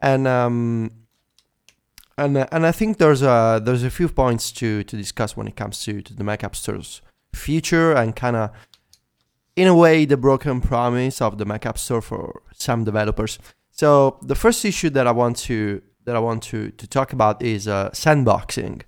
and 0.00 0.26
um, 0.26 0.90
and 2.16 2.36
uh, 2.36 2.46
and 2.50 2.66
I 2.66 2.72
think 2.72 2.98
there's 2.98 3.22
a 3.22 3.60
there's 3.64 3.84
a 3.84 3.90
few 3.90 4.08
points 4.08 4.52
to 4.52 4.82
to 4.84 4.96
discuss 4.96 5.36
when 5.36 5.46
it 5.46 5.56
comes 5.56 5.82
to, 5.84 6.02
to 6.02 6.14
the 6.14 6.24
Mac 6.24 6.44
App 6.44 6.56
Store's 6.56 7.00
future 7.32 7.92
and 7.92 8.16
kind 8.16 8.36
of 8.36 8.50
in 9.54 9.68
a 9.68 9.74
way 9.74 10.04
the 10.04 10.16
broken 10.16 10.60
promise 10.60 11.20
of 11.20 11.38
the 11.38 11.44
Mac 11.44 11.66
App 11.66 11.78
Store 11.78 12.00
for 12.00 12.42
some 12.52 12.84
developers. 12.84 13.38
So 13.70 14.18
the 14.22 14.34
first 14.34 14.64
issue 14.64 14.90
that 14.90 15.06
I 15.06 15.12
want 15.12 15.36
to 15.48 15.82
that 16.04 16.16
I 16.16 16.18
want 16.18 16.42
to 16.44 16.70
to 16.70 16.86
talk 16.86 17.12
about 17.12 17.42
is 17.42 17.68
uh, 17.68 17.90
sandboxing. 17.90 18.82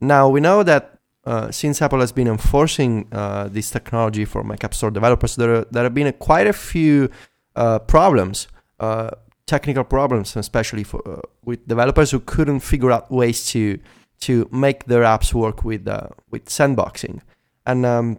Now 0.00 0.28
we 0.28 0.40
know 0.40 0.62
that 0.62 1.00
uh, 1.24 1.50
since 1.50 1.82
Apple 1.82 2.00
has 2.00 2.12
been 2.12 2.28
enforcing 2.28 3.06
uh, 3.12 3.48
this 3.48 3.70
technology 3.70 4.24
for 4.24 4.42
Mac 4.42 4.64
App 4.64 4.74
Store 4.74 4.90
developers, 4.90 5.36
there 5.36 5.64
there 5.64 5.84
have 5.84 5.94
been 5.94 6.06
a, 6.06 6.12
quite 6.12 6.46
a 6.46 6.52
few 6.52 7.10
uh, 7.56 7.78
problems, 7.80 8.48
uh, 8.80 9.10
technical 9.46 9.84
problems, 9.84 10.36
especially 10.36 10.84
for 10.84 11.00
uh, 11.08 11.20
with 11.44 11.66
developers 11.66 12.10
who 12.10 12.20
couldn't 12.20 12.60
figure 12.60 12.90
out 12.90 13.10
ways 13.10 13.46
to 13.46 13.78
to 14.20 14.48
make 14.52 14.84
their 14.84 15.02
apps 15.02 15.32
work 15.32 15.64
with 15.64 15.86
uh, 15.86 16.08
with 16.30 16.46
sandboxing. 16.46 17.20
And 17.66 17.86
um, 17.86 18.18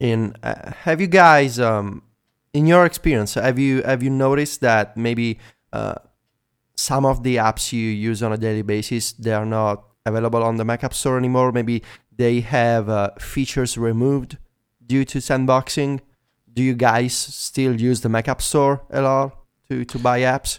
in 0.00 0.34
uh, 0.42 0.72
have 0.84 1.00
you 1.00 1.06
guys 1.06 1.58
um, 1.58 2.02
in 2.52 2.66
your 2.66 2.84
experience 2.84 3.34
have 3.34 3.58
you 3.58 3.82
have 3.82 4.02
you 4.02 4.10
noticed 4.10 4.60
that 4.60 4.96
maybe 4.96 5.38
uh, 5.72 5.96
some 6.76 7.04
of 7.04 7.22
the 7.22 7.36
apps 7.36 7.72
you 7.72 7.88
use 7.88 8.22
on 8.22 8.32
a 8.32 8.38
daily 8.38 8.62
basis 8.62 9.12
they 9.12 9.32
are 9.32 9.46
not 9.46 9.84
available 10.06 10.42
on 10.42 10.56
the 10.56 10.64
Mac 10.64 10.84
App 10.84 10.94
Store 10.94 11.18
anymore 11.18 11.52
maybe 11.52 11.82
they 12.16 12.40
have 12.40 12.88
uh, 12.88 13.10
features 13.18 13.76
removed 13.76 14.38
due 14.86 15.04
to 15.04 15.18
sandboxing 15.18 16.00
do 16.58 16.64
you 16.64 16.74
guys 16.74 17.14
still 17.14 17.80
use 17.80 18.00
the 18.00 18.08
Mac 18.08 18.26
App 18.26 18.42
Store 18.42 18.80
a 18.90 19.00
lot 19.00 19.30
to, 19.68 19.84
to 19.84 19.96
buy 19.98 20.18
apps 20.22 20.58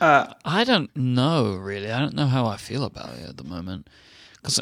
Uh, 0.00 0.32
I 0.44 0.62
don't 0.64 0.94
know, 0.96 1.56
really. 1.56 1.90
I 1.90 1.98
don't 1.98 2.14
know 2.14 2.26
how 2.26 2.46
I 2.46 2.56
feel 2.56 2.84
about 2.84 3.14
it 3.18 3.28
at 3.28 3.36
the 3.36 3.44
moment. 3.44 3.88
Because 4.36 4.60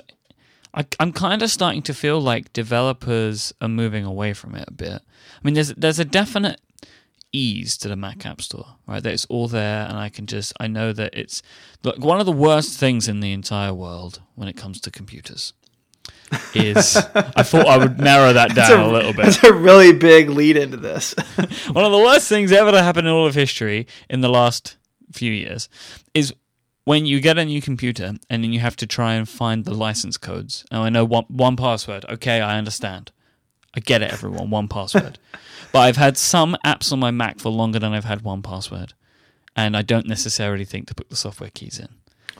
I, 0.72 0.86
I'm 0.98 1.12
kind 1.12 1.42
of 1.42 1.50
starting 1.50 1.82
to 1.82 1.94
feel 1.94 2.20
like 2.20 2.52
developers 2.54 3.52
are 3.60 3.68
moving 3.68 4.04
away 4.06 4.32
from 4.32 4.54
it 4.54 4.64
a 4.66 4.72
bit. 4.72 5.02
I 5.02 5.40
mean, 5.44 5.54
there's 5.54 5.74
there's 5.74 5.98
a 5.98 6.04
definite 6.04 6.60
ease 7.32 7.76
to 7.78 7.88
the 7.88 7.96
Mac 7.96 8.24
App 8.24 8.40
Store, 8.40 8.76
right? 8.88 9.02
That 9.02 9.12
it's 9.12 9.26
all 9.26 9.48
there, 9.48 9.86
and 9.86 9.98
I 9.98 10.08
can 10.08 10.26
just 10.26 10.54
I 10.58 10.66
know 10.68 10.92
that 10.94 11.12
it's 11.14 11.42
look 11.84 11.98
one 11.98 12.18
of 12.20 12.26
the 12.26 12.32
worst 12.32 12.78
things 12.80 13.08
in 13.08 13.20
the 13.20 13.32
entire 13.32 13.74
world 13.74 14.22
when 14.36 14.48
it 14.48 14.56
comes 14.56 14.80
to 14.80 14.90
computers. 14.90 15.52
Is 16.54 16.96
I 16.96 17.42
thought 17.42 17.66
I 17.66 17.78
would 17.78 18.00
narrow 18.00 18.32
that 18.32 18.54
down 18.54 18.80
a, 18.80 18.88
little 18.88 19.12
bit. 19.12 19.26
That's 19.26 19.44
a 19.44 19.52
really 19.52 19.92
big 19.92 20.28
lead 20.28 20.56
into 20.56 20.76
this. 20.76 21.14
One 21.70 21.84
of 21.84 21.92
the 21.92 21.98
worst 21.98 22.28
things 22.28 22.50
ever 22.50 22.72
to 22.72 22.82
happen 22.82 23.06
in 23.06 23.12
all 23.12 23.26
of 23.26 23.34
history 23.34 23.86
in 24.10 24.22
the 24.22 24.28
last 24.28 24.76
few 25.12 25.32
years 25.32 25.68
is 26.14 26.34
when 26.84 27.06
you 27.06 27.20
get 27.20 27.38
a 27.38 27.44
new 27.44 27.60
computer 27.60 28.14
and 28.30 28.44
then 28.44 28.52
you 28.52 28.60
have 28.60 28.76
to 28.76 28.86
try 28.86 29.14
and 29.14 29.28
find 29.28 29.64
the 29.64 29.74
license 29.74 30.16
codes. 30.16 30.64
Now 30.72 30.82
I 30.82 30.88
know 30.88 31.04
one 31.04 31.24
1Password. 31.24 32.08
Okay, 32.14 32.40
I 32.40 32.58
understand. 32.58 33.12
I 33.74 33.80
get 33.80 34.02
it, 34.02 34.12
everyone. 34.12 34.48
1Password. 34.48 35.16
but 35.72 35.80
I've 35.80 35.98
had 35.98 36.16
some 36.16 36.56
apps 36.64 36.92
on 36.92 36.98
my 36.98 37.10
Mac 37.10 37.38
for 37.38 37.50
longer 37.50 37.78
than 37.78 37.92
I've 37.92 38.04
had 38.04 38.22
1Password, 38.22 38.92
and 39.54 39.76
I 39.76 39.82
don't 39.82 40.06
necessarily 40.06 40.64
think 40.64 40.88
to 40.88 40.94
put 40.94 41.10
the 41.10 41.16
software 41.16 41.50
keys 41.52 41.78
in. 41.78 41.88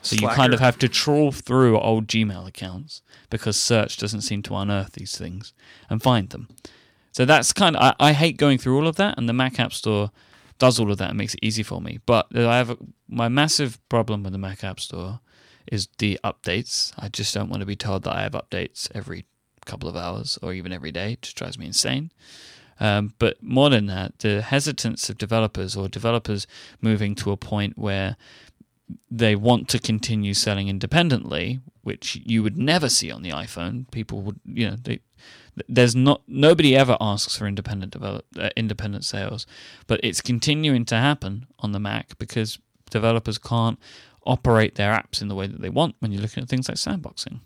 So 0.07 0.17
you 0.17 0.29
kind 0.29 0.55
of 0.55 0.61
have 0.61 0.79
to 0.79 0.89
trawl 0.89 1.33
through 1.33 1.79
old 1.79 2.07
Gmail 2.07 2.47
accounts 2.47 3.03
because 3.31 3.57
search 3.57 3.97
doesn't 3.97 4.23
seem 4.23 4.43
to 4.43 4.55
unearth 4.55 4.93
these 4.93 5.17
things 5.17 5.53
and 5.91 6.03
find 6.03 6.31
them. 6.31 6.49
So 7.13 7.25
that's 7.25 7.53
kind 7.53 7.77
of 7.77 7.83
I, 7.83 8.09
I 8.09 8.13
hate 8.13 8.37
going 8.37 8.59
through 8.59 8.77
all 8.77 8.87
of 8.87 8.97
that, 8.97 9.17
and 9.19 9.29
the 9.29 9.33
Mac 9.33 9.59
App 9.59 9.73
Store 9.73 10.11
does 10.59 10.79
all 10.79 10.91
of 10.91 10.99
that 10.99 11.11
and 11.11 11.19
makes 11.19 11.35
it 11.35 11.41
easy 11.43 11.63
for 11.63 11.81
me. 11.81 12.01
But 12.07 12.27
I 12.37 12.57
have 12.57 12.71
a, 12.71 12.79
my 13.09 13.29
massive 13.29 13.79
problem 13.89 14.23
with 14.23 14.33
the 14.33 14.39
Mac 14.39 14.65
App 14.65 14.81
Store 14.81 15.21
is 15.71 15.89
the 15.99 16.19
updates. 16.23 16.93
I 16.99 17.09
just 17.09 17.35
don't 17.35 17.49
want 17.49 17.61
to 17.61 17.67
be 17.67 17.77
told 17.77 18.05
that 18.05 18.15
I 18.15 18.23
have 18.23 18.33
updates 18.33 18.89
every 18.95 19.25
couple 19.65 19.89
of 19.89 19.97
hours 19.97 20.39
or 20.43 20.53
even 20.53 20.73
every 20.73 20.93
day. 20.93 21.13
It 21.15 21.23
just 21.23 21.37
drives 21.37 21.59
me 21.59 21.67
insane. 21.67 22.13
Um, 22.79 23.15
but 23.19 23.43
more 23.43 23.71
than 23.71 23.87
that, 23.87 24.19
the 24.19 24.43
hesitance 24.43 25.09
of 25.09 25.19
developers 25.19 25.77
or 25.77 25.89
developers 25.89 26.47
moving 26.81 27.15
to 27.17 27.33
a 27.33 27.37
point 27.37 27.79
where 27.79 28.17
they 29.11 29.35
want 29.35 29.69
to 29.69 29.79
continue 29.79 30.35
selling 30.35 30.69
independently, 30.69 31.61
which 31.83 32.21
you 32.25 32.43
would 32.43 32.57
never 32.57 32.89
see 32.89 33.11
on 33.11 33.23
the 33.23 33.31
iPhone. 33.31 33.91
People 33.91 34.21
would, 34.23 34.41
you 34.45 34.71
know, 34.71 34.77
they, 34.83 35.01
there's 35.69 35.97
not 35.97 36.23
nobody 36.29 36.77
ever 36.77 36.97
asks 37.01 37.37
for 37.37 37.47
independent 37.47 37.93
develop 37.93 38.27
uh, 38.39 38.51
independent 38.57 39.05
sales, 39.05 39.47
but 39.87 40.01
it's 40.03 40.21
continuing 40.21 40.85
to 40.85 40.97
happen 40.97 41.47
on 41.59 41.73
the 41.73 41.81
Mac 41.81 42.19
because 42.19 42.59
developers 42.91 43.39
can't 43.39 43.79
operate 44.25 44.75
their 44.75 44.93
apps 44.93 45.23
in 45.23 45.29
the 45.29 45.35
way 45.35 45.47
that 45.47 45.61
they 45.61 45.71
want 45.71 45.95
when 46.01 46.13
you're 46.13 46.23
looking 46.23 46.43
at 46.43 46.49
things 46.49 46.69
like 46.69 46.77
sandboxing. 46.77 47.41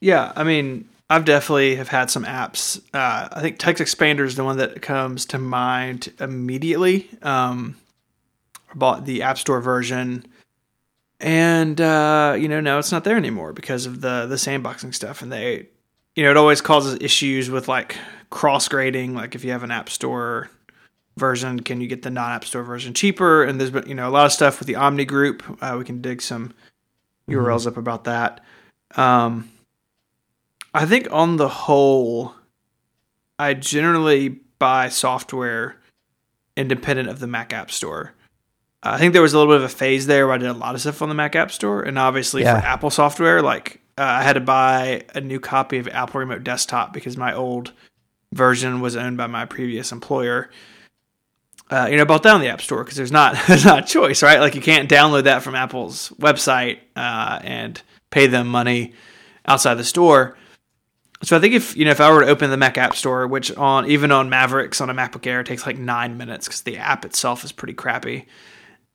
Yeah, 0.00 0.32
I 0.36 0.44
mean, 0.44 0.88
I've 1.10 1.24
definitely 1.24 1.76
have 1.76 1.88
had 1.88 2.10
some 2.10 2.24
apps. 2.24 2.78
Uh, 2.92 3.28
I 3.32 3.40
think 3.40 3.58
TextExpander 3.58 4.24
is 4.24 4.36
the 4.36 4.44
one 4.44 4.58
that 4.58 4.82
comes 4.82 5.24
to 5.26 5.38
mind 5.38 6.12
immediately. 6.20 7.08
Um, 7.22 7.76
bought 8.74 9.04
the 9.04 9.22
App 9.22 9.38
Store 9.38 9.60
version, 9.60 10.26
and 11.20 11.80
uh, 11.80 12.36
you 12.38 12.48
know 12.48 12.60
now 12.60 12.78
it's 12.78 12.92
not 12.92 13.04
there 13.04 13.16
anymore 13.16 13.52
because 13.52 13.86
of 13.86 14.00
the 14.00 14.26
the 14.26 14.36
sandboxing 14.36 14.94
stuff. 14.94 15.22
And 15.22 15.32
they, 15.32 15.68
you 16.16 16.24
know, 16.24 16.30
it 16.30 16.36
always 16.36 16.60
causes 16.60 16.98
issues 17.00 17.50
with 17.50 17.68
like 17.68 17.96
cross 18.30 18.68
grading. 18.68 19.14
Like 19.14 19.34
if 19.34 19.44
you 19.44 19.52
have 19.52 19.62
an 19.62 19.70
App 19.70 19.88
Store 19.88 20.50
version, 21.16 21.60
can 21.60 21.80
you 21.80 21.88
get 21.88 22.02
the 22.02 22.10
non 22.10 22.32
App 22.32 22.44
Store 22.44 22.62
version 22.62 22.94
cheaper? 22.94 23.44
And 23.44 23.60
there's 23.60 23.70
been 23.70 23.88
you 23.88 23.94
know 23.94 24.08
a 24.08 24.10
lot 24.10 24.26
of 24.26 24.32
stuff 24.32 24.58
with 24.58 24.68
the 24.68 24.76
Omni 24.76 25.04
Group. 25.04 25.42
Uh, 25.62 25.76
we 25.78 25.84
can 25.84 26.00
dig 26.00 26.22
some 26.22 26.54
URLs 27.28 27.66
up 27.66 27.76
about 27.76 28.04
that. 28.04 28.40
Um, 28.96 29.50
I 30.74 30.86
think 30.86 31.08
on 31.10 31.36
the 31.36 31.48
whole, 31.48 32.34
I 33.38 33.54
generally 33.54 34.40
buy 34.58 34.88
software 34.88 35.76
independent 36.56 37.08
of 37.08 37.20
the 37.20 37.26
Mac 37.26 37.52
App 37.52 37.70
Store. 37.70 38.14
I 38.82 38.98
think 38.98 39.12
there 39.12 39.22
was 39.22 39.34
a 39.34 39.38
little 39.38 39.52
bit 39.52 39.58
of 39.58 39.64
a 39.64 39.74
phase 39.74 40.06
there 40.06 40.26
where 40.26 40.34
I 40.36 40.38
did 40.38 40.48
a 40.48 40.52
lot 40.52 40.74
of 40.74 40.80
stuff 40.80 41.02
on 41.02 41.08
the 41.08 41.14
Mac 41.14 41.34
App 41.34 41.50
Store, 41.50 41.82
and 41.82 41.98
obviously 41.98 42.42
Yeah. 42.42 42.60
for 42.60 42.66
Apple 42.66 42.90
software, 42.90 43.42
like 43.42 43.80
uh, 43.98 44.02
I 44.02 44.22
had 44.22 44.34
to 44.34 44.40
buy 44.40 45.02
a 45.14 45.20
new 45.20 45.40
copy 45.40 45.78
of 45.78 45.88
Apple 45.88 46.20
Remote 46.20 46.44
Desktop 46.44 46.92
because 46.92 47.16
my 47.16 47.34
old 47.34 47.72
version 48.32 48.80
was 48.80 48.94
owned 48.94 49.16
by 49.16 49.26
my 49.26 49.44
previous 49.46 49.90
employer. 49.90 50.50
Uh, 51.70 51.88
you 51.90 51.96
know, 51.96 52.04
bought 52.04 52.22
that 52.22 52.34
on 52.34 52.40
the 52.40 52.48
App 52.48 52.62
Store 52.62 52.82
because 52.84 52.96
there's 52.96 53.12
not 53.12 53.36
there's 53.48 53.64
not 53.64 53.80
a 53.80 53.86
choice, 53.86 54.22
right? 54.22 54.40
Like 54.40 54.54
you 54.54 54.60
can't 54.62 54.88
download 54.88 55.24
that 55.24 55.42
from 55.42 55.54
Apple's 55.54 56.10
website 56.18 56.78
uh, 56.96 57.40
and 57.42 57.82
pay 58.10 58.26
them 58.26 58.46
money 58.48 58.94
outside 59.44 59.74
the 59.74 59.84
store. 59.84 60.36
So 61.24 61.36
I 61.36 61.40
think 61.40 61.52
if 61.54 61.76
you 61.76 61.84
know 61.84 61.90
if 61.90 62.00
I 62.00 62.10
were 62.12 62.20
to 62.20 62.28
open 62.28 62.50
the 62.50 62.56
Mac 62.56 62.78
App 62.78 62.94
Store, 62.94 63.26
which 63.26 63.52
on 63.56 63.86
even 63.90 64.12
on 64.12 64.30
Mavericks 64.30 64.80
on 64.80 64.88
a 64.88 64.94
MacBook 64.94 65.26
Air 65.26 65.42
takes 65.42 65.66
like 65.66 65.76
nine 65.76 66.16
minutes 66.16 66.46
because 66.46 66.62
the 66.62 66.78
app 66.78 67.04
itself 67.04 67.42
is 67.44 67.50
pretty 67.50 67.74
crappy. 67.74 68.26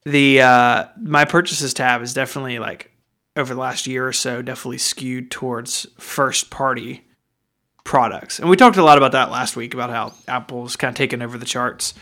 The 0.05 0.41
uh, 0.41 0.85
my 1.01 1.25
purchases 1.25 1.73
tab 1.73 2.01
is 2.01 2.13
definitely 2.13 2.59
like 2.59 2.91
over 3.35 3.53
the 3.53 3.59
last 3.59 3.87
year 3.87 4.07
or 4.07 4.13
so 4.13 4.41
definitely 4.41 4.77
skewed 4.77 5.31
towards 5.31 5.87
first 5.97 6.49
party 6.49 7.05
products, 7.83 8.39
and 8.39 8.49
we 8.49 8.57
talked 8.57 8.77
a 8.77 8.83
lot 8.83 8.97
about 8.97 9.13
that 9.13 9.31
last 9.31 9.55
week 9.55 9.73
about 9.73 9.89
how 9.89 10.13
Apple's 10.27 10.75
kind 10.75 10.89
of 10.89 10.95
taken 10.95 11.21
over 11.21 11.37
the 11.37 11.45
charts. 11.45 11.93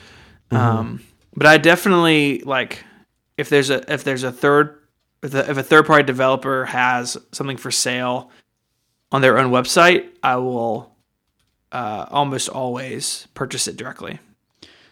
Um, 0.49 1.01
but 1.35 1.47
I 1.47 1.57
definitely 1.57 2.39
like 2.39 2.83
if 3.37 3.49
there's 3.49 3.69
a 3.69 3.91
if 3.91 4.03
there's 4.03 4.23
a 4.23 4.31
third 4.31 4.79
if 5.23 5.33
a, 5.33 5.49
if 5.49 5.57
a 5.57 5.63
third 5.63 5.85
party 5.85 6.03
developer 6.03 6.65
has 6.65 7.17
something 7.31 7.57
for 7.57 7.71
sale 7.71 8.31
on 9.11 9.21
their 9.21 9.37
own 9.37 9.51
website, 9.51 10.09
I 10.23 10.37
will 10.37 10.95
uh, 11.71 12.05
almost 12.09 12.49
always 12.49 13.27
purchase 13.33 13.67
it 13.67 13.77
directly. 13.77 14.19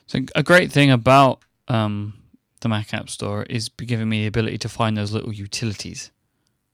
So 0.07 0.19
a 0.35 0.43
great 0.43 0.71
thing 0.71 0.91
about 0.91 1.41
um, 1.67 2.13
the 2.61 2.69
Mac 2.69 2.93
App 2.93 3.09
Store 3.09 3.43
is 3.43 3.69
giving 3.69 4.09
me 4.09 4.21
the 4.21 4.27
ability 4.27 4.57
to 4.59 4.69
find 4.69 4.97
those 4.97 5.11
little 5.11 5.33
utilities. 5.33 6.11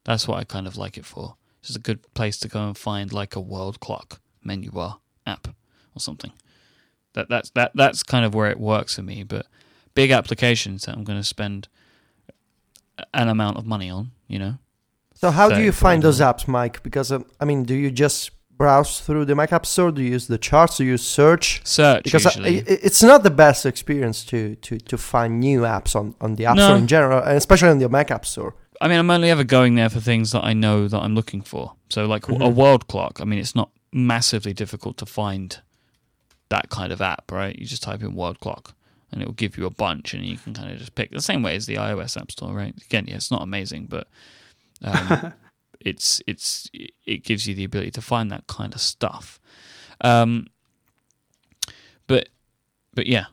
That's 0.03 0.27
what 0.27 0.39
I 0.39 0.43
kind 0.43 0.67
of 0.67 0.77
like 0.77 0.97
it 0.97 1.05
for. 1.05 1.36
It's 1.61 1.75
a 1.75 1.79
good 1.79 2.13
place 2.13 2.38
to 2.39 2.47
go 2.47 2.67
and 2.67 2.77
find 2.77 3.11
like 3.11 3.36
a 3.36 3.39
world 3.39 3.79
clock 3.79 4.21
menu 4.43 4.71
bar 4.71 4.99
app 5.25 5.47
or 5.95 5.99
something. 5.99 6.31
That 7.13 7.29
that's 7.29 7.49
that 7.51 7.71
that's 7.75 8.03
kind 8.03 8.25
of 8.25 8.36
where 8.36 8.49
it 8.49 8.59
works 8.59 8.95
for 8.95 9.01
me. 9.01 9.23
But 9.23 9.47
big 9.93 10.11
applications 10.11 10.86
that 10.86 10.95
I'm 10.95 11.03
going 11.03 11.19
to 11.19 11.23
spend 11.23 11.67
an 13.13 13.29
amount 13.29 13.57
of 13.57 13.65
money 13.65 13.89
on, 13.89 14.11
you 14.27 14.39
know. 14.39 14.57
So 15.15 15.31
how 15.31 15.49
do 15.49 15.63
you 15.63 15.71
find 15.71 16.03
those 16.03 16.19
apps, 16.19 16.45
Myke? 16.45 16.83
Because 16.83 17.11
um, 17.11 17.25
I 17.39 17.45
mean, 17.45 17.63
do 17.63 17.73
you 17.73 17.89
just 17.89 18.31
browse 18.58 18.99
through 19.01 19.26
the 19.26 19.36
Mac 19.36 19.51
App 19.53 19.66
Store? 19.66 19.91
Do 19.91 20.01
you 20.01 20.12
use 20.12 20.28
the 20.28 20.38
charts? 20.38 20.78
Do 20.78 20.86
you 20.86 20.97
search? 20.97 21.62
Search 21.66 22.03
Because 22.03 22.26
I, 22.26 22.30
usually. 22.30 22.60
i- 22.62 22.80
it's 22.84 23.03
not 23.03 23.24
the 23.24 23.30
best 23.32 23.66
experience 23.66 24.24
to, 24.26 24.56
to, 24.58 24.78
to 24.80 24.97
find 24.97 25.39
new 25.39 25.62
apps 25.62 25.95
on, 25.95 26.16
on 26.22 26.36
the 26.36 26.45
App 26.45 26.56
No. 26.58 26.66
Store 26.68 26.78
in 26.78 26.88
general, 26.88 27.20
and 27.24 27.38
especially 27.38 27.70
on 27.70 27.80
the 27.80 27.89
Mac 27.89 28.12
App 28.12 28.26
Store. 28.26 28.56
I 28.82 28.88
mean, 28.88 28.99
I'm 28.99 29.10
only 29.10 29.30
ever 29.30 29.43
going 29.43 29.76
there 29.76 29.89
for 29.89 29.99
things 29.99 30.32
that 30.32 30.43
I 30.43 30.53
know 30.53 30.88
that 30.88 30.99
I'm 30.99 31.16
looking 31.16 31.41
for. 31.41 31.74
So, 31.89 32.06
like 32.06 32.28
a 32.28 32.32
Mhm. 32.32 32.53
world 32.56 32.88
clock. 32.88 33.20
I 33.22 33.24
mean, 33.26 33.39
it's 33.39 33.56
not 33.56 33.70
massively 33.93 34.53
difficult 34.53 34.97
to 34.97 35.06
find 35.06 35.60
that 36.49 36.70
kind 36.70 36.91
of 36.91 37.01
app, 37.01 37.32
right? 37.32 37.58
You 37.58 37.66
just 37.66 37.84
type 37.84 38.01
in 38.01 38.14
world 38.16 38.39
clock, 38.41 38.74
and 39.12 39.22
it 39.22 39.26
will 39.26 39.34
give 39.34 39.58
you 39.58 39.66
a 39.66 39.70
bunch, 39.70 40.14
and 40.14 40.26
you 40.26 40.38
can 40.38 40.53
kind 40.53 40.72
of 40.72 40.78
just 40.78 40.93
pick 40.95 41.12
the 41.12 41.22
same 41.22 41.41
way 41.41 41.56
as 41.56 41.66
the 41.68 41.76
iOS 41.76 42.18
App 42.20 42.32
Store, 42.32 42.53
right? 42.53 42.76
Again, 42.86 43.06
yeah, 43.08 43.16
it's 43.16 43.32
not 43.32 43.41
amazing, 43.41 43.86
but 43.89 44.08
um, 44.84 45.34
it's 45.86 46.21
it's 46.27 46.69
it 47.05 47.23
gives 47.23 47.47
you 47.47 47.53
the 47.55 47.63
ability 47.63 47.91
to 47.91 48.01
find 48.01 48.31
that 48.31 48.47
kind 48.47 48.73
of 48.73 48.81
stuff. 48.81 49.39
Um, 50.01 50.47
but 52.07 52.29
but 52.93 53.07
yeah, 53.07 53.25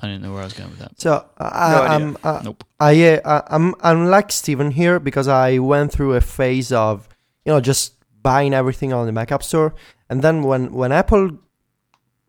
I 0.00 0.06
didn't 0.08 0.22
know 0.22 0.32
where 0.32 0.40
I 0.40 0.44
was 0.44 0.54
going 0.54 0.70
with 0.70 0.80
that. 0.80 1.00
So 1.00 1.24
I, 1.38 1.72
no 1.72 1.82
I'm 1.82 2.16
uh, 2.24 2.40
Nope. 2.44 2.64
I, 2.80 3.18
uh, 3.18 3.42
I'm 3.48 3.74
I'm 3.82 4.06
like 4.06 4.32
Stephen 4.32 4.72
here 4.72 4.98
because 4.98 5.28
I 5.28 5.58
went 5.58 5.92
through 5.92 6.14
a 6.14 6.20
phase 6.20 6.72
of 6.72 7.08
you 7.44 7.52
know 7.52 7.60
just 7.60 7.94
buying 8.22 8.54
everything 8.54 8.92
on 8.92 9.06
the 9.06 9.12
Mac 9.12 9.30
App 9.30 9.42
Store, 9.42 9.74
and 10.08 10.22
then 10.22 10.42
when 10.42 10.72
when 10.72 10.90
Apple 10.90 11.38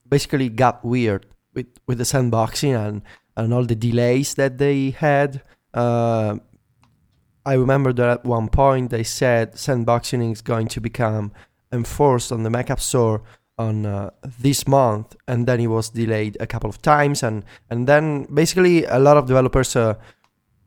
basically 0.08 0.50
got 0.50 0.84
weird 0.84 1.26
with 1.54 1.68
with 1.88 1.98
the 1.98 2.04
sandboxing 2.04 2.76
and 2.76 3.02
and 3.38 3.54
all 3.54 3.66
the 3.66 3.76
delays 3.76 4.36
that 4.36 4.58
they 4.58 4.92
had. 4.92 5.42
Uh, 5.74 6.38
I 7.46 7.54
remember 7.54 7.94
that 7.94 8.10
at 8.10 8.26
one 8.26 8.50
point 8.50 8.90
they 8.90 9.04
said 9.04 9.54
sandboxing 9.54 10.32
is 10.32 10.42
going 10.42 10.68
to 10.70 10.82
become 10.82 11.32
enforced 11.72 12.32
on 12.32 12.44
the 12.44 12.50
Mac 12.50 12.70
App 12.70 12.80
Store 12.80 13.22
on 13.58 13.86
uh, 13.86 14.10
this 14.40 14.68
month, 14.68 15.16
and 15.28 15.46
then 15.48 15.60
it 15.60 15.68
was 15.68 15.90
delayed 15.90 16.38
a 16.40 16.48
couple 16.48 16.70
of 16.70 16.82
times, 16.82 17.22
and 17.22 17.44
and 17.70 17.88
then 17.88 18.24
basically 18.34 18.86
a 18.86 19.00
lot 19.00 19.18
of 19.18 19.28
developers 19.28 19.76
uh, 19.76 19.96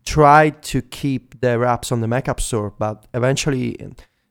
tried 0.04 0.62
to 0.62 0.82
keep 0.82 1.40
their 1.40 1.60
apps 1.60 1.90
on 1.90 2.00
the 2.00 2.08
Mac 2.08 2.28
App 2.28 2.40
Store, 2.40 2.72
but 2.78 3.06
eventually 3.12 3.76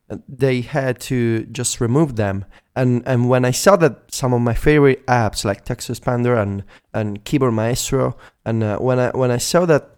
uh, 0.09 0.17
they 0.27 0.61
had 0.61 0.99
to 0.99 1.45
just 1.45 1.81
remove 1.81 2.15
them. 2.15 2.45
And 2.75 3.03
and 3.05 3.29
when 3.29 3.43
I 3.43 3.51
saw 3.51 3.75
that 3.77 4.13
some 4.13 4.33
of 4.33 4.41
my 4.41 4.53
favorite 4.53 5.05
apps 5.07 5.43
like 5.43 5.65
TextExpander 5.65 6.41
and 6.41 6.63
and 6.93 7.23
Keyboard 7.25 7.53
Maestro, 7.53 8.17
and 8.45 8.63
uh, 8.63 8.77
when 8.77 8.99
I 8.99 9.09
when 9.11 9.31
I 9.31 9.37
saw 9.37 9.65
that 9.65 9.94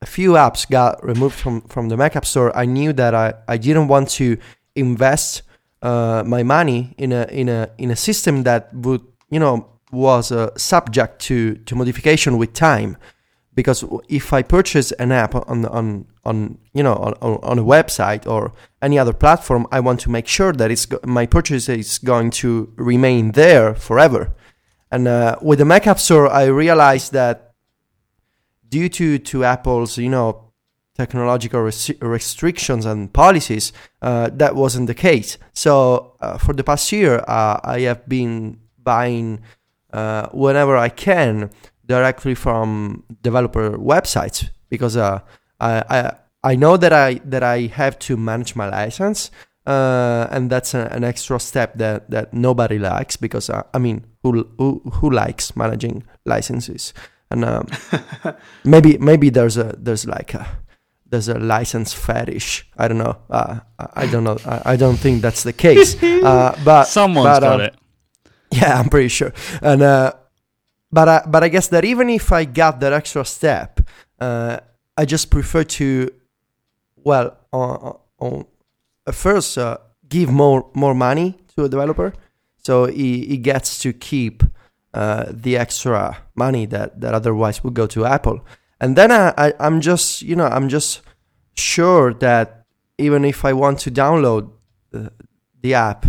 a 0.00 0.06
few 0.06 0.32
apps 0.32 0.68
got 0.68 1.02
removed 1.04 1.34
from 1.34 1.62
from 1.62 1.88
the 1.88 1.96
Mac 1.96 2.16
App 2.16 2.24
Store, 2.24 2.56
I 2.56 2.66
knew 2.66 2.92
that 2.92 3.14
I 3.14 3.34
I 3.48 3.56
didn't 3.56 3.88
want 3.88 4.08
to 4.10 4.36
invest 4.74 5.42
uh, 5.82 6.22
my 6.26 6.42
money 6.42 6.94
in 6.98 7.12
a 7.12 7.26
in 7.30 7.48
a 7.48 7.70
in 7.78 7.90
a 7.90 7.96
system 7.96 8.42
that 8.44 8.72
would 8.74 9.02
you 9.30 9.40
know 9.40 9.66
was 9.90 10.30
uh, 10.32 10.50
subject 10.56 11.20
to 11.22 11.56
to 11.66 11.74
modification 11.74 12.38
with 12.38 12.52
time 12.52 12.96
because 13.58 13.84
if 14.08 14.32
I 14.32 14.42
purchase 14.42 14.92
an 14.92 15.10
app 15.10 15.34
on 15.34 15.66
on 15.66 16.06
on 16.24 16.58
you 16.74 16.82
know 16.84 16.94
on, 16.94 17.38
on 17.42 17.58
a 17.58 17.64
website 17.64 18.24
or 18.24 18.52
any 18.80 18.98
other 19.00 19.12
platform, 19.12 19.66
I 19.72 19.80
want 19.80 19.98
to 20.00 20.10
make 20.10 20.28
sure 20.28 20.52
that 20.52 20.70
it's 20.70 20.86
go- 20.86 21.00
my 21.04 21.26
purchase 21.26 21.68
is 21.68 21.98
going 21.98 22.30
to 22.42 22.72
remain 22.76 23.32
there 23.32 23.74
forever. 23.74 24.32
And 24.92 25.08
uh, 25.08 25.36
with 25.42 25.58
the 25.58 25.64
Mac 25.64 25.86
App 25.88 25.98
Store, 25.98 26.28
I 26.28 26.44
realized 26.44 27.12
that 27.12 27.47
due 28.68 28.88
to 28.88 29.18
to 29.18 29.44
Apple's 29.44 29.98
you 29.98 30.10
know 30.10 30.48
technological 30.98 31.60
res- 31.60 31.92
restrictions 32.00 32.84
and 32.84 33.12
policies, 33.12 33.72
uh, 34.02 34.30
that 34.32 34.56
wasn't 34.56 34.88
the 34.88 34.94
case. 34.94 35.38
So 35.52 36.16
uh, 36.20 36.38
for 36.38 36.52
the 36.52 36.64
past 36.64 36.90
year, 36.90 37.24
uh, 37.28 37.60
I 37.62 37.80
have 37.80 38.08
been 38.08 38.58
buying 38.82 39.40
uh, 39.92 40.28
whenever 40.32 40.76
I 40.76 40.88
can 40.88 41.50
directly 41.86 42.34
from 42.34 43.04
developer 43.22 43.78
websites 43.78 44.50
because 44.68 44.96
uh, 44.96 45.20
I, 45.60 45.84
I 45.88 46.12
I 46.52 46.56
know 46.56 46.76
that 46.76 46.92
I 46.92 47.20
that 47.24 47.42
I 47.42 47.66
have 47.66 47.98
to 48.00 48.16
manage 48.16 48.56
my 48.56 48.68
license. 48.68 49.30
Uh, 49.66 50.26
and 50.30 50.48
that's 50.48 50.72
a, 50.72 50.88
an 50.92 51.04
extra 51.04 51.38
step 51.38 51.74
that, 51.74 52.08
that 52.08 52.32
nobody 52.32 52.78
likes 52.78 53.16
because 53.16 53.50
I 53.50 53.78
mean 53.78 54.06
who, 54.22 54.48
who 54.56 54.80
who 54.94 55.10
likes 55.10 55.54
managing 55.56 56.04
licenses 56.24 56.94
and 57.30 57.44
um, 57.44 57.66
maybe 58.64 58.98
maybe 58.98 59.30
there's 59.30 59.56
a 59.56 59.74
there's 59.78 60.06
like 60.06 60.34
a 60.34 60.46
there's 61.10 61.28
a 61.28 61.38
license 61.38 61.92
fetish. 61.92 62.68
I 62.76 62.88
don't 62.88 62.98
know. 62.98 63.16
Uh, 63.30 63.60
I 63.94 64.06
don't 64.06 64.24
know. 64.24 64.38
I, 64.44 64.72
I 64.72 64.76
don't 64.76 64.96
think 64.96 65.22
that's 65.22 65.42
the 65.42 65.52
case. 65.52 65.96
Uh, 66.18 66.52
but 66.64 66.84
Someone's 66.84 67.26
but, 67.26 67.40
got 67.40 67.52
um, 67.54 67.60
it. 67.60 67.74
Yeah, 68.50 68.78
I'm 68.78 68.88
pretty 68.88 69.08
sure. 69.08 69.32
And 69.62 69.82
uh, 69.82 70.12
but 70.90 71.08
I, 71.08 71.22
but 71.26 71.44
I 71.44 71.48
guess 71.48 71.68
that 71.68 71.84
even 71.84 72.10
if 72.10 72.32
I 72.32 72.44
got 72.44 72.80
that 72.80 72.92
extra 72.92 73.24
step, 73.24 73.80
uh, 74.20 74.58
I 74.96 75.04
just 75.04 75.30
prefer 75.30 75.64
to, 75.64 76.10
well, 76.96 77.36
on, 77.52 77.98
on 78.18 78.46
uh, 79.06 79.12
first 79.12 79.58
uh, 79.58 79.78
give 80.08 80.30
more 80.30 80.68
more 80.74 80.94
money 80.94 81.38
to 81.56 81.64
a 81.64 81.68
developer, 81.68 82.12
so 82.56 82.86
he, 82.86 83.26
he 83.26 83.36
gets 83.36 83.78
to 83.80 83.92
keep 83.92 84.42
uh, 84.94 85.26
the 85.30 85.56
extra 85.56 86.18
money 86.34 86.66
that 86.66 87.00
that 87.00 87.14
otherwise 87.14 87.62
would 87.62 87.74
go 87.74 87.86
to 87.86 88.04
Apple, 88.04 88.44
and 88.80 88.96
then 88.96 89.10
I, 89.12 89.34
I 89.36 89.52
I'm 89.60 89.80
just 89.80 90.22
you 90.22 90.36
know 90.36 90.46
I'm 90.46 90.68
just 90.68 91.02
sure 91.54 92.14
that 92.14 92.64
even 92.96 93.24
if 93.24 93.44
I 93.44 93.52
want 93.52 93.78
to 93.80 93.90
download 93.90 94.50
uh, 94.94 95.08
the 95.60 95.74
app 95.74 96.06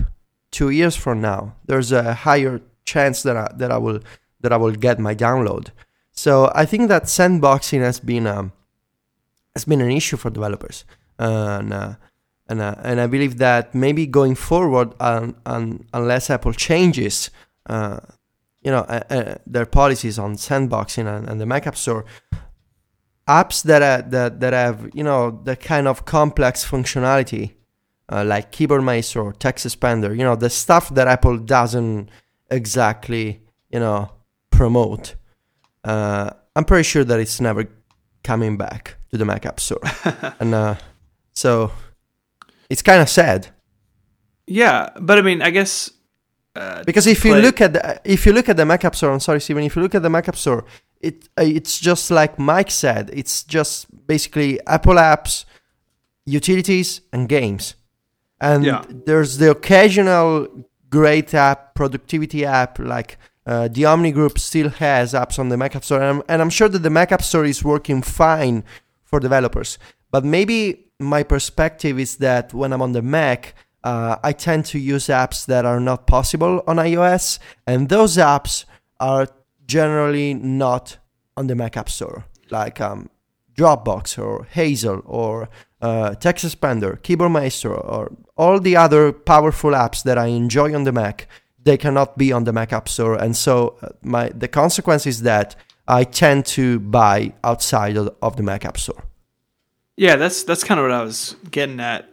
two 0.52 0.70
years 0.70 0.96
from 0.96 1.22
now, 1.22 1.56
there's 1.66 1.92
a 1.92 2.14
higher 2.14 2.62
chance 2.86 3.24
that 3.24 3.38
I, 3.38 3.52
that 3.58 3.72
I 3.72 3.78
will 3.78 4.00
that 4.42 4.52
I 4.52 4.58
will 4.58 4.72
get 4.72 5.00
my 5.00 5.16
download. 5.16 5.70
So 6.12 6.52
I 6.56 6.66
think 6.66 6.90
that 6.90 7.04
sandboxing 7.04 7.82
has 7.82 8.00
been 8.00 8.28
um, 8.28 8.52
has 9.56 9.66
been 9.66 9.82
an 9.82 9.92
issue 9.92 10.18
for 10.18 10.30
developers, 10.30 10.86
and 11.18 11.74
uh, 11.74 11.94
and 12.48 12.62
uh, 12.62 12.76
and 12.84 13.00
I 13.00 13.08
believe 13.08 13.38
that 13.38 13.76
maybe 13.76 14.06
going 14.08 14.36
forward, 14.36 14.94
um, 15.00 15.36
um, 15.46 15.86
unless 15.94 16.30
Apple 16.30 16.54
changes, 16.54 17.30
uh, 17.68 18.00
you 18.62 18.72
know, 18.72 18.80
uh, 18.80 19.04
uh, 19.10 19.36
their 19.46 19.66
policies 19.66 20.20
on 20.20 20.36
sandboxing 20.36 21.08
and, 21.08 21.30
and 21.30 21.40
the 21.40 21.46
Mac 21.46 21.68
App 21.68 21.76
Store, 21.76 22.06
apps 23.28 23.64
that 23.64 23.82
uh, 23.82 24.08
that 24.10 24.40
that 24.40 24.54
have 24.54 24.90
you 24.94 25.04
know 25.04 25.42
the 25.44 25.56
kind 25.56 25.88
of 25.88 26.06
complex 26.06 26.66
functionality 26.66 27.54
uh, 28.12 28.24
like 28.26 28.52
Keyboard 28.52 28.84
Maestro 28.84 29.26
or 29.26 29.34
TextExpander, 29.34 30.12
you 30.12 30.24
know, 30.24 30.36
the 30.36 30.50
stuff 30.50 30.90
that 30.96 31.08
Apple 31.08 31.38
doesn't 31.38 32.10
exactly, 32.50 33.42
you 33.70 33.80
know, 33.80 34.12
promote. 34.50 35.16
Uh, 35.84 36.32
I'm 36.56 36.66
pretty 36.66 36.84
sure 36.84 37.04
that 37.04 37.20
it's 37.20 37.40
never 37.40 37.70
coming 38.24 38.58
back 38.58 38.98
to 39.12 39.18
the 39.18 39.26
Mac 39.26 39.46
App 39.46 39.60
Store, 39.60 39.82
and 40.40 40.54
uh, 40.54 40.76
so 41.34 41.72
it's 42.70 42.82
kind 42.82 43.02
of 43.02 43.10
sad 43.10 43.48
Yeah, 44.48 44.90
but 45.00 45.18
I 45.18 45.22
mean, 45.22 45.42
I 45.42 45.52
guess 45.52 45.92
uh, 46.56 46.84
because 46.84 47.08
if 47.08 47.24
you 47.26 47.32
play- 47.34 47.42
look 47.42 47.62
at 47.62 47.74
the, 47.74 48.02
if 48.04 48.26
you 48.26 48.34
look 48.34 48.50
at 48.50 48.58
the 48.58 48.66
Mac 48.66 48.84
App 48.86 48.96
Store, 48.96 49.12
I'm 49.12 49.20
sorry, 49.20 49.42
Stephen, 49.42 49.64
if 49.64 49.76
you 49.76 49.82
look 49.82 49.96
at 49.96 50.02
the 50.02 50.10
Mac 50.10 50.28
App 50.28 50.36
Store, 50.36 50.66
it 51.02 51.30
uh, 51.38 51.44
it's 51.44 51.80
just 51.80 52.12
like 52.12 52.38
Myke 52.38 52.72
said, 52.72 53.10
it's 53.14 53.44
just 53.44 53.88
basically 54.08 54.60
Apple 54.68 54.96
apps, 54.96 55.46
utilities, 56.26 57.02
and 57.14 57.28
games. 57.30 57.76
And 58.42 58.64
Yeah. 58.66 58.84
there's 58.90 59.38
the 59.38 59.52
occasional 59.52 60.48
great 60.90 61.34
app, 61.34 61.76
productivity 61.76 62.46
app, 62.46 62.80
like 62.80 63.18
uh, 63.46 63.68
the 63.68 63.86
Omni 63.86 64.12
Group 64.12 64.38
still 64.40 64.70
has 64.70 65.14
apps 65.14 65.40
on 65.40 65.50
the 65.50 65.58
Mac 65.58 65.76
App 65.76 65.84
Store, 65.84 66.02
and 66.02 66.10
I'm, 66.18 66.24
and 66.30 66.42
I'm 66.42 66.50
sure 66.50 66.70
that 66.70 66.80
the 66.84 66.90
Mac 66.90 67.12
App 67.12 67.22
Store 67.22 67.46
is 67.46 67.64
working 67.64 68.02
fine 68.02 68.64
for 69.04 69.20
developers. 69.20 69.78
But 70.12 70.24
maybe 70.26 70.88
my 71.00 71.24
perspective 71.24 72.00
is 72.00 72.18
that 72.18 72.54
when 72.54 72.74
I'm 72.74 72.82
on 72.82 72.92
the 72.94 73.02
Mac, 73.02 73.56
uh, 73.84 74.18
I 74.24 74.34
tend 74.34 74.66
to 74.66 74.80
use 74.80 75.08
apps 75.08 75.46
that 75.46 75.66
are 75.66 75.80
not 75.80 76.08
possible 76.08 76.64
on 76.68 76.78
iOS, 76.78 77.40
and 77.66 77.90
those 77.90 78.18
apps 78.18 78.66
are 79.00 79.28
generally 79.66 80.34
not 80.34 80.98
on 81.38 81.48
the 81.48 81.56
Mac 81.56 81.78
App 81.78 81.90
Store, 81.90 82.26
like 82.50 82.82
um, 82.82 83.10
Dropbox 83.56 84.18
or 84.22 84.46
Hazel 84.46 85.02
or 85.06 85.50
uh, 85.82 86.12
Expander, 86.12 87.02
Keyboard 87.04 87.32
Maestro, 87.32 87.76
or 87.76 88.12
all 88.38 88.60
the 88.60 88.76
other 88.76 89.14
powerful 89.14 89.72
apps 89.72 90.04
that 90.04 90.18
I 90.18 90.28
enjoy 90.28 90.74
on 90.76 90.84
the 90.84 90.92
Mac. 90.92 91.28
They 91.62 91.78
cannot 91.78 92.18
be 92.18 92.32
on 92.32 92.44
the 92.44 92.54
Mac 92.54 92.74
App 92.74 92.90
Store, 92.90 93.16
and 93.16 93.36
so 93.36 93.78
uh, 93.82 93.90
my 94.02 94.30
the 94.30 94.48
consequence 94.48 95.06
is 95.06 95.22
that 95.22 95.56
I 95.88 96.04
tend 96.04 96.46
to 96.48 96.80
buy 96.80 97.34
outside 97.44 97.98
of 97.98 98.36
the 98.36 98.44
Mac 98.44 98.66
App 98.66 98.78
Store. 98.78 99.04
Yeah, 99.98 100.16
that's 100.16 100.44
that's 100.44 100.64
kind 100.64 100.80
of 100.80 100.86
what 100.86 100.92
I 100.92 101.04
was 101.04 101.36
getting 101.52 101.80
at. 101.80 102.10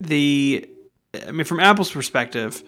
The, 0.00 0.68
I 1.26 1.30
mean, 1.32 1.44
from 1.44 1.60
Apple's 1.60 1.90
perspective, 1.90 2.62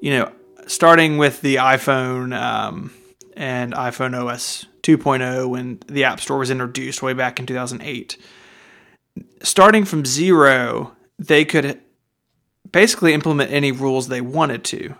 you 0.00 0.12
know, 0.12 0.32
starting 0.66 1.18
with 1.18 1.40
the 1.40 1.56
iPhone 1.56 2.38
um, 2.38 2.92
and 3.36 3.72
iPhone 3.74 4.18
OS 4.18 4.66
2.0 4.82 5.48
when 5.48 5.78
the 5.86 6.04
App 6.04 6.20
Store 6.20 6.38
was 6.38 6.50
introduced 6.50 7.02
way 7.02 7.12
back 7.12 7.38
in 7.38 7.46
2008, 7.46 8.16
starting 9.42 9.84
from 9.84 10.04
zero, 10.04 10.96
they 11.18 11.44
could 11.44 11.80
basically 12.70 13.12
implement 13.12 13.50
any 13.50 13.72
rules 13.72 14.08
they 14.08 14.20
wanted 14.20 14.64
to, 14.64 14.94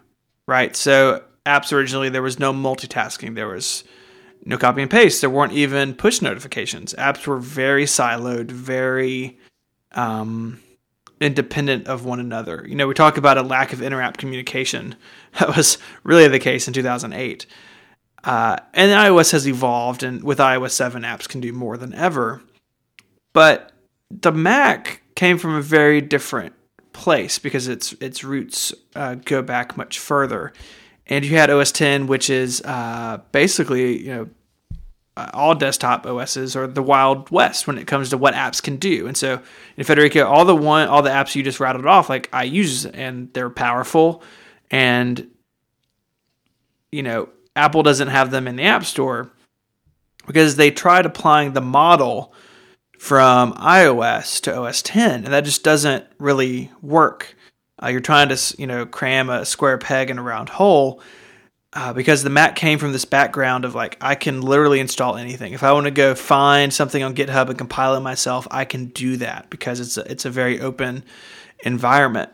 right? 0.46 0.74
So 0.76 1.22
apps 1.46 1.72
originally 1.72 2.08
there 2.08 2.22
was 2.22 2.38
no 2.38 2.52
multitasking, 2.52 3.34
there 3.34 3.48
was 3.48 3.84
no 4.44 4.56
copy 4.56 4.82
and 4.82 4.90
paste. 4.90 5.20
There 5.20 5.30
weren't 5.30 5.52
even 5.52 5.94
push 5.94 6.22
notifications. 6.22 6.94
Apps 6.94 7.26
were 7.26 7.38
very 7.38 7.84
siloed, 7.84 8.50
very 8.50 9.38
um, 9.92 10.60
independent 11.20 11.86
of 11.86 12.04
one 12.04 12.18
another. 12.18 12.64
You 12.66 12.74
know, 12.74 12.86
we 12.86 12.94
talk 12.94 13.16
about 13.16 13.38
a 13.38 13.42
lack 13.42 13.72
of 13.72 13.82
inter-app 13.82 14.16
communication. 14.16 14.96
That 15.38 15.56
was 15.56 15.78
really 16.02 16.26
the 16.26 16.40
case 16.40 16.66
in 16.66 16.74
2008. 16.74 17.46
Uh, 18.24 18.56
and 18.74 18.90
iOS 18.90 19.30
has 19.30 19.46
evolved, 19.46 20.02
and 20.02 20.24
with 20.24 20.38
iOS 20.38 20.72
7, 20.72 21.02
apps 21.02 21.28
can 21.28 21.40
do 21.40 21.52
more 21.52 21.76
than 21.76 21.94
ever. 21.94 22.42
But 23.32 23.70
the 24.10 24.32
Mac 24.32 25.02
came 25.14 25.38
from 25.38 25.54
a 25.54 25.62
very 25.62 26.00
different 26.00 26.54
place 26.92 27.38
because 27.38 27.68
its 27.68 27.92
its 27.94 28.24
roots 28.24 28.74
uh, 28.96 29.14
go 29.14 29.40
back 29.40 29.76
much 29.76 29.98
further. 29.98 30.52
And 31.06 31.24
you 31.24 31.36
had 31.36 31.48
OS 31.48 31.80
X, 31.80 32.04
which 32.04 32.28
is 32.28 32.60
uh, 32.62 33.20
basically 33.32 34.02
you 34.02 34.14
know 34.14 34.28
uh, 35.20 35.30
all 35.34 35.54
desktop 35.54 36.06
OSs 36.06 36.56
are 36.56 36.66
the 36.66 36.82
wild 36.82 37.30
west 37.30 37.66
when 37.66 37.78
it 37.78 37.86
comes 37.86 38.10
to 38.10 38.18
what 38.18 38.34
apps 38.34 38.62
can 38.62 38.76
do. 38.76 39.06
And 39.06 39.16
so 39.16 39.40
in 39.76 39.84
Federico, 39.84 40.26
all 40.26 40.44
the 40.44 40.56
one 40.56 40.88
all 40.88 41.02
the 41.02 41.10
apps 41.10 41.34
you 41.34 41.42
just 41.42 41.60
rattled 41.60 41.86
off, 41.86 42.08
like 42.08 42.28
I 42.32 42.44
use, 42.44 42.86
and 42.86 43.32
they're 43.32 43.50
powerful, 43.50 44.22
and 44.70 45.28
you 46.90 47.02
know 47.02 47.28
Apple 47.56 47.82
doesn't 47.82 48.08
have 48.08 48.30
them 48.30 48.48
in 48.48 48.56
the 48.56 48.64
App 48.64 48.84
Store 48.84 49.30
because 50.26 50.56
they 50.56 50.70
tried 50.70 51.06
applying 51.06 51.52
the 51.52 51.60
model 51.60 52.32
from 52.98 53.52
iOS 53.54 54.40
to 54.42 54.56
OS 54.56 54.82
X, 54.82 54.96
and 54.96 55.26
that 55.26 55.44
just 55.44 55.64
doesn't 55.64 56.04
really 56.18 56.70
work. 56.82 57.34
Uh, 57.82 57.88
you're 57.88 58.00
trying 58.00 58.28
to, 58.28 58.54
you 58.58 58.66
know, 58.66 58.84
cram 58.84 59.30
a 59.30 59.44
square 59.46 59.78
peg 59.78 60.10
in 60.10 60.18
a 60.18 60.22
round 60.22 60.50
hole 60.50 61.02
uh, 61.72 61.92
because 61.92 62.22
the 62.22 62.30
Mac 62.30 62.56
came 62.56 62.78
from 62.78 62.92
this 62.92 63.04
background 63.04 63.64
of 63.64 63.74
like 63.74 63.96
I 64.00 64.14
can 64.14 64.40
literally 64.40 64.80
install 64.80 65.16
anything. 65.16 65.52
If 65.52 65.62
I 65.62 65.72
want 65.72 65.84
to 65.84 65.90
go 65.90 66.14
find 66.14 66.72
something 66.72 67.02
on 67.02 67.14
GitHub 67.14 67.48
and 67.48 67.58
compile 67.58 67.94
it 67.94 68.00
myself, 68.00 68.46
I 68.50 68.64
can 68.64 68.86
do 68.86 69.16
that 69.18 69.50
because 69.50 69.80
it's 69.80 69.96
a, 69.96 70.10
it's 70.10 70.24
a 70.24 70.30
very 70.30 70.60
open 70.60 71.04
environment. 71.64 72.30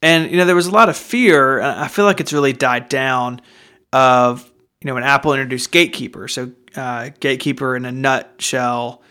And 0.00 0.30
you 0.30 0.36
know, 0.36 0.44
there 0.44 0.54
was 0.54 0.68
a 0.68 0.72
lot 0.72 0.88
of 0.88 0.96
fear. 0.96 1.60
I 1.60 1.88
feel 1.88 2.04
like 2.04 2.20
it's 2.20 2.32
really 2.32 2.52
died 2.52 2.88
down. 2.88 3.40
Of 3.92 4.44
you 4.80 4.88
know, 4.88 4.94
when 4.94 5.02
Apple 5.02 5.32
introduced 5.32 5.72
Gatekeeper, 5.72 6.28
so 6.28 6.52
uh, 6.76 7.10
Gatekeeper 7.20 7.74
in 7.74 7.84
a 7.84 7.90
nutshell 7.90 9.02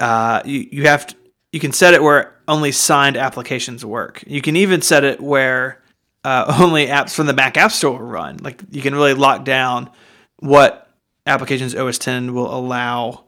uh, 0.00 0.42
you, 0.44 0.66
you 0.72 0.86
have 0.86 1.06
to, 1.06 1.16
you 1.52 1.60
can 1.60 1.72
set 1.72 1.94
it 1.94 2.02
where 2.02 2.36
only 2.48 2.72
signed 2.72 3.16
applications 3.16 3.84
work. 3.84 4.24
You 4.26 4.40
can 4.40 4.56
even 4.56 4.82
set 4.82 5.04
it 5.04 5.20
where 5.20 5.79
uh, 6.24 6.56
only 6.60 6.86
apps 6.86 7.14
from 7.14 7.26
the 7.26 7.32
Mac 7.32 7.56
App 7.56 7.72
Store 7.72 8.02
run. 8.02 8.38
Like 8.38 8.62
you 8.70 8.82
can 8.82 8.94
really 8.94 9.14
lock 9.14 9.44
down 9.44 9.90
what 10.38 10.88
applications 11.26 11.74
OS 11.74 12.06
X 12.06 12.30
will 12.30 12.52
allow 12.52 13.24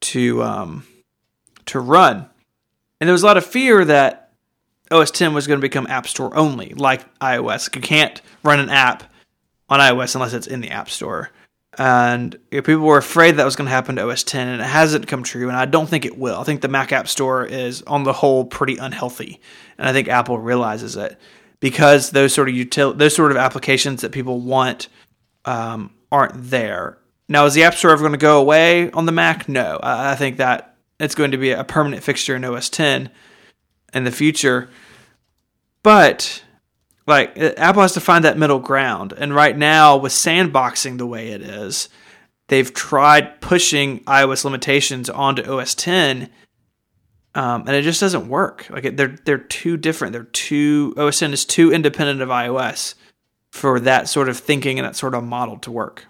to 0.00 0.42
um, 0.42 0.86
to 1.66 1.80
run. 1.80 2.28
And 3.00 3.08
there 3.08 3.12
was 3.12 3.22
a 3.22 3.26
lot 3.26 3.36
of 3.36 3.44
fear 3.44 3.84
that 3.84 4.32
OS 4.90 5.10
X 5.10 5.32
was 5.32 5.46
going 5.46 5.58
to 5.58 5.64
become 5.64 5.86
App 5.86 6.06
Store 6.06 6.34
only, 6.36 6.70
like 6.74 7.18
iOS. 7.18 7.74
You 7.74 7.80
can't 7.80 8.20
run 8.42 8.60
an 8.60 8.70
app 8.70 9.12
on 9.68 9.80
iOS 9.80 10.14
unless 10.14 10.32
it's 10.32 10.46
in 10.46 10.60
the 10.60 10.70
App 10.70 10.88
Store 10.88 11.30
and 11.78 12.34
you 12.50 12.58
know, 12.58 12.62
people 12.62 12.82
were 12.82 12.98
afraid 12.98 13.32
that 13.32 13.44
was 13.44 13.56
going 13.56 13.66
to 13.66 13.70
happen 13.70 13.96
to 13.96 14.08
OS 14.08 14.22
X, 14.22 14.34
and 14.34 14.60
it 14.60 14.64
hasn't 14.64 15.06
come 15.06 15.22
true, 15.22 15.48
and 15.48 15.56
I 15.56 15.64
don't 15.64 15.88
think 15.88 16.04
it 16.04 16.18
will. 16.18 16.38
I 16.38 16.44
think 16.44 16.60
the 16.60 16.68
Mac 16.68 16.92
App 16.92 17.08
Store 17.08 17.44
is, 17.44 17.82
on 17.82 18.04
the 18.04 18.12
whole, 18.12 18.44
pretty 18.44 18.76
unhealthy, 18.76 19.40
and 19.78 19.88
I 19.88 19.92
think 19.92 20.08
Apple 20.08 20.38
realizes 20.38 20.96
it 20.96 21.18
because 21.64 22.10
those 22.10 22.34
sort 22.34 22.46
of 22.50 22.54
util- 22.54 22.98
those 22.98 23.16
sort 23.16 23.30
of 23.30 23.38
applications 23.38 24.02
that 24.02 24.12
people 24.12 24.38
want 24.38 24.88
um, 25.46 25.90
aren't 26.12 26.50
there. 26.50 26.98
Now, 27.26 27.46
is 27.46 27.54
the 27.54 27.62
App 27.62 27.72
Store 27.72 27.90
ever 27.90 28.02
going 28.02 28.12
to 28.12 28.18
go 28.18 28.38
away 28.38 28.90
on 28.90 29.06
the 29.06 29.12
Mac? 29.12 29.48
No, 29.48 29.80
I, 29.82 30.12
I 30.12 30.14
think 30.14 30.36
that 30.36 30.76
it's 31.00 31.14
going 31.14 31.30
to 31.30 31.38
be 31.38 31.52
a 31.52 31.64
permanent 31.64 32.02
fixture 32.02 32.36
in 32.36 32.44
OS 32.44 32.68
X 32.78 33.08
in 33.94 34.04
the 34.04 34.10
future, 34.10 34.68
but 35.82 36.44
like 37.06 37.38
Apple 37.38 37.80
has 37.80 37.94
to 37.94 38.00
find 38.02 38.26
that 38.26 38.36
middle 38.36 38.58
ground. 38.58 39.14
And 39.16 39.34
right 39.34 39.56
now, 39.56 39.96
with 39.96 40.12
sandboxing 40.12 40.98
the 40.98 41.06
way 41.06 41.28
it 41.28 41.40
is, 41.40 41.88
they've 42.48 42.74
tried 42.74 43.40
pushing 43.40 44.00
iOS 44.00 44.44
limitations 44.44 45.08
onto 45.08 45.50
OS 45.50 45.74
X, 45.88 46.28
um, 47.34 47.62
and 47.66 47.76
it 47.76 47.82
just 47.82 48.00
doesn't 48.00 48.28
work. 48.28 48.66
Like 48.70 48.96
they're 48.96 49.16
they're 49.24 49.38
too 49.38 49.76
different. 49.76 50.12
They're 50.12 50.24
too 50.24 50.94
OS 50.96 51.22
X 51.22 51.32
is 51.32 51.44
too 51.44 51.72
independent 51.72 52.20
of 52.22 52.28
iOS 52.28 52.94
for 53.50 53.80
that 53.80 54.08
sort 54.08 54.28
of 54.28 54.38
thinking 54.38 54.78
and 54.78 54.86
that 54.86 54.96
sort 54.96 55.14
of 55.14 55.24
model 55.24 55.58
to 55.58 55.70
work. 55.70 56.06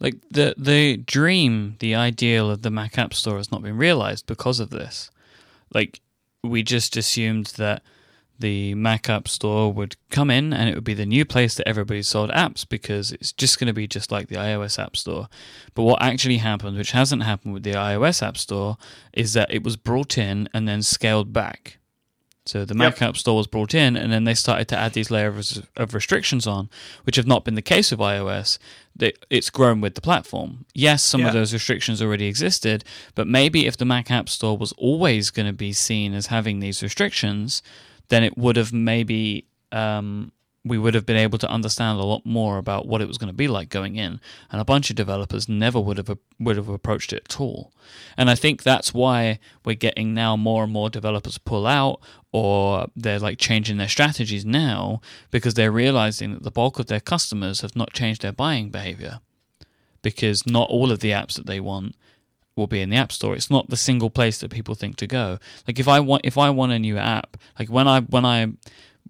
Like 0.00 0.16
the 0.30 0.54
the 0.56 0.96
dream, 0.96 1.76
the 1.78 1.94
ideal 1.94 2.50
of 2.50 2.62
the 2.62 2.70
Mac 2.70 2.98
App 2.98 3.14
Store 3.14 3.36
has 3.36 3.52
not 3.52 3.62
been 3.62 3.76
realized 3.76 4.26
because 4.26 4.58
of 4.58 4.70
this. 4.70 5.10
Like 5.72 6.00
we 6.42 6.62
just 6.62 6.96
assumed 6.96 7.46
that 7.58 7.82
the 8.40 8.74
Mac 8.74 9.08
App 9.08 9.28
Store 9.28 9.72
would 9.72 9.96
come 10.10 10.30
in 10.30 10.52
and 10.52 10.68
it 10.68 10.74
would 10.74 10.84
be 10.84 10.94
the 10.94 11.06
new 11.06 11.24
place 11.24 11.54
that 11.54 11.68
everybody 11.68 12.02
sold 12.02 12.30
apps 12.30 12.68
because 12.68 13.12
it's 13.12 13.32
just 13.32 13.58
going 13.60 13.68
to 13.68 13.72
be 13.72 13.86
just 13.86 14.10
like 14.10 14.28
the 14.28 14.36
iOS 14.36 14.78
App 14.78 14.96
Store. 14.96 15.28
But 15.74 15.82
what 15.84 16.02
actually 16.02 16.38
happened, 16.38 16.76
which 16.76 16.92
hasn't 16.92 17.22
happened 17.22 17.54
with 17.54 17.62
the 17.62 17.72
iOS 17.72 18.22
App 18.26 18.36
Store, 18.36 18.76
is 19.12 19.34
that 19.34 19.52
it 19.52 19.62
was 19.62 19.76
brought 19.76 20.18
in 20.18 20.48
and 20.52 20.66
then 20.66 20.82
scaled 20.82 21.32
back. 21.32 21.76
So 22.46 22.64
the 22.64 22.74
Mac 22.74 23.00
App 23.02 23.16
Store 23.18 23.36
was 23.36 23.46
brought 23.46 23.74
in, 23.74 23.96
and 23.96 24.10
then 24.10 24.24
they 24.24 24.34
started 24.34 24.66
to 24.68 24.76
add 24.76 24.94
these 24.94 25.10
layers 25.10 25.62
of 25.76 25.92
restrictions 25.94 26.46
on, 26.46 26.68
which 27.04 27.16
have 27.16 27.26
not 27.26 27.44
been 27.44 27.54
the 27.54 27.62
case 27.62 27.90
with 27.90 28.00
iOS. 28.00 28.58
It's 28.98 29.50
grown 29.50 29.80
with 29.82 29.94
the 29.94 30.00
platform. 30.00 30.64
Yes, 30.74 31.02
some 31.02 31.20
Yeah. 31.20 31.28
of 31.28 31.32
those 31.34 31.52
restrictions 31.52 32.00
already 32.02 32.24
existed, 32.26 32.82
but 33.14 33.28
maybe 33.28 33.66
if 33.66 33.76
the 33.76 33.84
Mac 33.84 34.10
App 34.10 34.28
Store 34.28 34.56
was 34.56 34.72
always 34.78 35.30
going 35.30 35.46
to 35.46 35.52
be 35.52 35.72
seen 35.72 36.12
as 36.14 36.26
having 36.26 36.58
these 36.60 36.82
restrictions, 36.82 37.62
then 38.10 38.22
it 38.22 38.36
would 38.36 38.56
have 38.56 38.72
maybe 38.72 39.46
um, 39.72 40.30
we 40.62 40.76
would 40.76 40.92
have 40.94 41.06
been 41.06 41.16
able 41.16 41.38
to 41.38 41.50
understand 41.50 41.98
a 41.98 42.04
lot 42.04 42.26
more 42.26 42.58
about 42.58 42.86
what 42.86 43.00
it 43.00 43.08
was 43.08 43.16
going 43.16 43.32
to 43.32 43.36
be 43.36 43.48
like 43.48 43.70
going 43.70 43.96
in, 43.96 44.20
and 44.52 44.60
a 44.60 44.64
bunch 44.64 44.90
of 44.90 44.96
developers 44.96 45.48
never 45.48 45.80
would 45.80 45.96
have 45.96 46.18
would 46.38 46.56
have 46.56 46.68
approached 46.68 47.12
it 47.14 47.22
at 47.24 47.40
all. 47.40 47.72
And 48.16 48.28
I 48.28 48.34
think 48.34 48.62
that's 48.62 48.92
why 48.92 49.38
we're 49.64 49.74
getting 49.74 50.12
now 50.12 50.36
more 50.36 50.64
and 50.64 50.72
more 50.72 50.90
developers 50.90 51.38
pull 51.38 51.66
out, 51.66 52.00
or 52.30 52.88
they're 52.94 53.18
like 53.18 53.38
changing 53.38 53.78
their 53.78 53.88
strategies 53.88 54.44
now 54.44 55.00
because 55.30 55.54
they're 55.54 55.72
realizing 55.72 56.34
that 56.34 56.42
the 56.42 56.50
bulk 56.50 56.78
of 56.78 56.86
their 56.86 57.00
customers 57.00 57.62
have 57.62 57.74
not 57.74 57.94
changed 57.94 58.20
their 58.20 58.32
buying 58.32 58.68
behavior, 58.68 59.20
because 60.02 60.46
not 60.46 60.68
all 60.68 60.92
of 60.92 61.00
the 61.00 61.10
apps 61.10 61.34
that 61.34 61.46
they 61.46 61.60
want 61.60 61.96
will 62.56 62.66
be 62.66 62.80
in 62.80 62.90
the 62.90 62.96
app 62.96 63.12
store. 63.12 63.34
It's 63.34 63.50
not 63.50 63.70
the 63.70 63.76
single 63.76 64.10
place 64.10 64.38
that 64.38 64.50
people 64.50 64.74
think 64.74 64.96
to 64.96 65.06
go. 65.06 65.38
Like 65.66 65.78
if 65.78 65.88
I 65.88 66.00
want 66.00 66.24
if 66.24 66.36
I 66.36 66.50
want 66.50 66.72
a 66.72 66.78
new 66.78 66.98
app, 66.98 67.36
like 67.58 67.68
when 67.68 67.88
I 67.88 68.00
when 68.00 68.24
I 68.24 68.52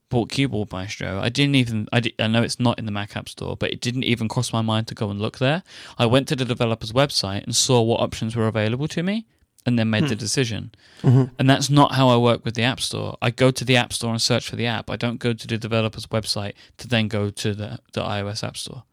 bought 0.09 0.31
Keyboard 0.31 0.73
Maestro, 0.73 1.21
I 1.21 1.29
didn't 1.29 1.55
even 1.55 1.89
I, 1.93 2.01
di- 2.01 2.15
I 2.19 2.27
know 2.27 2.43
it's 2.43 2.61
not 2.61 2.79
in 2.79 2.87
the 2.87 2.93
Mac 2.93 3.17
App 3.17 3.29
Store, 3.29 3.57
but 3.57 3.73
it 3.73 3.81
didn't 3.81 4.05
even 4.05 4.29
cross 4.29 4.53
my 4.53 4.63
mind 4.63 4.89
to 4.89 4.95
go 4.95 5.11
and 5.11 5.21
look 5.21 5.39
there. 5.39 5.63
I 5.99 6.07
went 6.07 6.29
to 6.29 6.37
the 6.37 6.45
developer's 6.45 6.93
website 6.93 7.45
and 7.45 7.55
saw 7.55 7.81
what 7.81 8.01
options 8.01 8.37
were 8.37 8.49
available 8.49 8.89
to 8.89 9.03
me 9.03 9.27
and 9.67 9.79
then 9.79 9.91
made 9.91 10.05
the 10.05 10.15
hmm. 10.15 10.19
decision. 10.19 10.73
Mm-hmm. 11.03 11.35
And 11.39 11.49
that's 11.49 11.69
not 11.69 11.95
how 11.95 12.09
I 12.09 12.17
work 12.17 12.45
with 12.45 12.55
the 12.55 12.63
App 12.63 12.81
Store. 12.81 13.17
I 13.21 13.31
go 13.31 13.51
to 13.51 13.65
the 13.65 13.77
App 13.77 13.93
Store 13.93 14.11
and 14.11 14.21
search 14.21 14.49
for 14.49 14.57
the 14.57 14.67
app. 14.67 14.91
I 14.91 14.97
don't 14.97 15.19
go 15.19 15.33
to 15.33 15.47
the 15.47 15.59
developer's 15.59 16.07
website 16.07 16.55
to 16.79 16.89
then 16.89 17.09
go 17.09 17.31
to 17.31 17.55
the, 17.55 17.79
the 17.93 18.03
iOS 18.03 18.43
App 18.43 18.57
Store. 18.57 18.85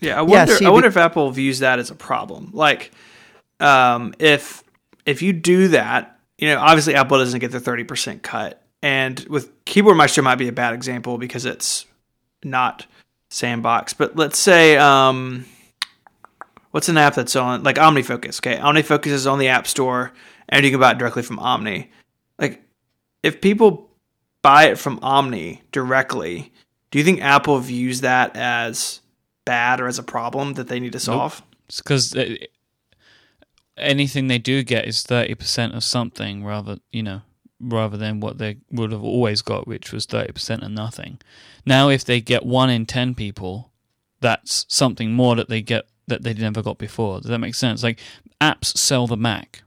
Yeah, 0.00 0.18
I 0.18 0.22
wonder. 0.22 0.54
see, 0.56 0.64
I 0.64 0.70
wonder 0.70 0.88
be- 0.88 0.92
if 0.92 0.96
Apple 0.96 1.30
views 1.30 1.58
that 1.60 1.78
as 1.78 1.90
a 1.90 1.94
problem. 1.94 2.50
Like, 2.52 2.90
um, 3.60 4.14
if 4.18 4.64
if 5.06 5.22
you 5.22 5.32
do 5.32 5.68
that, 5.68 6.18
you 6.38 6.48
know, 6.48 6.58
obviously 6.58 6.94
Apple 6.94 7.18
doesn't 7.18 7.40
get 7.40 7.52
the 7.52 7.60
thirty 7.60 7.84
percent 7.84 8.22
cut, 8.22 8.62
and 8.82 9.20
with 9.28 9.64
Keyboard 9.64 9.96
Maestro 9.96 10.22
might 10.22 10.36
be 10.36 10.48
a 10.48 10.52
bad 10.52 10.74
example 10.74 11.18
because 11.18 11.44
it's 11.44 11.86
not 12.44 12.86
sandbox. 13.30 13.92
But 13.92 14.16
let's 14.16 14.38
say, 14.38 14.76
um, 14.76 15.44
what's 16.70 16.88
an 16.88 16.98
app 16.98 17.14
that's 17.14 17.36
on 17.36 17.62
like 17.62 17.76
OmniFocus? 17.76 18.40
Okay, 18.40 18.60
OmniFocus 18.60 19.06
is 19.06 19.26
on 19.26 19.38
the 19.38 19.48
App 19.48 19.66
Store, 19.66 20.12
and 20.48 20.64
you 20.64 20.70
can 20.70 20.80
buy 20.80 20.92
it 20.92 20.98
directly 20.98 21.22
from 21.22 21.38
Omni. 21.38 21.90
Like, 22.38 22.62
if 23.22 23.40
people 23.40 23.90
buy 24.42 24.64
it 24.64 24.78
from 24.78 24.98
Omni 25.02 25.62
directly, 25.72 26.52
do 26.90 26.98
you 26.98 27.04
think 27.04 27.20
Apple 27.20 27.58
views 27.58 28.00
that 28.00 28.36
as 28.36 29.00
bad 29.44 29.80
or 29.80 29.86
as 29.86 29.98
a 29.98 30.02
problem 30.02 30.54
that 30.54 30.68
they 30.68 30.80
need 30.80 30.92
to 30.92 31.00
solve? 31.00 31.42
It's 31.68 31.80
because 31.80 32.14
anything 33.80 34.26
they 34.26 34.38
do 34.38 34.62
get 34.62 34.86
is 34.86 35.02
thirty 35.02 35.34
percent 35.34 35.74
of 35.74 35.84
something, 35.84 36.44
rather 36.44 36.78
you 36.92 37.02
know, 37.02 37.22
rather 37.60 37.96
than 37.96 38.20
what 38.20 38.38
they 38.38 38.58
would 38.70 38.92
have 38.92 39.04
always 39.04 39.42
got, 39.42 39.66
which 39.66 39.92
was 39.92 40.06
thirty 40.06 40.32
percent 40.32 40.62
of 40.62 40.70
nothing. 40.70 41.18
Now, 41.66 41.88
if 41.88 42.04
they 42.04 42.20
get 42.20 42.44
one 42.44 42.70
in 42.70 42.86
ten 42.86 43.14
people, 43.14 43.70
that's 44.20 44.66
something 44.68 45.12
more 45.12 45.36
that 45.36 45.48
they 45.48 45.62
get 45.62 45.86
that 46.06 46.22
they 46.22 46.34
never 46.34 46.62
got 46.62 46.78
before. 46.78 47.20
Does 47.20 47.30
that 47.30 47.38
make 47.38 47.54
sense? 47.54 47.82
Like 47.82 47.98
apps 48.40 48.76
sell 48.76 49.06
the 49.06 49.16
Mac, 49.16 49.62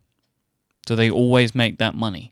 so 0.88 0.96
they 0.96 1.10
always 1.10 1.56
make 1.56 1.78
that 1.78 1.96
money. 1.96 2.32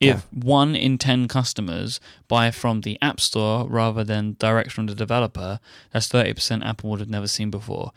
If 0.00 0.30
one 0.30 0.76
in 0.76 0.98
ten 0.98 1.28
customers 1.28 1.98
buy 2.28 2.50
from 2.50 2.82
the 2.82 2.98
App 3.00 3.20
Store 3.20 3.66
rather 3.66 4.04
than 4.04 4.36
direct 4.38 4.70
from 4.70 4.84
the 4.84 4.94
developer, 4.94 5.60
that's 5.92 6.08
thirty 6.08 6.34
percent 6.34 6.62
Apple 6.62 6.90
would 6.90 7.00
have 7.00 7.08
never 7.08 7.26
seen 7.26 7.50
before 7.50 7.92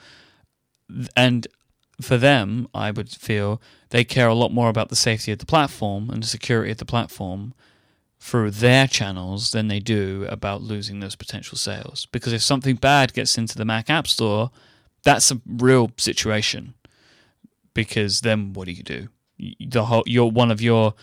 and 1.16 1.48
for 2.02 2.18
them, 2.18 2.68
I 2.74 2.92
would 2.92 3.10
feel 3.10 3.62
they 3.90 4.04
care 4.04 4.28
a 4.28 4.34
lot 4.34 4.54
more 4.54 4.70
about 4.70 4.90
the 4.90 4.96
safety 4.96 5.32
of 5.32 5.40
the 5.40 5.46
platform 5.46 6.10
and 6.10 6.22
the 6.22 6.28
security 6.28 6.72
of 6.72 6.78
the 6.78 6.86
platform 6.86 7.54
through 8.20 8.52
their 8.52 8.88
channels 8.88 9.52
than 9.52 9.68
they 9.68 9.80
do 9.80 10.26
about 10.30 10.62
losing 10.62 11.00
those 11.00 11.16
potential 11.16 11.58
sales. 11.58 12.08
Because 12.12 12.34
if 12.34 12.42
something 12.42 12.76
bad 12.76 13.14
gets 13.14 13.38
into 13.38 13.58
the 13.58 13.66
Mac 13.66 13.90
App 13.90 14.08
Store, 14.08 14.52
that's 15.04 15.32
a 15.32 15.42
real 15.46 15.92
situation. 15.98 16.74
Because 17.74 18.22
then 18.22 18.54
what 18.54 18.66
do 18.66 18.72
you 18.72 18.84
do? 18.84 19.08
The 19.60 19.86
whole, 19.86 20.04
you're 20.06 20.32
one 20.32 20.52
of 20.52 20.62
your 20.62 20.96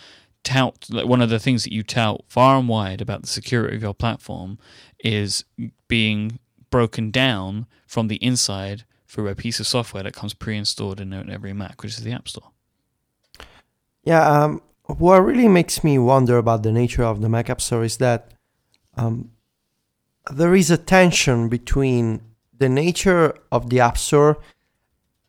tout, 0.43 0.87
like 0.91 1.07
one 1.07 1.23
of 1.23 1.31
the 1.31 1.39
things 1.39 1.65
that 1.65 1.73
you 1.73 1.83
tout 1.83 2.25
far 2.29 2.59
and 2.59 2.69
wide 2.69 3.01
about 3.01 3.23
the 3.23 3.29
security 3.29 3.77
of 3.77 3.83
your 3.83 3.95
platform 3.95 4.59
is 4.99 5.45
being 5.89 6.39
broken 6.71 7.11
down 7.11 7.67
from 7.87 8.09
the 8.09 8.17
inside 8.17 8.85
through 9.15 9.29
a 9.29 9.35
piece 9.37 9.61
of 9.61 9.67
software 9.67 10.03
that 10.03 10.13
comes 10.13 10.35
pre-installed 10.35 11.01
in 11.01 11.13
every 11.31 11.53
Mac, 11.53 11.83
which 11.83 11.93
is 11.93 12.03
the 12.03 12.13
App 12.13 12.29
Store. 12.29 12.51
Yeah, 14.03 14.29
um, 14.29 14.61
what 14.87 15.21
really 15.21 15.47
makes 15.47 15.85
me 15.85 15.99
wonder 15.99 16.37
about 16.37 16.65
the 16.65 16.73
nature 16.73 17.05
of 17.05 17.21
the 17.21 17.29
Mac 17.29 17.49
App 17.49 17.61
Store 17.61 17.85
is 17.85 17.99
that 17.99 18.33
um, 18.97 19.31
there 20.33 20.55
is 20.55 20.71
a 20.71 20.77
tension 20.77 21.49
between 21.49 22.23
the 22.59 22.69
nature 22.69 23.35
of 23.53 23.71
the 23.71 23.79
App 23.79 23.97
Store 23.97 24.39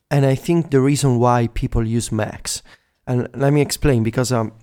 and 0.09 0.25
I 0.25 0.35
think 0.35 0.71
the 0.71 0.81
reason 0.81 1.19
why 1.19 1.47
people 1.47 1.85
use 1.85 2.11
Macs. 2.11 2.63
And 3.05 3.27
let 3.35 3.53
me 3.53 3.61
explain 3.61 4.01
because 4.01 4.31
um, 4.31 4.53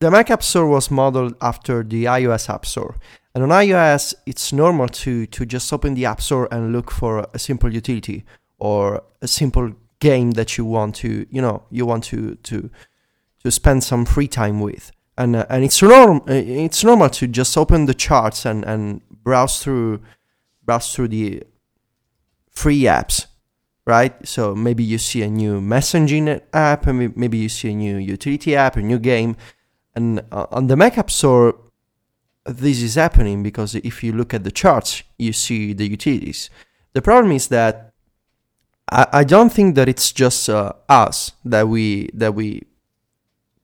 the 0.00 0.10
Mac 0.10 0.30
App 0.30 0.42
Store 0.42 0.66
was 0.66 0.90
modeled 0.90 1.34
after 1.40 1.84
the 1.84 2.04
iOS 2.04 2.48
App 2.48 2.66
Store. 2.66 2.96
And 3.38 3.52
on 3.52 3.64
iOS, 3.64 4.14
it's 4.26 4.52
normal 4.52 4.88
to, 4.88 5.24
to 5.26 5.46
just 5.46 5.72
open 5.72 5.94
the 5.94 6.06
App 6.06 6.20
Store 6.20 6.48
and 6.50 6.72
look 6.72 6.90
for 6.90 7.28
a 7.32 7.38
simple 7.38 7.72
utility 7.72 8.24
or 8.58 9.04
a 9.22 9.28
simple 9.28 9.74
game 10.00 10.32
that 10.32 10.58
you 10.58 10.64
want 10.64 10.96
to, 10.96 11.24
you 11.30 11.40
know, 11.40 11.62
you 11.70 11.86
want 11.86 12.02
to, 12.06 12.34
to, 12.34 12.68
to 13.44 13.50
spend 13.52 13.84
some 13.84 14.04
free 14.04 14.26
time 14.26 14.58
with. 14.58 14.90
And, 15.16 15.36
uh, 15.36 15.46
and 15.48 15.62
it's 15.62 15.80
normal 15.80 16.24
it's 16.26 16.82
normal 16.82 17.10
to 17.10 17.28
just 17.28 17.56
open 17.56 17.86
the 17.86 17.94
charts 17.94 18.44
and, 18.44 18.64
and 18.64 19.02
browse 19.08 19.62
through 19.62 20.00
browse 20.64 20.92
through 20.92 21.08
the 21.08 21.44
free 22.50 22.82
apps 22.82 23.26
right 23.84 24.14
so 24.26 24.54
maybe 24.54 24.82
you 24.84 24.98
see 24.98 25.22
a 25.22 25.28
new 25.28 25.60
messaging 25.60 26.40
app 26.52 26.86
and 26.86 27.16
maybe 27.16 27.38
you 27.38 27.48
see 27.48 27.70
a 27.70 27.74
new 27.74 27.96
utility 27.96 28.54
app 28.54 28.76
a 28.76 28.80
new 28.80 28.98
game 28.98 29.36
and 29.96 30.22
uh, 30.30 30.46
on 30.52 30.68
the 30.68 30.76
mac 30.76 30.98
app 30.98 31.10
store 31.10 31.56
this 32.48 32.82
is 32.82 32.94
happening 32.94 33.42
because 33.42 33.74
if 33.74 34.02
you 34.02 34.12
look 34.12 34.34
at 34.34 34.44
the 34.44 34.50
charts 34.50 35.02
you 35.18 35.32
see 35.32 35.72
the 35.72 35.86
utilities 35.86 36.50
the 36.94 37.02
problem 37.02 37.32
is 37.32 37.48
that 37.48 37.92
i, 38.90 39.06
I 39.12 39.24
don't 39.24 39.52
think 39.52 39.74
that 39.74 39.88
it's 39.88 40.12
just 40.12 40.48
uh, 40.48 40.72
us 40.88 41.32
that 41.44 41.68
we 41.68 42.10
that 42.14 42.34
we 42.34 42.62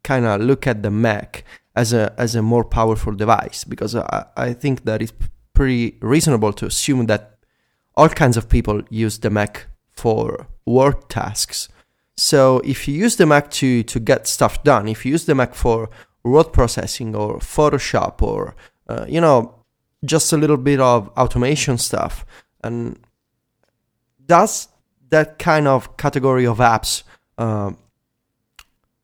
kind 0.04 0.26
of 0.26 0.40
look 0.40 0.66
at 0.66 0.82
the 0.82 0.90
Mac 0.90 1.44
as 1.74 1.92
a 1.92 2.14
as 2.16 2.36
a 2.36 2.42
more 2.42 2.62
powerful 2.62 3.12
device 3.12 3.64
because 3.64 3.96
I, 3.96 4.26
I 4.36 4.52
think 4.52 4.84
that 4.84 5.02
it's 5.02 5.12
pretty 5.54 5.98
reasonable 6.00 6.52
to 6.52 6.66
assume 6.66 7.06
that 7.06 7.38
all 7.96 8.08
kinds 8.08 8.36
of 8.36 8.48
people 8.48 8.82
use 8.90 9.18
the 9.18 9.30
Mac 9.30 9.66
for 9.90 10.46
work 10.66 11.08
tasks. 11.08 11.68
So 12.16 12.60
if 12.64 12.86
you 12.86 12.94
use 12.94 13.16
the 13.16 13.26
Mac 13.26 13.50
to 13.52 13.82
to 13.82 13.98
get 13.98 14.28
stuff 14.28 14.62
done, 14.62 14.86
if 14.86 15.04
you 15.04 15.12
use 15.12 15.24
the 15.24 15.34
Mac 15.34 15.54
for 15.54 15.88
word 16.22 16.52
processing 16.52 17.16
or 17.16 17.38
Photoshop 17.38 18.22
or 18.22 18.54
uh, 18.88 19.06
you 19.08 19.20
know 19.20 19.54
just 20.04 20.32
a 20.32 20.36
little 20.36 20.56
bit 20.56 20.80
of 20.80 21.08
automation 21.16 21.78
stuff, 21.78 22.24
and 22.62 22.98
does 24.26 24.68
that 25.10 25.38
kind 25.38 25.66
of 25.68 25.96
category 25.96 26.46
of 26.46 26.58
apps 26.58 27.02
um, 27.38 27.76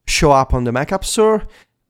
show 0.07 0.33
up 0.33 0.53
on 0.55 0.64
the 0.64 0.72
Mac 0.72 0.93
App 0.93 1.05
Store? 1.05 1.47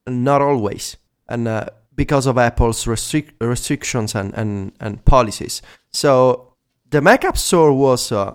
Not 0.06 0.42
always, 0.42 0.96
and 1.28 1.46
uh, 1.46 1.66
because 1.94 2.26
of 2.26 2.38
Apple's 2.38 2.86
restric- 2.86 3.32
restrictions 3.40 4.14
and, 4.14 4.32
and, 4.34 4.72
and 4.80 5.04
policies. 5.04 5.60
So 5.92 6.54
the 6.88 7.00
Mac 7.00 7.24
App 7.24 7.36
Store 7.36 7.72
was 7.72 8.10
uh, 8.10 8.34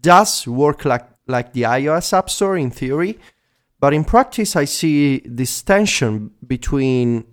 does 0.00 0.46
work 0.46 0.84
like 0.84 1.06
like 1.26 1.52
the 1.52 1.62
iOS 1.62 2.12
App 2.12 2.30
Store 2.30 2.56
in 2.56 2.70
theory, 2.70 3.18
but 3.80 3.92
in 3.92 4.04
practice, 4.04 4.56
I 4.56 4.64
see 4.64 5.22
this 5.24 5.62
tension 5.62 6.32
between 6.46 7.24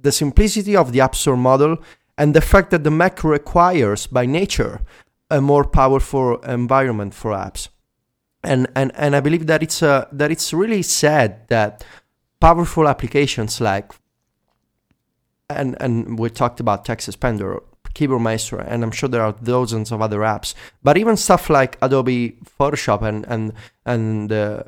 the 0.00 0.12
simplicity 0.12 0.76
of 0.76 0.92
the 0.92 1.00
App 1.00 1.14
Store 1.14 1.36
model 1.36 1.78
and 2.16 2.34
the 2.34 2.40
fact 2.40 2.70
that 2.70 2.84
the 2.84 2.90
Mac 2.90 3.24
requires, 3.24 4.06
by 4.06 4.26
nature, 4.26 4.80
a 5.30 5.40
more 5.40 5.64
powerful 5.64 6.38
environment 6.40 7.14
for 7.14 7.32
apps. 7.32 7.68
And, 8.42 8.66
and, 8.74 8.90
and 8.94 9.14
I 9.14 9.20
believe 9.20 9.46
that 9.46 9.62
it's, 9.62 9.82
uh, 9.82 10.06
that 10.12 10.30
it's 10.30 10.52
really 10.52 10.82
sad 10.82 11.48
that 11.48 11.84
powerful 12.40 12.88
applications 12.88 13.60
like 13.60 13.92
and 15.50 15.76
and 15.80 16.18
we 16.18 16.30
talked 16.30 16.60
about 16.60 16.84
TextExpander, 16.84 17.60
Keyboard 17.94 18.22
Maestro, 18.22 18.60
and 18.66 18.82
I'm 18.82 18.90
sure 18.90 19.08
there 19.08 19.22
are 19.22 19.34
dozens 19.42 19.92
of 19.92 20.00
other 20.00 20.20
apps. 20.20 20.54
But 20.82 20.96
even 20.96 21.16
stuff 21.16 21.50
like 21.50 21.76
Adobe 21.82 22.38
Photoshop 22.58 23.02
and 23.02 23.26
and 23.28 23.52
and 23.84 24.30
the 24.30 24.66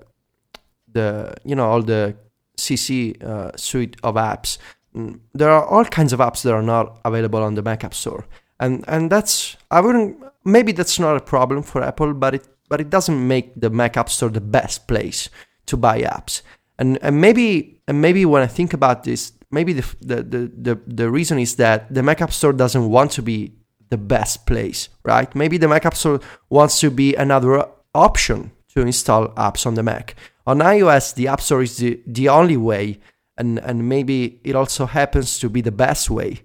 the 0.91 1.35
you 1.45 1.55
know 1.55 1.71
all 1.71 1.83
the 1.83 2.17
CC 2.59 3.23
uh, 3.23 3.57
suite 3.57 3.97
of 4.03 4.17
apps, 4.17 4.59
Mm, 4.97 5.21
there 5.33 5.51
are 5.51 5.65
all 5.65 5.85
kinds 5.85 6.13
of 6.13 6.21
apps 6.21 6.43
that 6.43 6.53
are 6.53 6.63
not 6.63 7.01
available 7.05 7.43
on 7.43 7.55
the 7.55 7.63
Mac 7.63 7.85
App 7.85 7.95
Store, 7.95 8.27
and 8.61 8.85
and 8.89 9.11
that's 9.11 9.57
I 9.71 9.81
wouldn't 9.81 10.19
maybe 10.45 10.73
that's 10.73 10.99
not 10.99 11.17
a 11.17 11.21
problem 11.21 11.63
for 11.63 11.83
Apple, 11.83 12.15
but 12.15 12.35
it 12.35 12.47
but 12.69 12.81
it 12.81 12.91
doesn't 12.91 13.27
make 13.27 13.53
the 13.59 13.71
Mac 13.71 13.97
App 13.97 14.11
Store 14.11 14.29
the 14.29 14.41
best 14.41 14.87
place 14.87 15.31
to 15.67 15.77
buy 15.77 16.03
apps. 16.03 16.43
And 16.79 16.99
and 17.03 17.21
maybe 17.21 17.81
and 17.89 18.01
maybe 18.01 18.25
when 18.25 18.43
I 18.43 18.47
think 18.47 18.73
about 18.73 19.05
this, 19.05 19.33
maybe 19.51 19.73
the, 19.75 19.97
the, 20.01 20.23
the, 20.23 20.53
the, 20.57 20.81
the 20.87 21.11
reason 21.11 21.39
is 21.39 21.57
that 21.57 21.93
the 21.93 22.03
Mac 22.03 22.21
App 22.21 22.33
Store 22.33 22.53
doesn't 22.53 22.89
want 22.89 23.13
to 23.13 23.23
be 23.23 23.53
the 23.91 23.99
best 23.99 24.47
place, 24.47 24.89
right? 25.05 25.33
Maybe 25.35 25.59
the 25.59 25.69
Mac 25.69 25.85
App 25.85 25.95
Store 25.95 26.21
wants 26.49 26.81
to 26.81 26.91
be 26.91 27.15
another 27.15 27.67
option 27.95 28.53
to 28.75 28.81
install 28.81 29.29
apps 29.31 29.67
on 29.67 29.75
the 29.75 29.83
Mac. 29.83 30.17
On 30.47 30.59
iOS, 30.59 31.15
the 31.15 31.29
App 31.29 31.41
Store 31.41 31.63
is 31.63 31.77
the, 31.77 32.01
the 32.07 32.29
only 32.29 32.57
way, 32.57 32.99
and, 33.37 33.59
and 33.59 33.89
maybe 33.89 34.41
it 34.45 34.55
also 34.55 34.87
happens 34.87 35.39
to 35.39 35.49
be 35.49 35.61
the 35.61 35.73
best 35.73 36.11
way, 36.11 36.43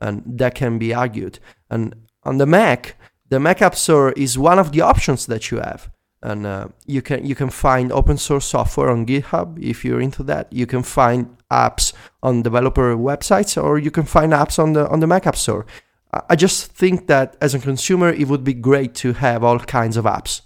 and 0.00 0.22
that 0.26 0.54
can 0.54 0.78
be 0.78 0.94
argued. 0.94 1.38
And 1.68 1.94
on 2.24 2.38
the 2.38 2.46
Mac, 2.46 2.96
the 3.28 3.40
Mac 3.40 3.62
App 3.62 3.74
Store 3.74 4.12
is 4.12 4.38
one 4.38 4.58
of 4.58 4.72
the 4.72 4.80
options 4.80 5.26
that 5.26 5.50
you 5.50 5.58
have 5.58 5.90
and 6.22 6.46
uh, 6.46 6.68
you 6.86 7.00
can 7.00 7.24
you 7.24 7.34
can 7.34 7.50
find 7.50 7.92
open 7.92 8.16
source 8.18 8.44
software 8.44 8.90
on 8.90 9.06
GitHub 9.06 9.58
if 9.62 9.84
you're 9.84 10.00
into 10.00 10.22
that. 10.24 10.52
You 10.52 10.66
can 10.66 10.82
find 10.82 11.36
apps 11.50 11.92
on 12.22 12.42
developer 12.42 12.94
websites, 12.94 13.62
or 13.62 13.78
you 13.78 13.90
can 13.90 14.04
find 14.04 14.32
apps 14.32 14.58
on 14.58 14.74
the 14.74 14.88
on 14.88 15.00
the 15.00 15.06
Mac 15.06 15.26
App 15.26 15.36
Store. 15.36 15.66
I 16.28 16.34
just 16.36 16.72
think 16.72 17.06
that 17.06 17.36
as 17.40 17.54
a 17.54 17.58
consumer, 17.58 18.10
it 18.10 18.28
would 18.28 18.42
be 18.42 18.54
great 18.54 18.94
to 18.96 19.12
have 19.12 19.44
all 19.44 19.60
kinds 19.60 19.96
of 19.96 20.04
apps 20.04 20.42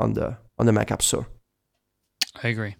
on 0.00 0.14
the 0.14 0.38
on 0.58 0.66
the 0.66 0.72
Mac 0.72 0.90
App 0.90 1.02
Store. 1.02 1.26
I 2.42 2.48
agree. 2.48 2.74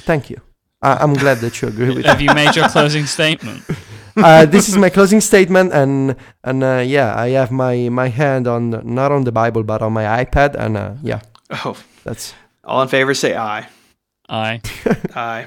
Thank 0.00 0.30
you. 0.30 0.40
I, 0.82 1.02
am 1.02 1.14
glad 1.14 1.38
that 1.38 1.62
you 1.62 1.68
agree 1.68 1.94
with. 1.94 2.04
Have 2.04 2.20
you 2.20 2.32
made 2.34 2.54
your 2.54 2.68
closing 2.68 3.06
statement? 3.06 3.64
uh, 4.16 4.44
this 4.44 4.68
is 4.68 4.76
my 4.76 4.90
closing 4.90 5.20
statement, 5.20 5.72
and 5.72 6.16
and 6.42 6.62
uh, 6.62 6.82
yeah, 6.84 7.18
I 7.18 7.30
have 7.30 7.50
my 7.50 7.88
my 7.88 8.08
hand 8.08 8.46
on 8.46 8.70
not 8.84 9.10
on 9.10 9.24
the 9.24 9.32
Bible 9.32 9.62
but 9.62 9.80
on 9.80 9.92
my 9.92 10.24
iPad, 10.24 10.54
and 10.54 10.76
uh, 10.76 10.94
yeah. 11.02 11.20
Oh, 11.50 11.76
that's 12.04 12.34
all 12.64 12.82
in 12.82 12.88
favor. 12.88 13.14
Say 13.14 13.34
aye. 13.34 13.66
Aye. 14.28 14.60
aye. 15.14 15.46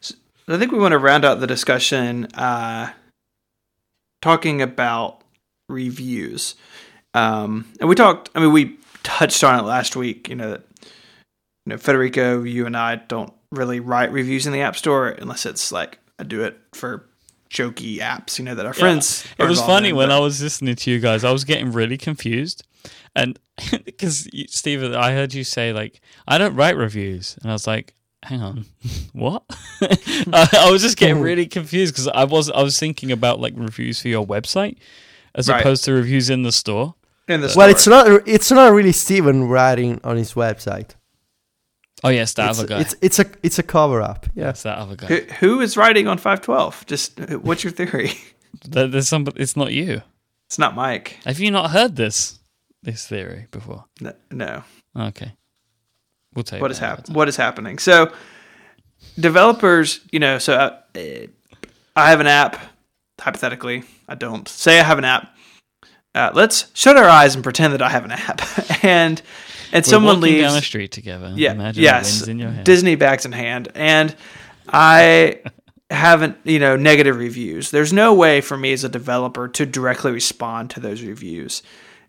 So 0.00 0.14
I 0.48 0.58
think 0.58 0.72
we 0.72 0.78
want 0.78 0.92
to 0.92 0.98
round 0.98 1.24
out 1.24 1.40
the 1.40 1.46
discussion 1.46 2.26
uh, 2.34 2.90
talking 4.20 4.62
about 4.62 5.22
reviews. 5.68 6.56
Um, 7.14 7.72
and 7.80 7.88
we 7.88 7.94
talked. 7.94 8.30
I 8.34 8.40
mean, 8.40 8.52
we 8.52 8.78
touched 9.04 9.44
on 9.44 9.58
it 9.58 9.62
last 9.62 9.94
week. 9.94 10.28
You 10.28 10.34
know 10.34 10.50
that 10.50 10.62
you 11.66 11.70
know 11.70 11.78
Federico, 11.78 12.42
you 12.42 12.66
and 12.66 12.76
I 12.76 12.96
don't 12.96 13.32
really 13.50 13.80
write 13.80 14.12
reviews 14.12 14.46
in 14.46 14.52
the 14.52 14.60
App 14.60 14.76
Store 14.76 15.08
unless 15.08 15.46
it's 15.46 15.72
like 15.72 15.98
I 16.18 16.24
do 16.24 16.42
it 16.42 16.58
for 16.72 17.08
jokey 17.50 17.98
apps, 17.98 18.38
you 18.38 18.44
know, 18.44 18.54
that 18.54 18.66
our 18.66 18.74
friends. 18.74 19.24
It 19.38 19.44
was 19.44 19.60
funny 19.60 19.90
in, 19.90 19.96
when 19.96 20.08
but... 20.08 20.16
I 20.16 20.18
was 20.20 20.42
listening 20.42 20.76
to 20.76 20.90
you 20.90 20.98
guys. 20.98 21.24
I 21.24 21.32
was 21.32 21.44
getting 21.44 21.72
really 21.72 21.96
confused, 21.96 22.64
and 23.14 23.38
because 23.84 24.28
Steve, 24.48 24.82
I 24.82 25.12
heard 25.12 25.32
you 25.32 25.44
say 25.44 25.72
like, 25.72 26.00
"I 26.26 26.38
don't 26.38 26.54
write 26.54 26.76
reviews," 26.76 27.38
and 27.40 27.50
I 27.50 27.54
was 27.54 27.66
like, 27.66 27.94
"Hang 28.24 28.42
on, 28.42 28.66
what?" 29.12 29.44
I, 29.80 30.48
I, 30.52 30.70
was 30.70 30.82
just 30.82 30.98
getting 30.98 31.16
hmm. 31.16 31.22
really 31.22 31.46
confused 31.46 31.94
because 31.94 32.08
I 32.08 32.24
was 32.24 32.50
I 32.50 32.62
was 32.62 32.78
thinking 32.78 33.12
about 33.12 33.40
like 33.40 33.54
reviews 33.56 34.02
for 34.02 34.08
your 34.08 34.26
website 34.26 34.78
as 35.34 35.48
right. 35.48 35.60
opposed 35.60 35.84
to 35.84 35.92
reviews 35.92 36.28
in 36.28 36.42
the 36.42 36.52
store. 36.52 36.94
In 37.26 37.40
the 37.40 37.54
well, 37.56 37.70
it's 37.70 37.86
not 37.86 38.28
it's 38.28 38.50
not 38.50 38.72
really 38.72 38.92
Stephen 38.92 39.44
writing 39.44 40.00
on 40.04 40.16
his 40.16 40.34
website. 40.34 40.90
Oh 42.04 42.10
yes, 42.10 42.34
that 42.34 42.50
it's, 42.50 42.58
other 42.58 42.68
guy. 42.68 42.80
It's 42.80 42.94
it's 43.00 43.18
a 43.18 43.26
it's 43.42 43.58
a 43.58 43.62
cover 43.62 44.02
up. 44.02 44.26
Yeah, 44.34 44.50
it's 44.50 44.62
that 44.64 44.76
other 44.76 44.94
guy. 44.94 45.06
Who, 45.06 45.20
who 45.40 45.60
is 45.62 45.76
writing 45.76 46.06
on 46.06 46.18
five 46.18 46.42
twelve? 46.42 46.84
Just 46.86 47.18
what's 47.18 47.64
your 47.64 47.72
theory? 47.72 48.12
There's 48.68 49.08
some. 49.08 49.26
It's 49.36 49.56
not 49.56 49.72
you. 49.72 50.02
It's 50.46 50.58
not 50.58 50.76
Myke. 50.76 51.14
Have 51.24 51.40
you 51.40 51.50
not 51.50 51.70
heard 51.70 51.96
this 51.96 52.38
this 52.82 53.06
theory 53.06 53.46
before? 53.50 53.86
No. 54.00 54.12
no. 54.30 54.64
Okay. 54.96 55.32
We'll 56.34 56.44
tell 56.44 56.58
you 56.58 56.62
what 56.62 56.70
is 56.70 56.78
happening. 56.78 57.14
What 57.14 57.28
is 57.28 57.36
happening? 57.36 57.78
So, 57.78 58.12
developers, 59.18 60.00
you 60.12 60.18
know, 60.18 60.38
so 60.38 60.54
uh, 60.54 60.76
I 61.96 62.10
have 62.10 62.20
an 62.20 62.26
app. 62.26 62.58
Hypothetically, 63.18 63.84
I 64.08 64.16
don't 64.16 64.46
say 64.48 64.78
I 64.78 64.82
have 64.82 64.98
an 64.98 65.04
app. 65.04 65.34
Uh, 66.14 66.30
let's 66.34 66.70
shut 66.74 66.96
our 66.96 67.08
eyes 67.08 67.34
and 67.34 67.42
pretend 67.42 67.72
that 67.72 67.82
I 67.82 67.88
have 67.88 68.04
an 68.04 68.12
app, 68.12 68.42
and 68.84 69.22
and 69.74 69.84
We're 69.84 69.90
someone 69.90 70.20
leaves 70.20 70.40
down 70.40 70.54
the 70.54 70.62
street 70.62 70.92
together. 70.92 71.32
Yeah, 71.34 71.52
Imagine 71.52 71.82
yes, 71.82 72.22
Disney 72.62 72.94
bags 72.94 73.26
in 73.26 73.32
hand, 73.32 73.72
and 73.74 74.14
I 74.68 75.42
haven't 75.90 76.38
you 76.44 76.60
know 76.60 76.76
negative 76.76 77.16
reviews. 77.16 77.72
There's 77.72 77.92
no 77.92 78.14
way 78.14 78.40
for 78.40 78.56
me 78.56 78.72
as 78.72 78.84
a 78.84 78.88
developer 78.88 79.48
to 79.48 79.66
directly 79.66 80.12
respond 80.12 80.70
to 80.70 80.80
those 80.80 81.02
reviews. 81.02 81.62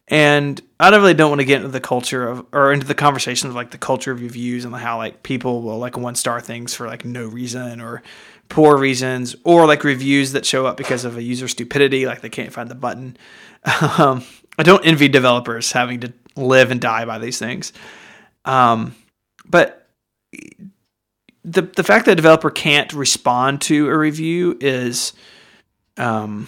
And 0.08 0.62
I 0.80 0.92
don't 0.92 1.02
really 1.02 1.16
don't 1.16 1.32
want 1.32 1.42
to 1.42 1.46
get 1.46 1.58
into 1.58 1.70
the 1.70 1.80
culture 1.80 2.30
of 2.30 2.46
or 2.54 2.72
into 2.72 2.86
the 2.86 2.94
conversation 2.94 3.50
of 3.50 3.56
like 3.56 3.72
the 3.72 3.80
culture 3.80 4.12
of 4.12 4.22
reviews 4.22 4.64
and 4.64 4.76
how 4.76 4.98
like 4.98 5.24
people 5.24 5.64
will 5.64 5.80
like 5.80 5.98
one 5.98 6.14
star 6.14 6.40
things 6.40 6.76
for 6.76 6.86
like 6.86 7.04
no 7.04 7.26
reason 7.26 7.82
or 7.82 8.04
poor 8.48 8.78
reasons 8.78 9.36
or 9.44 9.66
like 9.66 9.84
reviews 9.84 10.34
that 10.34 10.46
show 10.46 10.68
up 10.68 10.78
because 10.78 11.04
of 11.04 11.18
a 11.18 11.24
user 11.24 11.48
stupidity 11.48 12.06
like 12.06 12.22
they 12.22 12.30
can't 12.30 12.54
find 12.54 12.70
the 12.70 12.76
button. 12.76 13.18
Um, 13.98 14.24
I 14.60 14.64
don't 14.64 14.86
envy 14.86 15.08
developers 15.08 15.72
having 15.72 16.02
to 16.02 16.14
live 16.36 16.72
and 16.72 16.82
die 16.82 17.06
by 17.06 17.20
these 17.20 17.40
things. 17.40 17.74
Um, 18.44 18.96
but 19.46 19.88
the 21.44 21.62
the 21.62 21.84
fact 21.84 22.06
that 22.06 22.14
a 22.14 22.16
developer 22.16 22.50
can't 22.50 22.92
respond 22.94 23.62
to 23.62 23.88
a 23.90 23.98
review 23.98 24.58
is, 24.60 25.14
um, 25.98 26.48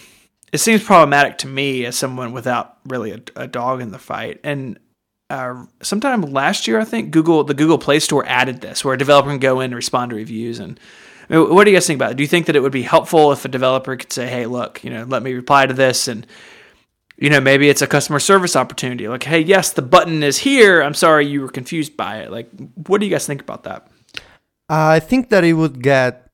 it 0.52 0.58
seems 0.58 0.84
problematic 0.84 1.38
to 1.40 1.48
me 1.48 1.86
as 1.86 1.96
someone 1.96 2.34
without 2.34 2.78
really 2.86 3.12
a, 3.12 3.22
a 3.36 3.48
dog 3.48 3.82
in 3.82 3.92
the 3.92 4.00
fight. 4.00 4.40
And 4.44 4.80
uh, 5.30 5.66
sometime 5.82 6.22
last 6.22 6.68
year, 6.68 6.80
I 6.80 6.86
think 6.86 7.12
Google 7.12 7.44
the 7.44 7.54
Google 7.54 7.78
Play 7.78 8.00
Store 8.00 8.26
added 8.28 8.62
this, 8.62 8.84
where 8.84 8.96
a 8.96 8.98
developer 8.98 9.30
can 9.30 9.40
go 9.40 9.60
in 9.60 9.66
and 9.66 9.76
respond 9.76 10.10
to 10.10 10.16
reviews. 10.16 10.60
And 10.60 10.80
I 11.30 11.38
mean, 11.38 11.54
what 11.54 11.66
do 11.66 11.72
you 11.72 11.76
guys 11.76 11.86
think 11.86 11.98
about 11.98 12.12
it? 12.12 12.18
Do 12.18 12.24
you 12.24 12.28
think 12.28 12.48
that 12.48 12.56
it 12.56 12.62
would 12.62 12.72
be 12.72 12.84
helpful 12.84 13.32
if 13.32 13.46
a 13.46 13.50
developer 13.50 13.96
could 13.96 14.12
say, 14.12 14.28
"Hey, 14.28 14.48
look, 14.48 14.84
you 14.84 14.90
know, 14.90 15.04
let 15.04 15.22
me 15.22 15.34
reply 15.34 15.66
to 15.66 15.74
this," 15.74 16.08
and 16.08 16.26
you 17.18 17.30
know, 17.30 17.42
maybe 17.42 17.70
it's 17.70 17.82
a 17.82 17.88
customer 17.88 18.20
service 18.20 18.56
opportunity. 18.56 19.08
Like, 19.08 19.24
hey, 19.24 19.40
yes, 19.40 19.72
the 19.72 19.82
button 19.82 20.22
is 20.22 20.38
here. 20.40 20.82
I'm 20.82 20.94
sorry 20.94 21.26
you 21.26 21.42
were 21.42 21.50
confused 21.50 21.98
by 21.98 22.20
it. 22.20 22.32
Like, 22.32 22.50
what 22.88 23.00
do 23.00 23.08
you 23.08 23.12
guys 23.12 23.26
think 23.26 23.42
about 23.42 23.64
that? 23.64 23.88
I 24.70 25.00
think 25.00 25.30
that 25.30 25.44
it 25.44 25.54
would 25.54 25.82
get 25.82 26.30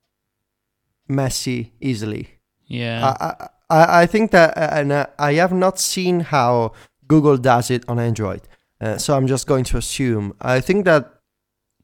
messy 1.08 1.72
easily. 1.80 2.40
Yeah. 2.68 3.16
I, 3.20 3.48
I, 3.70 4.02
I 4.02 4.06
think 4.06 4.32
that, 4.32 4.58
uh, 4.58 4.70
and 4.74 4.92
uh, 4.92 5.06
I 5.18 5.34
have 5.34 5.54
not 5.54 5.80
seen 5.80 6.20
how 6.20 6.74
Google 7.08 7.38
does 7.38 7.72
it 7.72 7.88
on 7.88 8.00
Android. 8.00 8.42
Uh, 8.82 8.98
so 8.98 9.16
I'm 9.16 9.28
just 9.28 9.48
going 9.48 9.64
to 9.66 9.78
assume. 9.78 10.34
I 10.42 10.60
think 10.60 10.84
that 10.86 11.14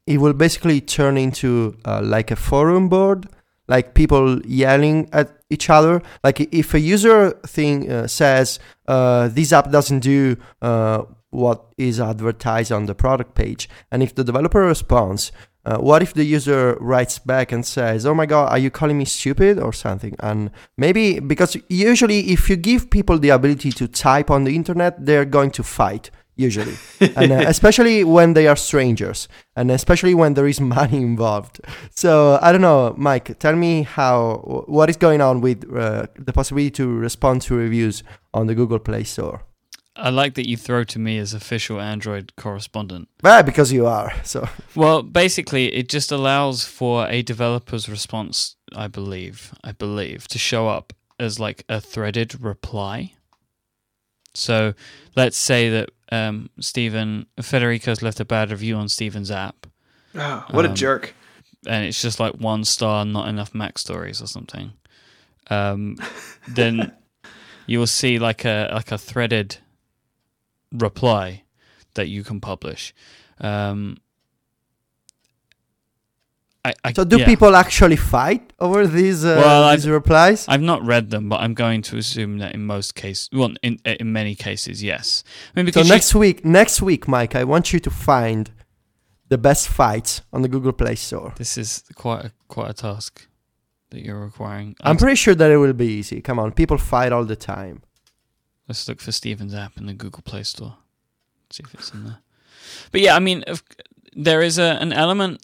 it 0.06 0.18
will 0.18 0.34
basically 0.34 0.80
turn 0.80 1.16
into 1.16 1.78
uh, 1.86 2.02
like 2.02 2.30
a 2.30 2.36
forum 2.36 2.88
board 2.88 3.28
like 3.70 3.94
people 3.94 4.42
yelling 4.44 5.08
at 5.12 5.30
each 5.48 5.70
other. 5.70 6.02
Like 6.22 6.40
if 6.52 6.74
a 6.74 6.80
user 6.80 7.30
thing 7.46 7.90
uh, 7.90 8.08
says 8.08 8.58
uh, 8.88 9.28
this 9.28 9.52
app 9.52 9.70
doesn't 9.70 10.00
do 10.00 10.36
uh, 10.60 11.04
what 11.30 11.64
is 11.78 12.00
advertised 12.00 12.72
on 12.72 12.86
the 12.86 12.94
product 12.94 13.34
page, 13.34 13.68
and 13.90 14.02
if 14.02 14.14
the 14.14 14.24
developer 14.24 14.60
responds, 14.60 15.30
uh, 15.64 15.78
what 15.78 16.02
if 16.02 16.14
the 16.14 16.24
user 16.24 16.76
writes 16.80 17.18
back 17.20 17.52
and 17.52 17.64
says, 17.64 18.04
"Oh 18.04 18.14
my 18.14 18.26
god, 18.26 18.50
are 18.50 18.58
you 18.58 18.70
calling 18.70 18.98
me 18.98 19.04
stupid?" 19.04 19.58
or 19.60 19.72
something? 19.72 20.16
And 20.18 20.50
maybe 20.76 21.20
because 21.20 21.56
usually 21.68 22.30
if 22.32 22.50
you 22.50 22.56
give 22.56 22.90
people 22.90 23.18
the 23.18 23.28
ability 23.28 23.70
to 23.72 23.86
type 23.86 24.30
on 24.30 24.44
the 24.44 24.56
internet, 24.56 25.06
they're 25.06 25.24
going 25.24 25.52
to 25.52 25.62
fight 25.62 26.10
usually, 26.40 26.76
and 27.16 27.32
uh, 27.32 27.44
especially 27.54 28.04
when 28.04 28.34
they 28.34 28.46
are 28.48 28.56
strangers, 28.56 29.28
and 29.54 29.70
especially 29.70 30.14
when 30.14 30.34
there 30.34 30.46
is 30.46 30.60
money 30.60 30.98
involved. 30.98 31.60
So 31.94 32.38
I 32.42 32.52
don't 32.52 32.60
know, 32.60 32.94
Myke. 32.98 33.38
Tell 33.38 33.56
me 33.56 33.82
how 33.82 34.64
what 34.66 34.88
is 34.90 34.96
going 34.96 35.20
on 35.20 35.40
with 35.40 35.64
uh, 35.72 36.06
the 36.16 36.32
possibility 36.32 36.70
to 36.72 36.88
respond 36.88 37.42
to 37.42 37.54
reviews 37.54 38.02
on 38.32 38.46
the 38.46 38.54
Google 38.54 38.78
Play 38.78 39.04
Store. 39.04 39.42
I 39.96 40.08
like 40.08 40.34
that 40.34 40.48
you 40.48 40.56
throw 40.56 40.84
to 40.84 40.98
me 40.98 41.18
as 41.18 41.34
official 41.34 41.80
Android 41.80 42.32
correspondent. 42.36 43.08
Well, 43.22 43.42
because 43.42 43.72
you 43.72 43.86
are. 43.86 44.12
So 44.24 44.48
Well, 44.74 45.02
basically, 45.02 45.74
it 45.74 45.88
just 45.88 46.10
allows 46.10 46.64
for 46.64 47.06
a 47.08 47.22
developer's 47.22 47.88
response, 47.88 48.56
I 48.74 48.88
believe, 48.88 49.52
I 49.62 49.72
believe, 49.72 50.26
to 50.28 50.38
show 50.38 50.68
up 50.68 50.92
as 51.18 51.38
like 51.38 51.64
a 51.68 51.80
threaded 51.80 52.40
reply. 52.40 53.12
So 54.34 54.74
let's 55.16 55.36
say 55.36 55.68
that 55.70 55.90
um, 56.12 56.50
Stephen 56.60 57.26
Federico's 57.40 58.02
left 58.02 58.20
a 58.20 58.24
bad 58.24 58.50
review 58.50 58.76
on 58.76 58.88
Stephen's 58.88 59.30
app, 59.30 59.66
Oh, 60.14 60.44
what 60.50 60.64
a 60.64 60.68
Um, 60.70 60.74
jerk. 60.74 61.14
and 61.66 61.84
it's 61.84 62.00
just 62.02 62.18
like 62.20 62.34
one 62.34 62.64
star, 62.64 63.04
not 63.04 63.28
enough 63.28 63.54
Mac 63.54 63.78
stories 63.78 64.20
or 64.22 64.26
something. 64.26 64.72
Um, 65.50 65.96
then 66.48 66.92
you 67.66 67.78
will 67.78 67.86
see 67.86 68.18
like 68.18 68.44
a 68.44 68.68
like 68.72 68.90
a 68.92 68.98
threaded 68.98 69.58
reply 70.72 71.42
that 71.94 72.08
you 72.08 72.22
can 72.24 72.40
publish. 72.40 72.94
Um, 73.40 73.98
I, 76.70 76.88
I, 76.88 76.92
so 76.92 77.04
do 77.04 77.18
yeah. 77.18 77.24
people 77.26 77.56
actually 77.56 77.96
fight 77.96 78.52
over 78.58 78.86
these 78.86 79.24
uh, 79.24 79.40
Well, 79.42 79.70
these 79.74 79.88
replies? 79.88 80.46
I've 80.48 80.62
not 80.72 80.84
read 80.84 81.10
them, 81.10 81.28
but 81.28 81.40
I'm 81.40 81.54
going 81.54 81.82
to 81.82 81.96
assume 81.96 82.38
that 82.38 82.54
in 82.54 82.64
most 82.66 82.94
cases, 82.94 83.28
well, 83.32 83.52
in 83.62 83.78
in 83.84 84.12
many 84.12 84.34
cases, 84.34 84.82
yes. 84.82 85.24
I 85.56 85.62
mean, 85.62 85.72
So 85.72 85.82
you- 85.82 85.88
next 85.88 86.14
week, 86.14 86.44
next 86.44 86.82
week, 86.82 87.06
Myke, 87.06 87.34
I 87.34 87.44
want 87.44 87.72
you 87.72 87.80
to 87.80 87.90
find 87.90 88.50
the 89.28 89.38
best 89.38 89.68
fights 89.68 90.22
on 90.32 90.42
the 90.42 90.48
Google 90.48 90.72
Play 90.72 90.96
Store. 90.96 91.32
this 91.36 91.56
is 91.56 91.84
quite 91.94 92.24
a 92.26 92.32
quite 92.48 92.70
a 92.70 92.74
task 92.74 93.28
that 93.90 94.00
you're 94.04 94.20
requiring. 94.20 94.76
I'm 94.82 94.96
pretty 94.96 95.16
sure 95.16 95.34
that 95.34 95.50
it 95.50 95.56
will 95.56 95.72
be 95.72 95.86
easy. 96.00 96.20
Come 96.20 96.38
on, 96.38 96.52
people 96.52 96.78
fight 96.78 97.12
all 97.12 97.24
the 97.24 97.36
time. 97.36 97.82
Let's 98.68 98.88
look 98.88 99.00
for 99.00 99.12
Stephen's 99.12 99.54
app 99.54 99.76
in 99.76 99.86
the 99.86 99.94
Google 99.94 100.22
Play 100.22 100.44
Store. 100.44 100.76
See 101.50 101.64
if 101.64 101.74
it's 101.74 101.92
in 101.92 102.04
there. 102.04 102.18
But 102.92 103.00
yeah, 103.00 103.16
I 103.16 103.18
mean, 103.18 103.42
if, 103.48 103.62
there 104.14 104.42
is 104.42 104.58
a, 104.58 104.78
an 104.80 104.92
element 104.92 105.40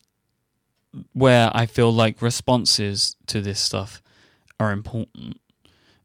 where 1.12 1.50
I 1.54 1.66
feel 1.66 1.92
like 1.92 2.22
responses 2.22 3.16
to 3.26 3.40
this 3.40 3.60
stuff 3.60 4.02
are 4.58 4.72
important, 4.72 5.40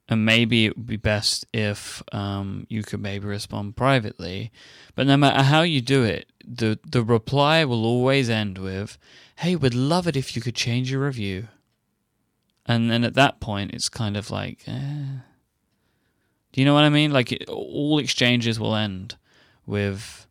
and 0.09 0.25
maybe 0.25 0.65
it 0.65 0.75
would 0.77 0.88
be 0.88 0.97
best 0.97 1.45
if 1.53 2.03
um, 2.11 2.65
you 2.69 2.84
could 2.84 3.01
maybe 3.01 3.25
respond 3.25 3.75
privately. 3.77 4.51
But 4.95 5.07
no 5.07 5.17
matter 5.17 5.43
how 5.43 5.61
you 5.61 5.82
do 5.82 6.03
it, 6.03 6.27
the 6.45 6.79
the 6.86 7.03
reply 7.03 7.63
will 7.65 7.86
always 7.86 8.29
end 8.29 8.57
with, 8.57 8.97
"Hey, 9.38 9.55
we'd 9.55 9.73
love 9.73 10.07
it 10.07 10.17
if 10.17 10.36
you 10.36 10.41
could 10.41 10.55
change 10.55 10.91
your 10.91 11.05
review." 11.05 11.47
And 12.65 12.91
then 12.91 13.03
at 13.03 13.15
that 13.15 13.39
point, 13.39 13.71
it's 13.73 13.89
kind 13.89 14.15
of 14.15 14.29
like, 14.29 14.63
eh. 14.67 15.19
do 16.51 16.61
you 16.61 16.65
know 16.65 16.73
what 16.73 16.84
I 16.84 16.89
mean? 16.89 17.11
Like 17.11 17.32
it, 17.32 17.49
all 17.49 17.97
exchanges 17.99 18.59
will 18.59 18.75
end 18.75 19.15
with, 19.65 20.27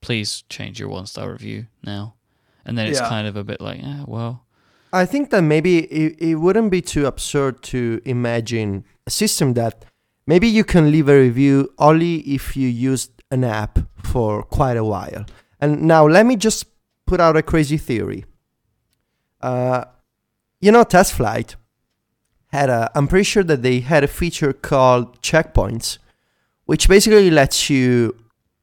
"Please 0.00 0.42
change 0.48 0.78
your 0.80 0.88
one 0.88 1.06
star 1.06 1.30
review 1.32 1.66
now," 1.82 2.14
and 2.70 2.78
then 2.78 2.86
it's 2.86 3.00
Yeah. 3.00 3.08
kind 3.08 3.26
of 3.26 3.34
a 3.36 3.42
bit 3.44 3.60
like, 3.60 3.80
eh, 3.82 4.04
well, 4.06 4.32
I 4.92 5.04
think 5.06 5.30
that 5.30 5.42
maybe 5.42 5.72
it, 6.02 6.16
it 6.28 6.34
wouldn't 6.36 6.70
be 6.70 6.80
too 6.80 7.04
absurd 7.06 7.62
to 7.72 8.00
imagine 8.04 8.84
a 9.06 9.10
system 9.10 9.54
that 9.54 9.84
maybe 10.26 10.48
you 10.48 10.64
can 10.64 10.90
leave 10.90 11.08
a 11.08 11.18
review 11.20 11.56
only 11.78 12.14
if 12.36 12.56
you 12.56 12.68
used 12.68 13.10
an 13.30 13.42
app 13.44 13.78
for 14.02 14.42
quite 14.42 14.76
a 14.76 14.84
while. 14.84 15.24
And 15.60 15.82
now 15.82 16.06
let 16.06 16.24
me 16.26 16.36
just 16.36 16.64
put 17.06 17.20
out 17.20 17.36
a 17.36 17.42
crazy 17.42 17.76
theory. 17.76 18.24
Uh, 19.40 19.84
you 20.60 20.70
know, 20.72 20.84
TestFlight 20.84 21.54
had 22.48 22.68
a, 22.70 22.90
I'm 22.94 23.06
pretty 23.08 23.24
sure 23.24 23.44
that 23.44 23.62
they 23.62 23.80
had 23.80 24.02
a 24.04 24.08
feature 24.08 24.52
called 24.52 25.22
checkpoints, 25.22 25.98
which 26.66 26.88
basically 26.88 27.30
lets 27.30 27.70
you, 27.70 28.16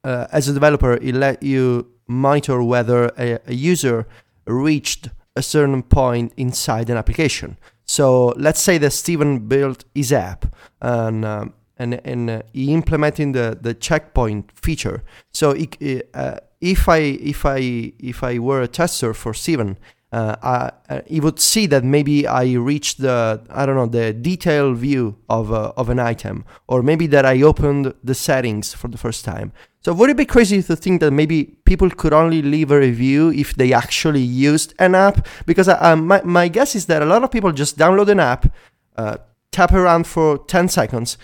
uh, 0.04 0.28
as 0.32 0.48
a 0.48 0.54
developer, 0.54 0.94
it 0.94 1.16
let 1.16 1.42
you 1.42 1.88
monitor 2.08 2.64
whether 2.64 3.12
a, 3.18 3.40
a 3.48 3.54
user 3.54 4.08
reached 4.46 5.10
a 5.36 5.42
certain 5.42 5.84
point 5.84 6.34
inside 6.38 6.90
an 6.90 6.98
application. 6.98 7.58
So 7.86 8.34
let's 8.38 8.62
say 8.62 8.78
that 8.80 8.92
Stephen 8.92 9.48
built 9.48 9.86
his 9.96 10.12
app 10.12 10.46
and 10.82 11.24
um, 11.24 11.54
and 11.78 12.02
and 12.06 12.30
uh, 12.30 12.42
he 12.54 12.74
implementing 12.74 13.32
the 13.32 13.58
the 13.60 13.74
checkpoint 13.74 14.52
feature. 14.52 15.04
So 15.32 15.54
he, 15.54 16.02
uh, 16.14 16.38
if 16.60 16.90
I 16.90 16.98
if 16.98 17.46
I 17.46 17.94
if 18.00 18.24
I 18.24 18.40
were 18.40 18.62
a 18.62 18.68
tester 18.68 19.14
for 19.14 19.34
Stephen, 19.34 19.78
uh, 20.12 20.36
I, 20.42 20.72
uh, 20.90 21.02
he 21.06 21.20
would 21.20 21.40
see 21.40 21.66
that 21.68 21.84
maybe 21.84 22.28
I 22.28 22.54
reached 22.54 23.00
the 23.00 23.42
I 23.50 23.66
don't 23.66 23.76
know 23.76 23.86
the 23.88 24.14
detailed 24.14 24.78
view 24.78 25.18
of 25.30 25.52
uh, 25.52 25.72
of 25.78 25.90
an 25.90 26.00
item, 26.00 26.46
or 26.68 26.82
maybe 26.82 27.08
that 27.08 27.26
I 27.26 27.42
opened 27.42 27.94
the 28.04 28.16
settings 28.16 28.74
for 28.74 28.88
the 28.88 28.98
first 28.98 29.24
time. 29.24 29.52
So 29.88 29.94
would 29.94 30.10
it 30.10 30.18
be 30.18 30.26
crazy 30.26 30.62
to 30.62 30.76
think 30.76 31.00
that 31.00 31.12
maybe 31.12 31.56
people 31.64 31.90
could 31.90 32.12
only 32.12 32.42
leave 32.42 32.72
a 32.72 32.78
review 32.78 33.32
if 33.32 33.56
they 33.56 33.72
actually 33.72 34.20
used 34.20 34.74
an 34.80 34.96
app? 34.96 35.26
Because 35.46 35.70
uh, 35.70 35.96
my 35.96 36.22
my 36.24 36.50
guess 36.50 36.76
is 36.76 36.88
that 36.88 37.02
a 37.02 37.06
lot 37.06 37.24
of 37.24 37.32
people 37.32 37.54
just 37.54 37.78
download 37.78 38.10
an 38.10 38.20
app, 38.20 38.54
uh, 38.98 39.16
tap 39.50 39.72
around 39.72 40.06
for 40.06 40.40
ten 40.40 40.68
seconds, 40.68 41.18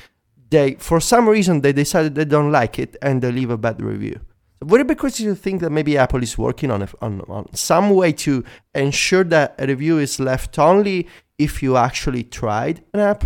they 0.50 0.76
for 0.76 1.02
some 1.02 1.28
reason 1.28 1.60
they 1.60 1.74
decided 1.74 2.16
they 2.16 2.24
don't 2.24 2.54
like 2.54 2.80
it 2.80 2.96
and 3.02 3.22
they 3.22 3.34
leave 3.34 3.50
a 3.50 3.58
bad 3.58 3.82
review. 3.82 4.22
Would 4.62 4.80
it 4.80 4.88
be 4.88 4.96
crazy 4.96 5.26
to 5.26 5.36
think 5.36 5.60
that 5.60 5.72
maybe 5.72 5.98
Apple 5.98 6.24
is 6.24 6.38
working 6.38 6.72
on, 6.72 6.84
a, 6.84 6.90
on 7.02 7.20
on 7.28 7.54
some 7.54 7.90
way 7.90 8.14
to 8.14 8.46
ensure 8.74 9.26
that 9.26 9.56
a 9.60 9.68
review 9.68 9.98
is 10.00 10.22
left 10.22 10.58
only 10.58 11.10
if 11.38 11.62
you 11.62 11.76
actually 11.76 12.24
tried 12.24 12.82
an 12.94 13.02
app? 13.02 13.26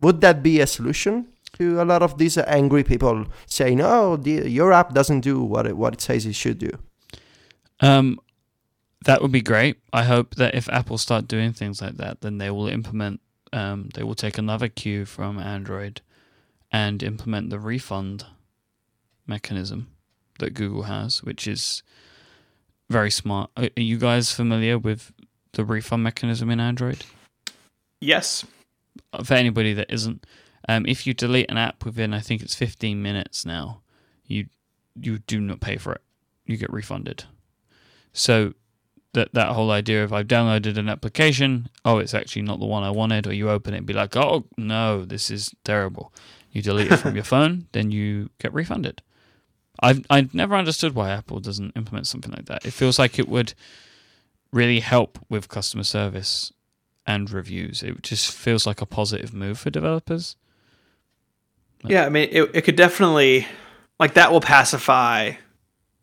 Would 0.00 0.20
that 0.20 0.44
be 0.44 0.60
a 0.60 0.66
solution 0.68 1.26
to 1.60 1.82
a 1.82 1.84
lot 1.84 2.02
of 2.02 2.16
these 2.16 2.38
angry 2.38 2.82
people 2.82 3.26
saying, 3.46 3.80
"Oh, 3.82 4.16
the, 4.16 4.48
your 4.50 4.72
app 4.72 4.94
doesn't 4.94 5.20
do 5.20 5.42
what 5.42 5.66
it, 5.66 5.76
what 5.76 5.92
it 5.94 6.00
says 6.00 6.24
it 6.24 6.34
should 6.34 6.58
do"? 6.58 6.70
Um, 7.80 8.18
that 9.04 9.20
would 9.20 9.32
be 9.32 9.42
great. 9.42 9.76
I 9.92 10.04
hope 10.04 10.36
that 10.36 10.54
if 10.54 10.68
Apple 10.70 10.98
start 10.98 11.28
doing 11.28 11.52
things 11.52 11.80
like 11.82 11.96
that, 11.98 12.22
then 12.22 12.38
they 12.38 12.50
will 12.50 12.66
implement. 12.66 13.20
Um, 13.52 13.90
they 13.94 14.02
will 14.02 14.14
take 14.14 14.38
another 14.38 14.68
cue 14.68 15.04
from 15.04 15.38
Android 15.38 16.00
and 16.70 17.02
implement 17.02 17.50
the 17.50 17.58
refund 17.58 18.24
mechanism 19.26 19.88
that 20.38 20.54
Google 20.54 20.84
has, 20.84 21.22
which 21.22 21.46
is 21.46 21.82
very 22.88 23.10
smart. 23.10 23.50
Are 23.56 23.68
are 23.76 23.82
you 23.82 23.98
guys 23.98 24.32
familiar 24.32 24.78
with 24.78 25.12
the 25.52 25.64
refund 25.64 26.02
mechanism 26.04 26.48
in 26.50 26.58
Android? 26.60 27.04
Yes. 28.00 28.46
For 29.24 29.34
anybody 29.34 29.74
that 29.74 29.92
isn't, 29.92 30.24
um, 30.70 30.86
if 30.86 31.04
you 31.04 31.14
delete 31.14 31.50
an 31.50 31.58
app 31.58 31.84
within, 31.84 32.14
I 32.14 32.20
think 32.20 32.42
it's 32.42 32.54
15 32.54 33.02
minutes 33.02 33.44
now, 33.44 33.80
you 34.24 34.46
you 34.94 35.18
do 35.18 35.40
not 35.40 35.60
pay 35.60 35.76
for 35.76 35.92
it. 35.92 36.00
You 36.46 36.56
get 36.56 36.72
refunded. 36.72 37.24
So 38.12 38.54
that 39.14 39.34
that 39.34 39.48
whole 39.48 39.72
idea 39.72 40.04
of 40.04 40.12
I've 40.12 40.28
downloaded 40.28 40.78
an 40.78 40.88
application, 40.88 41.68
oh, 41.84 41.98
it's 41.98 42.14
actually 42.14 42.42
not 42.42 42.60
the 42.60 42.66
one 42.66 42.84
I 42.84 42.90
wanted, 42.90 43.26
or 43.26 43.32
you 43.32 43.50
open 43.50 43.74
it 43.74 43.78
and 43.78 43.86
be 43.86 43.94
like, 43.94 44.14
oh 44.14 44.44
no, 44.56 45.04
this 45.04 45.28
is 45.28 45.52
terrible. 45.64 46.14
You 46.52 46.62
delete 46.62 46.92
it 46.92 46.98
from 46.98 47.16
your 47.16 47.24
phone, 47.34 47.66
then 47.72 47.90
you 47.90 48.30
get 48.38 48.54
refunded. 48.54 49.02
I've 49.80 50.06
I've 50.08 50.32
never 50.34 50.54
understood 50.54 50.94
why 50.94 51.10
Apple 51.10 51.40
doesn't 51.40 51.72
implement 51.74 52.06
something 52.06 52.30
like 52.30 52.46
that. 52.46 52.64
It 52.64 52.74
feels 52.74 52.96
like 52.96 53.18
it 53.18 53.28
would 53.28 53.54
really 54.52 54.78
help 54.78 55.18
with 55.28 55.48
customer 55.48 55.84
service 55.84 56.52
and 57.08 57.28
reviews. 57.28 57.82
It 57.82 58.02
just 58.02 58.30
feels 58.30 58.68
like 58.68 58.80
a 58.80 58.86
positive 58.86 59.34
move 59.34 59.58
for 59.58 59.70
developers. 59.70 60.36
Yeah, 61.84 62.04
I 62.04 62.08
mean, 62.08 62.28
it, 62.30 62.50
it 62.54 62.60
could 62.62 62.76
definitely, 62.76 63.46
like, 63.98 64.14
that 64.14 64.32
will 64.32 64.40
pacify 64.40 65.32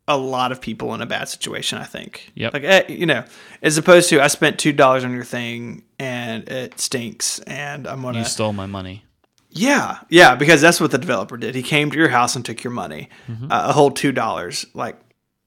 a 0.08 0.16
lot 0.16 0.50
of 0.52 0.60
people 0.60 0.94
in 0.94 1.02
a 1.02 1.06
bad 1.06 1.28
situation, 1.28 1.78
I 1.78 1.84
think. 1.84 2.32
Yep. 2.34 2.54
Like, 2.54 2.64
eh, 2.64 2.84
you 2.88 3.06
know, 3.06 3.24
as 3.62 3.76
opposed 3.76 4.08
to 4.08 4.22
I 4.22 4.28
spent 4.28 4.56
$2 4.56 5.04
on 5.04 5.12
your 5.12 5.24
thing 5.24 5.84
and 5.98 6.48
it 6.48 6.80
stinks 6.80 7.40
and 7.40 7.86
I'm 7.86 8.00
going 8.00 8.14
to. 8.14 8.20
You 8.20 8.24
stole 8.24 8.54
my 8.54 8.66
money. 8.66 9.04
Yeah, 9.50 9.98
yeah, 10.08 10.34
because 10.34 10.60
that's 10.60 10.80
what 10.80 10.90
the 10.90 10.98
developer 10.98 11.36
did. 11.36 11.54
He 11.54 11.62
came 11.62 11.90
to 11.90 11.96
your 11.96 12.08
house 12.08 12.36
and 12.36 12.44
took 12.44 12.62
your 12.62 12.72
money, 12.72 13.08
uh, 13.28 13.66
a 13.68 13.72
whole 13.72 13.90
two 13.90 14.12
dollars. 14.12 14.66
Like, 14.74 14.98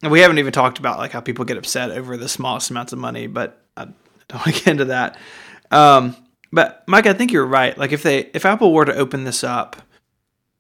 and 0.02 0.12
we 0.12 0.22
haven't 0.22 0.40
even 0.40 0.52
talked 0.52 0.80
about 0.80 0.98
like 0.98 1.12
how 1.12 1.22
people 1.22 1.46
get 1.46 1.58
upset 1.58 1.92
over 1.92 2.18
the 2.18 2.28
smallest 2.28 2.72
amounts 2.72 2.94
of 2.94 3.00
money, 3.00 3.28
but 3.28 3.64
I 3.78 3.86
don't 3.86 3.96
want 4.34 4.46
to 4.46 4.52
get 4.54 4.68
into 4.68 4.86
that. 4.86 5.18
Um, 5.70 6.16
but 6.52 6.86
Myke, 6.88 7.06
I 7.06 7.14
think 7.14 7.32
you're 7.32 7.46
right. 7.46 7.78
Like, 7.78 7.92
if 7.92 8.02
they 8.02 8.30
if 8.34 8.44
Apple 8.44 8.74
were 8.74 8.86
to 8.86 8.96
open 8.96 9.24
this 9.24 9.44
up, 9.44 9.78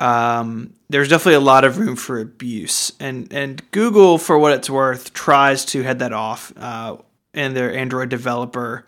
um, 0.01 0.73
there's 0.89 1.09
definitely 1.09 1.35
a 1.35 1.39
lot 1.41 1.63
of 1.63 1.77
room 1.77 1.95
for 1.95 2.19
abuse, 2.19 2.91
and 2.99 3.31
and 3.31 3.61
Google, 3.69 4.17
for 4.17 4.37
what 4.39 4.53
it's 4.53 4.69
worth, 4.69 5.13
tries 5.13 5.63
to 5.65 5.83
head 5.83 5.99
that 5.99 6.11
off 6.11 6.51
uh, 6.57 6.97
in 7.35 7.53
their 7.53 7.73
Android 7.73 8.09
developer 8.09 8.87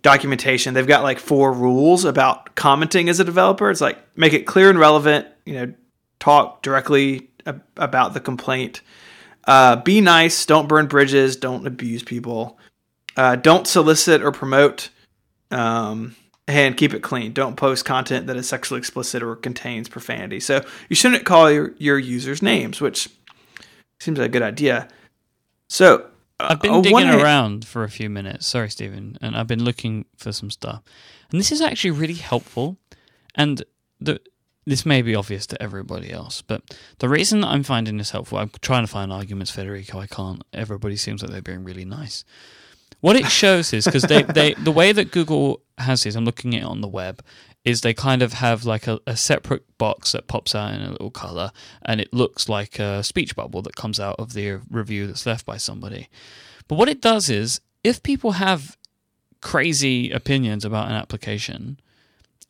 documentation. 0.00 0.72
They've 0.72 0.86
got 0.86 1.02
like 1.02 1.18
four 1.18 1.52
rules 1.52 2.06
about 2.06 2.54
commenting 2.54 3.10
as 3.10 3.20
a 3.20 3.24
developer. 3.24 3.70
It's 3.70 3.82
like 3.82 3.98
make 4.16 4.32
it 4.32 4.46
clear 4.46 4.70
and 4.70 4.78
relevant. 4.78 5.26
You 5.44 5.54
know, 5.54 5.74
talk 6.18 6.62
directly 6.62 7.28
ab- 7.44 7.62
about 7.76 8.14
the 8.14 8.20
complaint. 8.20 8.80
Uh, 9.46 9.76
be 9.76 10.00
nice. 10.00 10.46
Don't 10.46 10.66
burn 10.66 10.86
bridges. 10.86 11.36
Don't 11.36 11.66
abuse 11.66 12.02
people. 12.02 12.58
Uh, 13.18 13.36
don't 13.36 13.66
solicit 13.66 14.22
or 14.22 14.32
promote. 14.32 14.88
Um, 15.50 16.16
and 16.48 16.76
keep 16.76 16.94
it 16.94 17.02
clean. 17.02 17.32
Don't 17.32 17.56
post 17.56 17.84
content 17.84 18.26
that 18.26 18.36
is 18.36 18.48
sexually 18.48 18.78
explicit 18.78 19.22
or 19.22 19.36
contains 19.36 19.88
profanity. 19.88 20.40
So 20.40 20.64
you 20.88 20.96
shouldn't 20.96 21.26
call 21.26 21.50
your, 21.50 21.74
your 21.76 21.98
users 21.98 22.42
names, 22.42 22.80
which 22.80 23.08
seems 24.00 24.18
like 24.18 24.30
a 24.30 24.32
good 24.32 24.42
idea. 24.42 24.88
So 25.68 26.06
uh, 26.40 26.48
I've 26.50 26.62
been 26.62 26.72
uh, 26.72 26.80
digging 26.80 27.10
around 27.10 27.66
for 27.66 27.84
a 27.84 27.90
few 27.90 28.08
minutes. 28.08 28.46
Sorry, 28.46 28.70
Stephen, 28.70 29.18
and 29.20 29.36
I've 29.36 29.46
been 29.46 29.62
looking 29.62 30.06
for 30.16 30.32
some 30.32 30.50
stuff, 30.50 30.82
and 31.30 31.38
this 31.38 31.52
is 31.52 31.60
actually 31.60 31.90
really 31.90 32.14
helpful. 32.14 32.78
And 33.34 33.62
the 34.00 34.20
this 34.64 34.86
may 34.86 35.00
be 35.00 35.14
obvious 35.14 35.46
to 35.46 35.62
everybody 35.62 36.10
else, 36.10 36.42
but 36.42 36.62
the 36.98 37.08
reason 37.08 37.42
I'm 37.42 37.62
finding 37.62 37.96
this 37.96 38.10
helpful, 38.10 38.38
I'm 38.38 38.50
trying 38.60 38.84
to 38.84 38.90
find 38.90 39.12
arguments, 39.12 39.50
Federico. 39.50 39.98
I 39.98 40.06
can't. 40.06 40.42
Everybody 40.52 40.96
seems 40.96 41.22
like 41.22 41.30
they're 41.30 41.42
being 41.42 41.64
really 41.64 41.86
nice. 41.86 42.24
What 43.00 43.16
it 43.16 43.26
shows 43.26 43.72
is 43.72 43.84
because 43.84 44.02
they, 44.02 44.22
they 44.22 44.54
the 44.58 44.72
way 44.72 44.92
that 44.92 45.12
Google 45.12 45.62
has 45.78 46.02
this, 46.02 46.14
I'm 46.14 46.24
looking 46.24 46.54
at 46.54 46.62
it 46.62 46.64
on 46.64 46.80
the 46.80 46.88
web, 46.88 47.22
is 47.64 47.80
they 47.80 47.94
kind 47.94 48.22
of 48.22 48.34
have 48.34 48.64
like 48.64 48.86
a, 48.86 48.98
a 49.06 49.16
separate 49.16 49.64
box 49.78 50.12
that 50.12 50.26
pops 50.26 50.54
out 50.54 50.74
in 50.74 50.80
a 50.80 50.90
little 50.90 51.10
color, 51.10 51.52
and 51.84 52.00
it 52.00 52.12
looks 52.12 52.48
like 52.48 52.78
a 52.78 53.02
speech 53.02 53.36
bubble 53.36 53.62
that 53.62 53.76
comes 53.76 54.00
out 54.00 54.16
of 54.18 54.32
the 54.32 54.60
review 54.70 55.06
that's 55.06 55.26
left 55.26 55.46
by 55.46 55.56
somebody. 55.56 56.08
But 56.66 56.76
what 56.76 56.88
it 56.88 57.00
does 57.00 57.30
is, 57.30 57.60
if 57.84 58.02
people 58.02 58.32
have 58.32 58.76
crazy 59.40 60.10
opinions 60.10 60.64
about 60.64 60.88
an 60.88 60.96
application, 60.96 61.78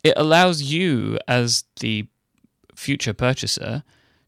it 0.02 0.14
allows 0.16 0.62
you 0.62 1.18
as 1.28 1.64
the 1.80 2.06
future 2.74 3.12
purchaser 3.12 3.82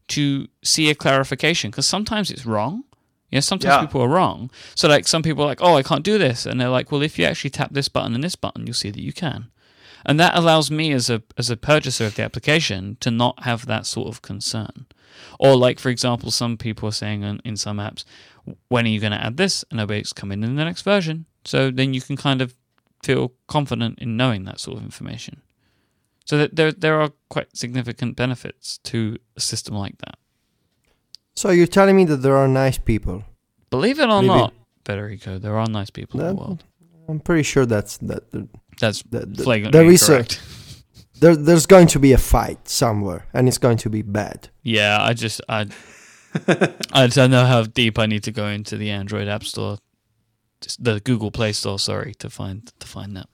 to 0.09 0.47
see 0.63 0.89
a 0.89 0.95
clarification 0.95 1.71
because 1.71 1.87
sometimes 1.87 2.29
it's 2.29 2.45
wrong. 2.45 2.83
Yeah, 3.31 3.39
sometimes 3.39 3.71
Yeah. 3.75 3.81
people 3.85 4.01
are 4.01 4.07
wrong. 4.09 4.51
So, 4.75 4.87
like, 4.87 5.07
some 5.07 5.23
people 5.23 5.43
are 5.43 5.47
like, 5.47 5.61
oh, 5.61 5.75
I 5.75 5.83
can't 5.83 6.03
do 6.03 6.17
this. 6.17 6.45
And 6.45 6.59
they're 6.59 6.69
like, 6.69 6.91
well, 6.91 7.01
if 7.01 7.17
you 7.17 7.25
actually 7.25 7.49
tap 7.51 7.69
this 7.71 7.87
button 7.87 8.13
and 8.13 8.23
this 8.23 8.35
button, 8.35 8.67
you'll 8.67 8.73
see 8.73 8.91
that 8.91 9.01
you 9.01 9.13
can. 9.13 9.47
And 10.05 10.19
that 10.19 10.35
allows 10.35 10.69
me 10.71 10.91
as 10.91 11.09
a 11.09 11.21
as 11.37 11.49
a 11.51 11.55
purchaser 11.57 12.05
of 12.05 12.15
the 12.15 12.23
application 12.23 12.97
to 13.01 13.11
not 13.11 13.43
have 13.43 13.67
that 13.67 13.85
sort 13.85 14.07
of 14.07 14.21
concern. 14.21 14.87
Or 15.39 15.55
like 15.55 15.79
for 15.79 15.89
example, 15.89 16.31
some 16.31 16.57
people 16.57 16.89
are 16.89 16.93
saying 16.93 17.21
in, 17.21 17.39
in 17.45 17.55
some 17.55 17.77
apps, 17.77 18.03
when 18.67 18.85
are 18.85 18.89
you 18.89 18.99
going 18.99 19.11
to 19.11 19.23
add 19.23 19.37
this? 19.37 19.63
And 19.69 19.79
oh, 19.79 19.85
it's 19.89 20.11
coming 20.11 20.43
in 20.43 20.55
the 20.55 20.65
next 20.65 20.81
version. 20.81 21.25
So 21.45 21.69
then 21.69 21.93
you 21.93 22.01
can 22.01 22.17
kind 22.17 22.41
of 22.41 22.55
feel 23.03 23.33
confident 23.47 23.99
in 23.99 24.17
knowing 24.17 24.45
that 24.45 24.59
sort 24.59 24.77
of 24.77 24.83
information. 24.83 25.41
So 26.25 26.37
that 26.39 26.55
there 26.55 26.71
there 26.71 26.99
are 26.99 27.11
quite 27.29 27.55
significant 27.55 28.15
benefits 28.15 28.79
to 28.85 29.17
a 29.37 29.39
system 29.39 29.75
like 29.75 29.99
that. 29.99 30.17
So 31.35 31.49
you're 31.51 31.67
telling 31.67 31.95
me 31.95 32.05
that 32.05 32.17
there 32.17 32.35
are 32.35 32.47
nice 32.47 32.77
people? 32.77 33.23
Believe 33.69 33.99
it 33.99 34.09
or 34.09 34.21
Maybe- 34.21 34.27
not, 34.27 34.53
Federico, 34.85 35.37
there 35.39 35.57
are 35.57 35.67
nice 35.67 35.89
people 35.89 36.19
in 36.19 36.25
That- 36.27 36.33
the 36.35 36.39
world. 36.41 36.63
I'm 37.09 37.19
pretty 37.19 37.43
sure 37.43 37.65
that's 37.65 37.97
that. 37.97 38.23
That's 38.79 39.03
that, 39.09 39.35
that 39.35 39.43
flagrantly 39.43 39.77
there 39.79 39.91
is 39.91 40.07
a, 40.07 40.11
incorrect. 40.13 40.41
there, 41.19 41.35
there's 41.35 41.65
going 41.65 41.87
to 41.87 41.99
be 41.99 42.13
a 42.13 42.17
fight 42.17 42.69
somewhere, 42.69 43.25
and 43.33 43.47
it's 43.49 43.57
going 43.57 43.77
to 43.79 43.89
be 43.89 44.01
bad. 44.01 44.49
Yeah, 44.63 44.97
I 45.01 45.13
just 45.13 45.41
I 45.49 45.67
I 46.93 47.07
don't 47.07 47.31
know 47.31 47.45
how 47.45 47.63
deep 47.63 47.99
I 47.99 48.05
need 48.05 48.23
to 48.23 48.31
go 48.31 48.47
into 48.47 48.77
the 48.77 48.91
Android 48.91 49.27
App 49.27 49.43
Store, 49.43 49.77
just 50.61 50.81
the 50.83 51.01
Google 51.01 51.31
Play 51.31 51.51
Store. 51.51 51.77
Sorry 51.79 52.13
to 52.19 52.29
find 52.29 52.71
to 52.79 52.87
find 52.87 53.17
that 53.17 53.27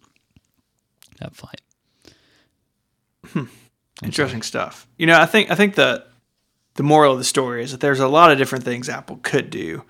that 1.20 1.36
fight. 1.36 1.62
Hmm. 3.28 3.40
I'm 4.02 4.06
Interesting 4.06 4.42
stuff. 4.42 4.88
You 4.98 5.06
know, 5.06 5.20
I 5.20 5.26
think 5.28 5.52
I 5.52 5.56
think 5.56 5.76
the 5.76 6.04
the 6.78 6.84
moral 6.84 7.14
of 7.14 7.18
the 7.18 7.26
story 7.26 7.64
is 7.64 7.72
that 7.72 7.82
there's 7.82 8.00
a 8.00 8.08
lot 8.08 8.32
of 8.32 8.38
different 8.38 8.64
things 8.64 8.88
Apple 8.88 9.20
could 9.22 9.50
do. 9.50 9.84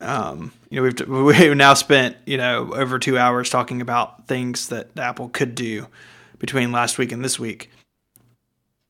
Um, 0.00 0.52
you 0.70 0.76
know, 0.76 0.82
we've 0.82 1.08
we've 1.40 1.56
now 1.56 1.74
spent 1.74 2.16
you 2.24 2.36
know 2.36 2.72
over 2.72 2.98
two 2.98 3.18
hours 3.18 3.50
talking 3.50 3.80
about 3.80 4.28
things 4.28 4.68
that 4.68 4.96
Apple 4.96 5.28
could 5.28 5.54
do 5.54 5.88
between 6.38 6.72
last 6.72 6.96
week 6.96 7.10
and 7.10 7.24
this 7.24 7.38
week. 7.38 7.70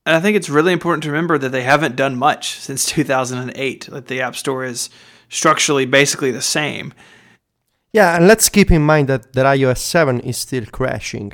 And 0.06 0.16
I 0.16 0.20
think 0.20 0.36
it's 0.36 0.48
really 0.48 0.72
important 0.72 1.02
to 1.04 1.10
remember 1.10 1.38
that 1.38 1.50
they 1.50 1.62
haven't 1.62 1.96
done 1.96 2.16
much 2.16 2.58
since 2.58 2.84
2008. 2.86 3.88
That 3.90 4.06
the 4.08 4.20
App 4.20 4.36
Store 4.36 4.64
is 4.64 4.90
structurally 5.28 5.86
basically 5.86 6.30
the 6.30 6.42
same. 6.42 6.92
Yeah, 7.92 8.16
and 8.16 8.28
let's 8.28 8.48
keep 8.48 8.70
in 8.70 8.82
mind 8.82 9.08
that, 9.08 9.32
that 9.32 9.46
iOS 9.46 9.78
7 9.78 10.20
is 10.20 10.36
still 10.36 10.64
crashing 10.66 11.32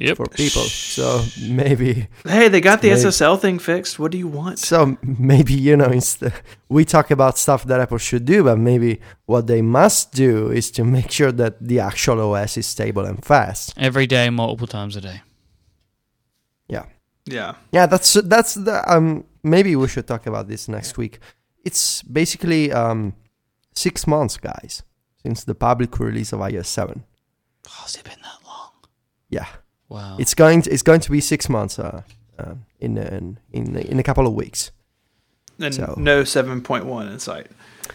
Yep. 0.00 0.16
for 0.16 0.26
people. 0.26 0.62
So 0.64 1.22
maybe, 1.42 2.08
Hey, 2.24 2.48
they 2.48 2.60
got 2.60 2.80
the 2.80 2.88
Maybe. 2.88 3.00
SSL 3.02 3.38
thing 3.38 3.58
fixed. 3.58 3.98
What 3.98 4.10
do 4.12 4.18
you 4.18 4.28
want? 4.28 4.58
so 4.58 4.96
maybe 5.02 5.52
you 5.52 5.76
know, 5.76 5.90
instead 5.92 6.32
we 6.68 6.84
talk 6.84 7.10
about 7.10 7.36
stuff 7.38 7.64
that 7.64 7.80
Apple 7.80 7.98
should 7.98 8.24
do, 8.24 8.42
but 8.44 8.56
maybe 8.58 9.00
what 9.26 9.46
they 9.46 9.62
must 9.62 10.12
do 10.12 10.50
is 10.50 10.70
to 10.72 10.84
make 10.84 11.10
sure 11.10 11.32
that 11.32 11.54
the 11.60 11.80
actual 11.80 12.18
OS 12.34 12.56
is 12.56 12.66
stable 12.66 13.04
and 13.04 13.24
fast. 13.24 13.74
Every 13.76 14.06
day, 14.06 14.30
multiple 14.30 14.66
times 14.66 14.96
a 14.96 15.00
day. 15.00 15.20
Yeah, 16.68 16.84
Yeah. 17.26 17.54
yeah, 17.72 17.86
that's 17.86 18.12
that's 18.24 18.54
the 18.54 18.82
um. 18.90 19.24
Maybe 19.42 19.74
we 19.76 19.88
should 19.88 20.06
talk 20.06 20.26
about 20.26 20.48
this 20.48 20.68
next 20.68 20.98
week. 20.98 21.18
It's 21.64 22.02
basically 22.02 22.72
um 22.72 23.14
six 23.74 24.06
months, 24.06 24.36
guys, 24.38 24.82
since 25.22 25.44
the 25.44 25.54
public 25.54 25.98
release 25.98 26.32
of 26.34 26.40
iOS 26.40 26.66
7. 26.66 27.04
Oh, 27.68 27.82
has 27.82 27.94
it 27.96 28.04
been 28.04 28.20
that 28.22 28.46
long? 28.46 28.70
Yeah. 29.30 29.46
Wow. 29.90 30.16
It's 30.18 30.32
going 30.34 30.62
to, 30.62 30.70
it's 30.70 30.82
going 30.82 31.00
to 31.00 31.10
be 31.10 31.20
six 31.20 31.48
months 31.50 31.78
uh, 31.78 32.02
uh, 32.38 32.54
in, 32.80 32.96
in 32.96 33.38
in 33.52 33.76
in 33.76 33.98
a 33.98 34.02
couple 34.02 34.26
of 34.26 34.32
weeks. 34.32 34.70
and 35.58 35.74
So- 35.74 35.94
no 35.98 36.22
7.1 36.22 37.12
in 37.12 37.18
sight. 37.18 37.48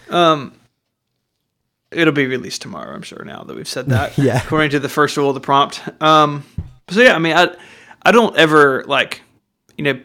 Um, 0.10 0.54
it'll 1.92 2.14
be 2.14 2.28
released 2.28 2.62
tomorrow, 2.62 2.94
I'm 2.94 3.02
sure. 3.02 3.24
Now 3.26 3.44
that 3.44 3.56
we've 3.56 3.68
said 3.68 3.88
that, 3.88 4.18
Yeah. 4.18 4.42
according 4.44 4.72
to 4.72 4.80
the 4.80 4.90
first 4.90 5.18
rule 5.18 5.30
of 5.30 5.36
the 5.36 5.42
prompt. 5.42 5.82
Um, 6.02 6.44
so 6.90 7.02
yeah, 7.02 7.16
I 7.16 7.20
mean, 7.20 7.36
I 7.36 7.56
I 8.04 8.12
don't 8.12 8.36
ever 8.38 8.84
like, 8.86 9.22
you 9.78 9.84
know, 9.86 10.00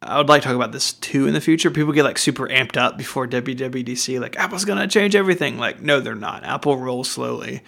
I 0.00 0.18
would 0.18 0.28
like 0.28 0.42
to 0.42 0.48
talk 0.48 0.56
about 0.56 0.72
this 0.72 0.94
too 0.94 1.28
in 1.28 1.34
the 1.34 1.40
future. 1.40 1.70
People 1.70 1.92
get 1.92 2.02
like 2.04 2.18
super 2.18 2.48
amped 2.48 2.76
up 2.76 2.96
before 2.98 3.28
WWDC, 3.28 4.18
like 4.18 4.36
Apple's 4.36 4.64
gonna 4.64 4.88
change 4.88 5.14
everything. 5.14 5.58
Like, 5.58 5.80
no, 5.80 6.00
they're 6.00 6.16
not. 6.16 6.42
Apple 6.42 6.76
rolls 6.76 7.08
slowly, 7.10 7.62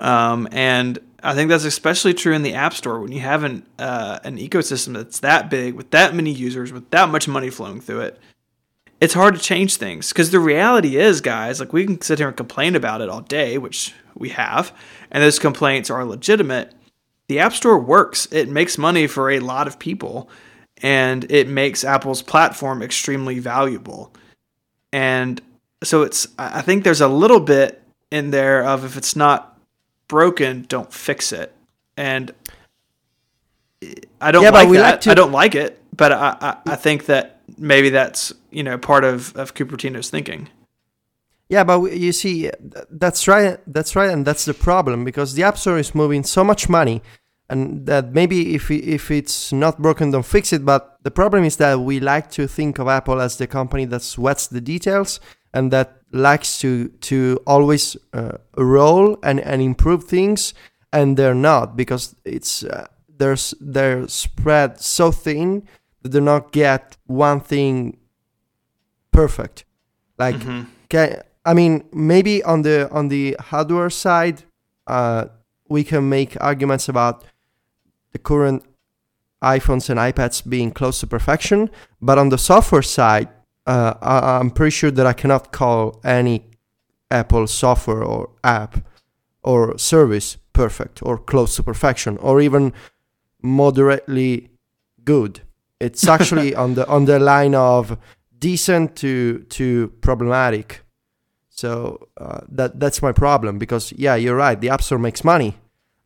um, 0.00 0.48
and 0.50 0.98
I 1.22 1.34
think 1.34 1.48
that's 1.48 1.64
especially 1.64 2.14
true 2.14 2.32
in 2.32 2.42
the 2.42 2.54
App 2.54 2.74
Store 2.74 3.00
when 3.00 3.12
you 3.12 3.20
have 3.20 3.42
an 3.42 3.66
uh, 3.78 4.20
an 4.22 4.38
ecosystem 4.38 4.94
that's 4.94 5.20
that 5.20 5.50
big 5.50 5.74
with 5.74 5.90
that 5.90 6.14
many 6.14 6.30
users 6.30 6.72
with 6.72 6.88
that 6.90 7.08
much 7.08 7.26
money 7.26 7.50
flowing 7.50 7.80
through 7.80 8.02
it. 8.02 8.20
It's 9.00 9.14
hard 9.14 9.34
to 9.34 9.40
change 9.40 9.76
things 9.76 10.08
because 10.08 10.30
the 10.30 10.40
reality 10.40 10.96
is, 10.96 11.20
guys, 11.20 11.60
like 11.60 11.72
we 11.72 11.86
can 11.86 12.00
sit 12.00 12.18
here 12.18 12.28
and 12.28 12.36
complain 12.36 12.74
about 12.74 13.00
it 13.00 13.08
all 13.08 13.20
day, 13.20 13.58
which 13.58 13.94
we 14.14 14.30
have, 14.30 14.72
and 15.10 15.22
those 15.22 15.38
complaints 15.38 15.90
are 15.90 16.04
legitimate. 16.04 16.72
The 17.28 17.40
App 17.40 17.52
Store 17.52 17.78
works; 17.78 18.28
it 18.30 18.48
makes 18.48 18.78
money 18.78 19.06
for 19.06 19.30
a 19.30 19.40
lot 19.40 19.66
of 19.66 19.78
people, 19.78 20.30
and 20.82 21.30
it 21.30 21.48
makes 21.48 21.84
Apple's 21.84 22.22
platform 22.22 22.80
extremely 22.80 23.40
valuable. 23.40 24.12
And 24.92 25.40
so 25.82 26.02
it's, 26.02 26.28
I 26.38 26.58
I 26.58 26.62
think 26.62 26.84
there's 26.84 27.00
a 27.00 27.08
little 27.08 27.40
bit 27.40 27.82
in 28.10 28.30
there 28.30 28.64
of 28.64 28.84
if 28.84 28.96
it's 28.96 29.16
not 29.16 29.57
broken, 30.08 30.64
don't 30.68 30.92
fix 30.92 31.32
it. 31.32 31.54
And 31.96 32.32
I 34.20 34.32
don't 34.32 34.42
Yeah, 34.42 34.50
like 34.50 34.68
that. 34.70 34.80
like 34.80 35.00
to- 35.02 35.10
I 35.10 35.14
don't 35.14 35.32
like 35.32 35.54
it, 35.54 35.80
but 35.96 36.12
I, 36.12 36.36
I, 36.40 36.56
I 36.72 36.76
think 36.76 37.06
that 37.06 37.40
maybe 37.56 37.90
that's 37.90 38.32
you 38.50 38.62
know 38.62 38.76
part 38.78 39.04
of 39.04 39.34
of 39.36 39.54
Cupertino's 39.54 40.10
thinking. 40.10 40.48
Yeah, 41.48 41.64
but 41.64 41.80
we- 41.80 41.94
you 41.96 42.12
see, 42.12 42.50
that's 42.90 43.28
right. 43.28 43.58
That's 43.66 43.94
right, 43.96 44.10
and 44.10 44.26
that's 44.26 44.44
the 44.44 44.54
problem 44.54 45.04
because 45.04 45.34
the 45.34 45.44
App 45.44 45.56
Store 45.56 45.78
is 45.78 45.94
moving 45.94 46.24
so 46.24 46.42
much 46.44 46.68
money, 46.68 47.02
and 47.48 47.86
that 47.86 48.12
maybe 48.12 48.54
if 48.54 48.70
if 48.70 49.10
it's 49.10 49.52
not 49.52 49.80
broken, 49.80 50.10
don't 50.10 50.26
fix 50.26 50.52
it. 50.52 50.64
But 50.64 50.98
the 51.04 51.10
problem 51.12 51.44
is 51.44 51.56
that 51.56 51.78
we 51.80 52.00
like 52.00 52.30
to 52.32 52.48
think 52.48 52.78
of 52.80 52.88
Apple 52.88 53.20
as 53.20 53.36
the 53.36 53.46
company 53.46 53.84
that 53.86 54.02
sweats 54.02 54.46
the 54.48 54.60
details 54.60 55.20
and 55.52 55.70
that 55.72 55.98
likes 56.12 56.58
to 56.60 56.88
to 57.00 57.38
always 57.46 57.96
uh, 58.12 58.38
roll 58.56 59.18
and 59.22 59.40
and 59.40 59.62
improve 59.62 60.04
things, 60.04 60.54
and 60.92 61.16
they're 61.16 61.34
not 61.34 61.76
because 61.76 62.16
it's 62.24 62.64
uh, 62.64 62.86
there's 63.18 63.54
they're 63.60 64.08
spread 64.08 64.80
so 64.80 65.10
thin 65.10 65.66
that 66.02 66.10
they 66.10 66.20
not 66.20 66.52
get 66.52 66.96
one 67.06 67.40
thing 67.40 67.98
perfect. 69.12 69.64
Like 70.18 70.36
Okay, 70.84 71.20
I 71.44 71.54
mean 71.54 71.84
maybe 71.92 72.42
on 72.42 72.62
the 72.62 72.88
on 72.90 73.08
the 73.08 73.36
hardware 73.40 73.90
side, 73.90 74.44
uh, 74.86 75.26
we 75.68 75.84
can 75.84 76.08
make 76.08 76.36
arguments 76.40 76.88
about 76.88 77.24
the 78.12 78.18
current 78.18 78.64
iPhones 79.42 79.88
and 79.90 80.00
iPads 80.00 80.48
being 80.48 80.72
close 80.72 81.00
to 81.00 81.06
perfection, 81.06 81.70
but 82.00 82.18
on 82.18 82.30
the 82.30 82.38
software 82.38 82.82
side, 82.82 83.28
uh, 83.68 83.94
I, 84.00 84.38
I'm 84.38 84.50
pretty 84.50 84.70
sure 84.70 84.90
that 84.90 85.06
I 85.06 85.12
cannot 85.12 85.52
call 85.52 86.00
any 86.02 86.46
Apple 87.10 87.46
software 87.46 88.02
or 88.02 88.30
app 88.42 88.82
or 89.42 89.76
service 89.76 90.38
perfect 90.54 91.02
or 91.02 91.18
close 91.18 91.54
to 91.56 91.62
perfection 91.62 92.16
or 92.16 92.40
even 92.40 92.72
moderately 93.42 94.48
good. 95.04 95.40
It's 95.80 96.08
actually 96.16 96.54
on 96.54 96.74
the 96.74 96.88
on 96.88 97.04
the 97.04 97.18
line 97.18 97.54
of 97.54 97.98
decent 98.38 98.96
to 98.96 99.40
to 99.50 99.88
problematic. 100.00 100.82
So 101.50 102.08
uh, 102.16 102.40
that 102.48 102.80
that's 102.80 103.02
my 103.02 103.12
problem 103.12 103.58
because 103.58 103.92
yeah, 103.96 104.14
you're 104.14 104.36
right. 104.36 104.58
The 104.58 104.70
App 104.70 104.80
Store 104.82 104.98
makes 104.98 105.24
money, 105.24 105.58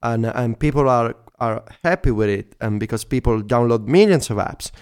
and 0.02 0.26
and 0.26 0.58
people 0.58 0.88
are 0.88 1.14
are 1.38 1.62
happy 1.84 2.10
with 2.10 2.28
it 2.28 2.56
and 2.60 2.80
because 2.80 3.04
people 3.04 3.40
download 3.42 3.86
millions 3.86 4.30
of 4.30 4.38
apps. 4.38 4.72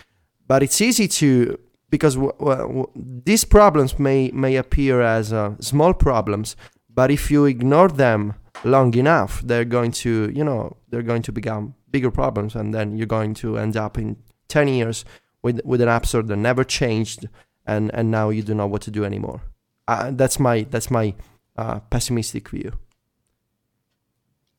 But 0.46 0.62
it's 0.62 0.80
easy 0.80 1.08
to 1.08 1.58
because 1.90 2.14
w- 2.14 2.32
w- 2.38 2.90
these 2.94 3.44
problems 3.44 3.98
may 3.98 4.30
may 4.30 4.56
appear 4.56 5.00
as 5.00 5.32
uh, 5.32 5.54
small 5.60 5.92
problems, 5.94 6.56
but 6.88 7.10
if 7.10 7.30
you 7.30 7.44
ignore 7.44 7.88
them 7.88 8.34
long 8.64 8.94
enough, 8.94 9.42
they're 9.42 9.64
going 9.64 9.92
to 9.92 10.30
you 10.34 10.44
know 10.44 10.76
they're 10.88 11.02
going 11.02 11.22
to 11.22 11.32
become 11.32 11.74
bigger 11.90 12.10
problems, 12.10 12.54
and 12.54 12.72
then 12.72 12.96
you're 12.96 13.06
going 13.06 13.34
to 13.34 13.58
end 13.58 13.76
up 13.76 13.98
in 13.98 14.16
ten 14.48 14.68
years 14.68 15.04
with 15.42 15.60
with 15.64 15.80
an 15.80 15.88
app 15.88 16.06
store 16.06 16.22
that 16.22 16.36
never 16.36 16.64
changed, 16.64 17.28
and 17.66 17.90
and 17.94 18.10
now 18.10 18.30
you 18.30 18.42
don't 18.42 18.56
know 18.56 18.66
what 18.66 18.82
to 18.82 18.90
do 18.90 19.04
anymore. 19.04 19.40
Uh, 19.88 20.10
that's 20.12 20.38
my 20.38 20.62
that's 20.70 20.90
my 20.90 21.14
uh, 21.56 21.80
pessimistic 21.90 22.48
view. 22.48 22.72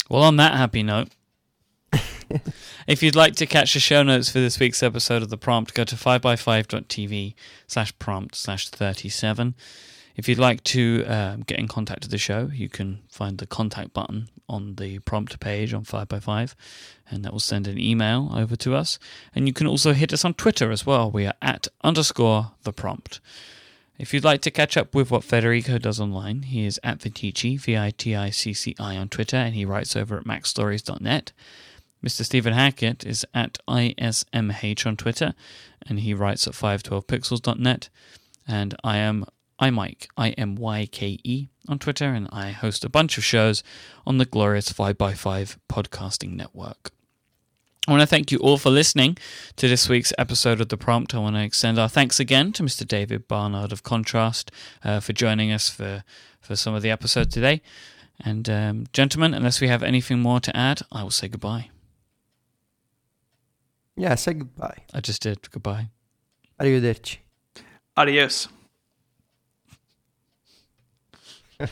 Well, 0.09 0.23
on 0.23 0.35
that 0.37 0.57
happy 0.57 0.83
note, 0.83 1.09
if 2.87 3.03
you'd 3.03 3.15
like 3.15 3.35
to 3.35 3.45
catch 3.45 3.73
the 3.73 3.79
show 3.79 4.03
notes 4.03 4.29
for 4.29 4.39
this 4.39 4.59
week's 4.59 4.83
episode 4.83 5.21
of 5.21 5.29
The 5.29 5.37
Prompt, 5.37 5.73
go 5.73 5.83
to 5.83 5.95
5by5.tv 5.95 7.33
slash 7.67 7.97
prompt 7.99 8.35
slash 8.35 8.69
37. 8.69 9.55
If 10.15 10.27
you'd 10.27 10.37
like 10.37 10.63
to 10.65 11.05
um, 11.05 11.41
get 11.41 11.59
in 11.59 11.67
contact 11.67 12.01
with 12.01 12.11
the 12.11 12.17
show, 12.17 12.49
you 12.53 12.69
can 12.69 12.99
find 13.09 13.37
the 13.37 13.47
contact 13.47 13.93
button 13.93 14.29
on 14.47 14.75
the 14.75 14.99
prompt 14.99 15.39
page 15.39 15.73
on 15.73 15.83
5by5, 15.85 16.53
and 17.09 17.23
that 17.23 17.31
will 17.31 17.39
send 17.39 17.67
an 17.67 17.79
email 17.79 18.29
over 18.35 18.55
to 18.57 18.75
us. 18.75 18.99
And 19.33 19.47
you 19.47 19.53
can 19.53 19.67
also 19.67 19.93
hit 19.93 20.11
us 20.11 20.25
on 20.25 20.33
Twitter 20.33 20.71
as 20.71 20.85
well. 20.85 21.09
We 21.09 21.25
are 21.25 21.33
at 21.41 21.67
underscore 21.83 22.51
the 22.63 22.73
prompt. 22.73 23.21
If 23.97 24.13
you'd 24.13 24.23
like 24.23 24.41
to 24.41 24.51
catch 24.51 24.77
up 24.77 24.95
with 24.95 25.11
what 25.11 25.23
Federico 25.23 25.77
does 25.77 25.99
online, 25.99 26.43
he 26.43 26.65
is 26.65 26.79
at 26.83 26.99
Viticci, 26.99 27.59
V 27.59 27.77
I 27.77 27.91
T 27.91 28.15
I 28.15 28.31
C 28.31 28.51
C 28.51 28.75
I 28.79 28.97
on 28.97 29.09
Twitter, 29.09 29.37
and 29.37 29.53
he 29.53 29.63
writes 29.63 29.95
over 29.95 30.17
at 30.17 30.25
macstories.net. 30.25 31.31
Mr. 32.03 32.25
Stephen 32.25 32.53
Hackett 32.53 33.05
is 33.05 33.25
at 33.33 33.59
ISMH 33.67 34.85
on 34.87 34.97
Twitter, 34.97 35.33
and 35.85 35.99
he 35.99 36.13
writes 36.13 36.47
at 36.47 36.53
512pixels.net. 36.53 37.89
And 38.47 38.75
I 38.83 38.97
am 38.97 39.25
iMyke, 39.61 40.07
I 40.17 40.31
M 40.31 40.55
Y 40.55 40.87
K 40.91 41.19
E, 41.23 41.47
on 41.67 41.77
Twitter, 41.77 42.05
and 42.05 42.27
I 42.31 42.49
host 42.51 42.83
a 42.83 42.89
bunch 42.89 43.17
of 43.17 43.23
shows 43.23 43.63
on 44.05 44.17
the 44.17 44.25
glorious 44.25 44.73
5by5 44.73 45.57
podcasting 45.69 46.35
network. 46.35 46.91
I 47.87 47.91
want 47.91 48.01
to 48.01 48.07
thank 48.07 48.31
you 48.31 48.37
all 48.39 48.57
for 48.57 48.69
listening 48.69 49.17
to 49.55 49.67
this 49.67 49.89
week's 49.89 50.13
episode 50.17 50.61
of 50.61 50.69
The 50.69 50.77
Prompt. 50.77 51.15
I 51.15 51.19
want 51.19 51.35
to 51.35 51.43
extend 51.43 51.79
our 51.79 51.89
thanks 51.89 52.19
again 52.19 52.51
to 52.53 52.63
Mr. 52.63 52.87
David 52.87 53.27
Barnard 53.27 53.71
of 53.71 53.81
Contrast 53.81 54.51
uh, 54.83 54.99
for 54.99 55.13
joining 55.13 55.51
us 55.51 55.69
for, 55.69 56.03
for 56.39 56.55
some 56.55 56.75
of 56.75 56.83
the 56.83 56.91
episode 56.91 57.31
today. 57.31 57.61
And, 58.23 58.47
um, 58.49 58.85
gentlemen, 58.93 59.33
unless 59.33 59.61
we 59.61 59.67
have 59.67 59.81
anything 59.81 60.19
more 60.19 60.39
to 60.41 60.55
add, 60.55 60.83
I 60.91 61.01
will 61.01 61.09
say 61.09 61.27
goodbye. 61.27 61.69
Yeah, 63.95 64.15
say 64.15 64.33
goodbye. 64.33 64.77
I 64.93 65.01
just 65.01 65.21
did. 65.21 65.49
Goodbye. 65.51 65.89
Arrivederci. 66.59 67.17
Adios. 67.97 68.47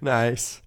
nice. 0.00 0.62